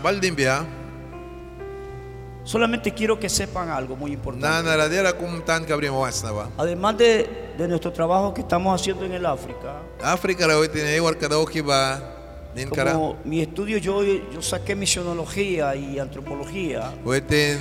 Solamente 2.44 2.92
quiero 2.92 3.18
que 3.18 3.28
sepan 3.28 3.68
algo 3.68 3.96
muy 3.96 4.12
importante. 4.12 4.46
Na 4.48 4.62
naradera 4.62 5.12
kum 5.12 5.42
tan 5.42 5.64
kabri 5.64 5.88
mawas 5.90 6.22
na 6.24 6.32
ba. 6.32 6.48
Además 6.56 6.98
de, 6.98 7.28
de 7.58 7.68
nuestro 7.68 7.92
trabajo 7.92 8.34
que 8.34 8.40
estamos 8.40 8.80
haciendo 8.80 9.04
en 9.04 9.12
el 9.12 9.26
África, 9.26 9.82
Afrika 10.02 10.46
raw 10.46 10.62
itinay 10.64 10.98
war 11.00 11.16
ka 11.16 11.28
daw 11.28 11.44
kiba 11.46 12.00
nin 12.54 12.68
kara. 12.70 12.92
como 12.92 13.16
mi 13.24 13.40
estudio 13.40 13.78
yo, 13.78 14.02
yo 14.02 14.42
saqué 14.42 14.74
misionología 14.74 15.74
y 15.76 15.98
antropología, 15.98 16.92
Wetin 17.04 17.58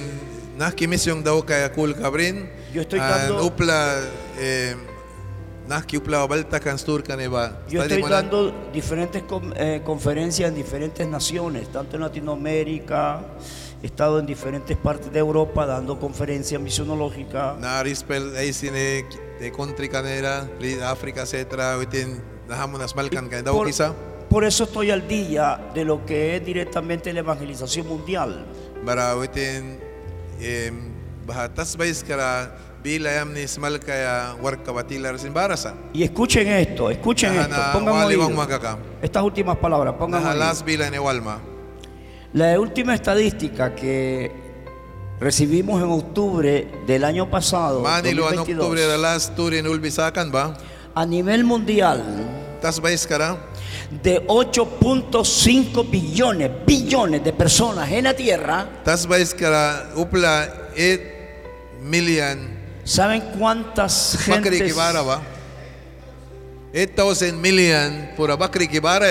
nakimisyong 0.57 1.23
daw 1.23 1.41
kaya 1.45 1.71
kul 1.71 1.93
kabrin. 1.95 2.49
Yo 2.73 2.81
estoy 2.81 2.99
An 2.99 3.09
dando- 3.09 3.45
upla 3.45 3.99
eh, 4.39 4.75
naki 5.67 5.97
upla 5.97 6.27
balta 6.27 6.59
kan 6.59 6.77
stur 6.77 7.03
kan 7.03 7.19
iba. 7.21 7.63
yo 7.69 7.81
estoy 7.83 8.01
dando 8.03 8.51
diferentes 8.73 9.23
eh, 9.55 9.81
conferencias 9.83 10.49
en 10.49 10.55
diferentes 10.55 11.07
naciones, 11.07 11.69
tanto 11.71 11.95
en 11.95 12.01
Latinoamérica, 12.03 13.21
he 13.81 13.87
estado 13.87 14.19
en 14.19 14.25
diferentes 14.25 14.77
partes 14.77 15.11
de 15.11 15.19
Europa 15.19 15.65
dando 15.65 15.99
conferencias 15.99 16.61
misionológicas. 16.61 17.57
na 17.59 17.81
rispel 17.83 18.35
ay 18.37 18.53
sine 18.53 19.05
de 19.39 19.51
country 19.51 19.89
kanera, 19.89 20.47
li 20.59 20.79
Africa 20.79 21.23
etc. 21.23 21.79
Wetin 21.79 22.21
nahamonas 22.47 22.95
malkan 22.95 23.27
kan 23.29 23.43
daw 23.43 23.55
Por, 24.31 24.45
eso 24.45 24.63
estoy 24.63 24.91
al 24.91 25.07
día 25.09 25.59
de 25.75 25.83
lo 25.83 26.05
que 26.05 26.37
es 26.37 26.45
directamente 26.45 27.11
la 27.11 27.19
evangelización 27.19 27.85
mundial. 27.85 28.45
Bara 28.85 29.17
wetin 29.17 29.75
eh, 29.75 29.90
Y 35.93 36.03
escuchen 36.03 36.47
esto, 36.47 36.89
escuchen 36.89 37.33
esto, 37.35 37.55
pongan 37.73 38.05
oído. 38.05 38.29
Estas 39.01 39.23
últimas 39.23 39.57
palabras, 39.57 39.93
pongan 39.95 40.25
oído. 40.25 40.39
La 42.33 42.59
última 42.59 42.95
estadística 42.95 43.75
que 43.75 44.31
recibimos 45.19 45.81
en 45.81 45.89
octubre 45.89 46.67
del 46.87 47.03
año 47.03 47.29
pasado, 47.29 47.81
Manilo 47.81 48.27
an 48.27 48.35
2022, 48.37 48.65
Oktubre 48.65 48.87
la 48.87 48.97
last 48.97 49.35
turin 49.35 49.67
ulbisakan 49.67 50.31
ba? 50.31 50.57
a 50.95 51.05
nivel 51.05 51.43
mundial, 51.43 52.03
de 53.91 54.25
8.5 54.27 55.89
billones, 55.89 56.49
billones 56.65 57.23
de 57.23 57.33
personas 57.33 57.91
en 57.91 58.05
la 58.05 58.13
Tierra, 58.13 58.67
Tas 58.85 59.05
bais 59.05 59.33
kara 59.33 59.91
upla 59.95 60.47
8 60.75 61.01
million. 61.81 62.61
¿saben 62.83 63.21
cuántas 63.37 64.17
gentes, 64.19 64.61
kibara 64.61 65.01
ba? 65.01 65.21
8,000 66.73 67.33
million 67.35 68.11
pura 68.15 68.35
bakri 68.35 68.67
kibara 68.67 69.07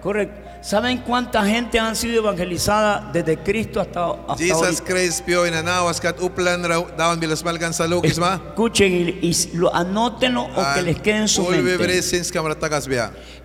correcto, 0.00 0.43
¿saben 0.64 0.98
cuánta 0.98 1.44
gente 1.44 1.78
han 1.78 1.94
sido 1.94 2.22
evangelizadas 2.22 3.12
desde 3.12 3.36
Cristo 3.38 3.80
hasta, 3.80 4.12
hasta 4.26 4.36
Jesus 4.36 4.62
ahorita? 4.62 4.84
Christ 4.84 5.24
pio 5.26 5.46
inanawas 5.46 6.00
kat 6.00 6.18
uplan 6.20 6.62
dawan 6.96 7.20
bilas 7.20 7.44
malkan 7.44 7.74
sa 7.74 7.86
lukis 7.86 8.18
ma? 8.18 8.40
Escuchen 8.48 8.92
y, 8.92 9.18
y 9.28 9.34
lo 9.54 9.74
anótenlo 9.74 10.44
o 10.44 10.74
que 10.74 10.82
les 10.82 11.00
quede 11.00 11.18
en 11.18 11.28
su 11.28 11.42
mente. 11.42 11.74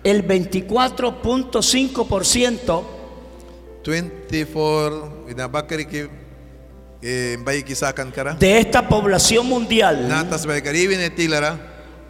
El 0.02 0.26
24.5% 0.26 2.82
24 3.84 5.26
ina 5.30 5.46
bakri 5.48 5.86
ki 5.86 6.08
de 7.02 8.58
esta 8.58 8.86
población 8.86 9.46
mundial 9.46 10.06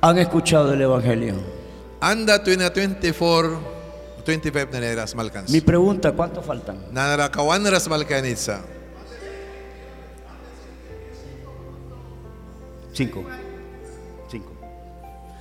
han 0.02 0.18
escuchado 0.18 0.72
el 0.72 0.82
Evangelio. 0.82 1.34
Anda 2.00 2.42
tuina 2.42 2.70
24 2.70 3.79
25 4.30 4.70
na 4.70 4.80
neras 4.80 5.14
malkans. 5.14 5.50
Mi 5.50 5.60
pregunta, 5.60 6.12
¿cuántos 6.12 6.44
faltan? 6.44 6.78
Nanara 6.92 7.30
kawan 7.30 7.66
ras 7.66 7.88
malkanitsa. 7.88 8.60
Cinco. 12.92 13.24
Cinco. 14.30 14.52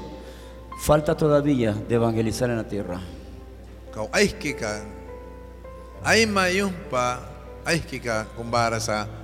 falta 0.80 1.16
todavía 1.16 1.72
de 1.72 1.94
evangelizar 1.94 2.50
en 2.50 2.56
la 2.56 2.68
tierra. 2.68 3.00
Kau 3.92 4.08
ay 4.12 4.28
kika. 4.28 4.84
Ay 6.04 6.26
mayong 6.26 6.72
pa 6.90 7.20
ay 7.64 7.80
kika 7.80 8.26
kumbara 8.36 8.80
sa. 8.80 9.19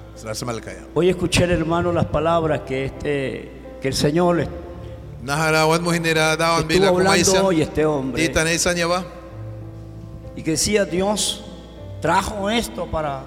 Hoy 0.94 1.08
escuché, 1.10 1.44
hermano, 1.44 1.92
las 1.92 2.06
palabras 2.06 2.60
que 2.66 2.86
este 2.86 3.52
que 3.80 3.88
el 3.88 3.94
Señor 3.94 4.48
estuvo 6.60 6.86
hablando 6.88 7.46
hoy 7.46 7.62
este 7.62 7.84
hombre. 7.84 8.24
Y 10.34 10.42
que 10.42 10.52
decía 10.52 10.84
Dios 10.84 11.44
trajo 12.00 12.48
esto 12.50 12.86
para 12.86 13.24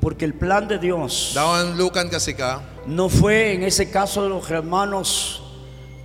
porque 0.00 0.24
el 0.24 0.34
plan 0.34 0.66
de 0.68 0.78
Dios 0.78 1.32
no 2.86 3.08
fue 3.08 3.52
en 3.54 3.62
ese 3.64 3.90
caso 3.90 4.22
de 4.22 4.28
los 4.30 4.50
hermanos 4.50 5.42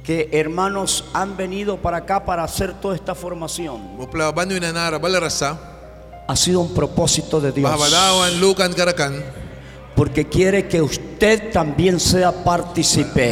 que 0.03 0.29
hermanos 0.33 1.05
han 1.13 1.37
venido 1.37 1.77
para 1.77 1.97
acá 1.97 2.25
para 2.25 2.43
hacer 2.43 2.73
toda 2.81 2.95
esta 2.95 3.15
formación. 3.15 3.95
Ha 6.27 6.35
sido 6.35 6.61
un 6.61 6.73
propósito 6.73 7.41
de 7.41 7.51
Dios. 7.51 7.69
Mahabadawan 7.69 8.39
lukan 8.39 8.73
karakan. 8.73 9.23
Porque 9.95 10.27
quiere 10.27 10.67
que 10.67 10.81
usted 10.81 11.51
también 11.51 11.99
sea 11.99 12.31
partícipe. 12.31 13.29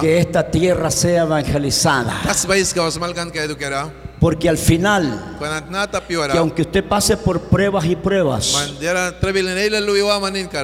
Que 0.00 0.18
esta 0.18 0.48
tierra 0.48 0.90
sea 0.90 1.22
evangelizada. 1.22 2.22
Porque 4.20 4.48
al 4.48 4.56
final, 4.58 5.36
que 6.32 6.38
aunque 6.38 6.62
usted 6.62 6.84
pase 6.84 7.16
por 7.16 7.40
pruebas 7.42 7.84
y 7.84 7.96
pruebas, 7.96 8.54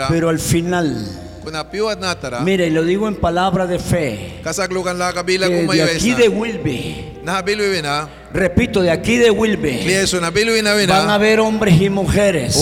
pero 0.08 0.28
al 0.28 0.38
final, 0.38 1.06
mire, 2.44 2.70
lo 2.70 2.82
digo 2.82 3.08
en 3.08 3.16
palabra 3.16 3.66
de 3.66 3.78
fe, 3.78 4.40
que 5.48 5.66
de 5.76 5.82
aquí 5.82 6.14
de 6.14 6.28
Wilby. 6.28 7.11
Repito, 8.32 8.80
de 8.82 8.90
aquí 8.90 9.16
de 9.16 9.30
Wilbe 9.30 9.84
van 10.88 11.10
a 11.10 11.14
haber 11.14 11.38
hombres 11.38 11.80
y 11.80 11.88
mujeres 11.88 12.56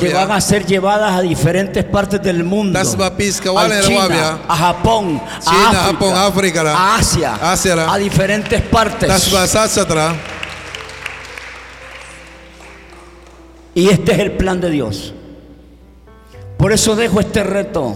que 0.00 0.06
van 0.14 0.30
a 0.30 0.40
ser 0.40 0.64
llevadas 0.64 1.12
a 1.16 1.22
diferentes 1.22 1.84
partes 1.84 2.22
del 2.22 2.44
mundo. 2.44 2.78
A 4.48 4.56
Japón, 4.56 5.20
a 5.46 5.50
África, 5.70 5.88
a 6.76 6.96
Asia, 6.96 7.38
a 7.92 7.98
diferentes 7.98 8.60
partes. 8.62 9.08
Y 13.74 13.88
este 13.88 14.12
es 14.12 14.18
el 14.18 14.32
plan 14.32 14.60
de 14.60 14.70
Dios. 14.70 15.14
Por 16.58 16.72
eso 16.72 16.94
dejo 16.96 17.20
este 17.20 17.42
reto 17.44 17.94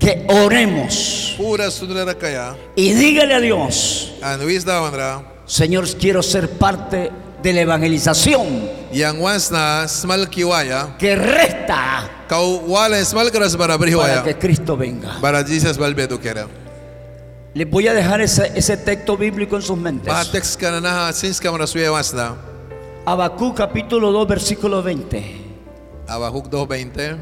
que 0.00 0.26
oremos 0.28 1.36
y 2.74 2.92
dígale 2.94 3.34
a 3.34 3.40
Dios. 3.40 4.14
Señor, 5.46 5.86
quiero 5.98 6.22
ser 6.22 6.48
parte 6.50 7.10
de 7.42 7.52
la 7.52 7.60
evangelización 7.60 8.68
que 10.98 11.14
resta 11.14 12.08
para 14.00 14.22
que 14.24 14.38
Cristo 14.38 14.76
venga. 14.76 15.18
Les 17.54 17.68
voy 17.68 17.88
a 17.88 17.94
dejar 17.94 18.20
ese, 18.20 18.52
ese 18.54 18.76
texto 18.76 19.16
bíblico 19.16 19.56
en 19.56 19.62
sus 19.62 19.76
mentes. 19.76 20.12
Habacuc 23.06 23.56
capítulo 23.56 24.12
2 24.12 24.28
versículo 24.28 24.82
20. 24.82 25.40
Abahuk 26.10 26.48
2.20. 26.48 27.16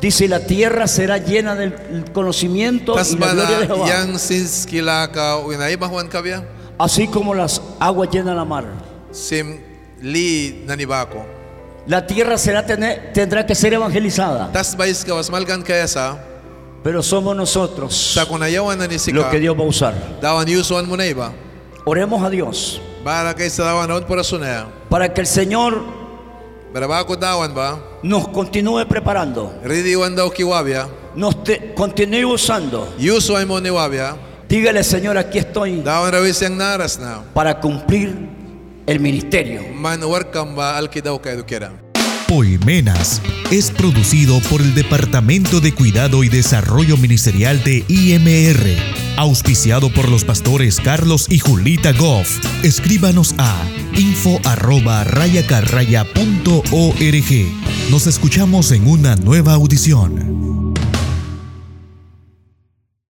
Dice, 0.00 0.28
la 0.28 0.40
tierra 0.46 0.86
será 0.86 1.18
llena 1.18 1.54
del 1.56 2.04
conocimiento 2.12 2.94
y 2.94 3.18
la 3.18 3.26
gloria 3.34 3.58
de 3.58 3.66
Jehová, 3.66 3.86
así 6.78 7.08
como 7.08 7.34
las 7.34 7.60
aguas 7.80 8.08
llenan 8.10 8.36
la 8.36 8.44
mar. 8.44 8.64
La 11.88 12.06
tierra 12.06 12.36
será 12.38 12.64
tener- 12.64 13.12
tendrá 13.12 13.44
que 13.44 13.54
ser 13.54 13.72
evangelizada, 13.74 14.50
pero 16.84 17.02
somos 17.02 17.34
nosotros 17.34 18.14
Sa 18.14 18.24
kunayawan 18.26 18.78
na 18.78 18.86
ni 18.86 18.94
lo 18.94 19.00
sika. 19.00 19.30
que 19.30 19.40
Dios 19.40 19.56
va 19.58 19.64
a 19.64 19.66
usar. 19.66 19.94
Oremos 21.84 22.22
a 22.22 22.30
Dios. 22.30 22.80
Para 24.88 25.12
que 25.12 25.20
el 25.22 25.26
Señor 25.26 25.82
Dawan 27.16 27.54
ba? 27.54 27.78
nos 28.02 28.28
continúe 28.28 28.84
preparando, 28.86 29.52
nos 31.14 31.42
te- 31.42 31.74
continúe 31.74 32.24
usando. 32.24 32.94
Dígale, 34.48 34.82
Señor, 34.82 35.18
aquí 35.18 35.38
estoy 35.38 35.82
Dawan 35.82 36.12
rawis 36.12 36.40
yang 36.40 36.56
naras 36.56 36.98
na. 36.98 37.22
para 37.34 37.60
cumplir 37.60 38.14
el 38.86 38.98
ministerio. 39.00 39.60
Man 39.74 40.00
ba 40.56 40.78
dukera. 42.28 42.38
Poimenas 42.38 43.22
es 43.50 43.70
producido 43.70 44.40
por 44.50 44.60
el 44.60 44.74
Departamento 44.74 45.60
de 45.60 45.72
Cuidado 45.72 46.22
y 46.22 46.28
Desarrollo 46.28 46.96
Ministerial 46.96 47.62
de 47.64 47.84
IMR, 47.88 48.76
auspiciado 49.16 49.90
por 49.90 50.08
los 50.08 50.24
pastores 50.24 50.78
Carlos 50.78 51.26
y 51.30 51.38
Julita 51.38 51.92
Goff. 51.92 52.38
Escríbanos 52.62 53.34
a 53.38 53.64
info 53.96 54.40
arroba 54.44 55.04
rayacarraya.org. 55.04 57.90
Nos 57.90 58.06
escuchamos 58.06 58.72
en 58.72 58.86
una 58.86 59.16
nueva 59.16 59.54
audición. 59.54 60.67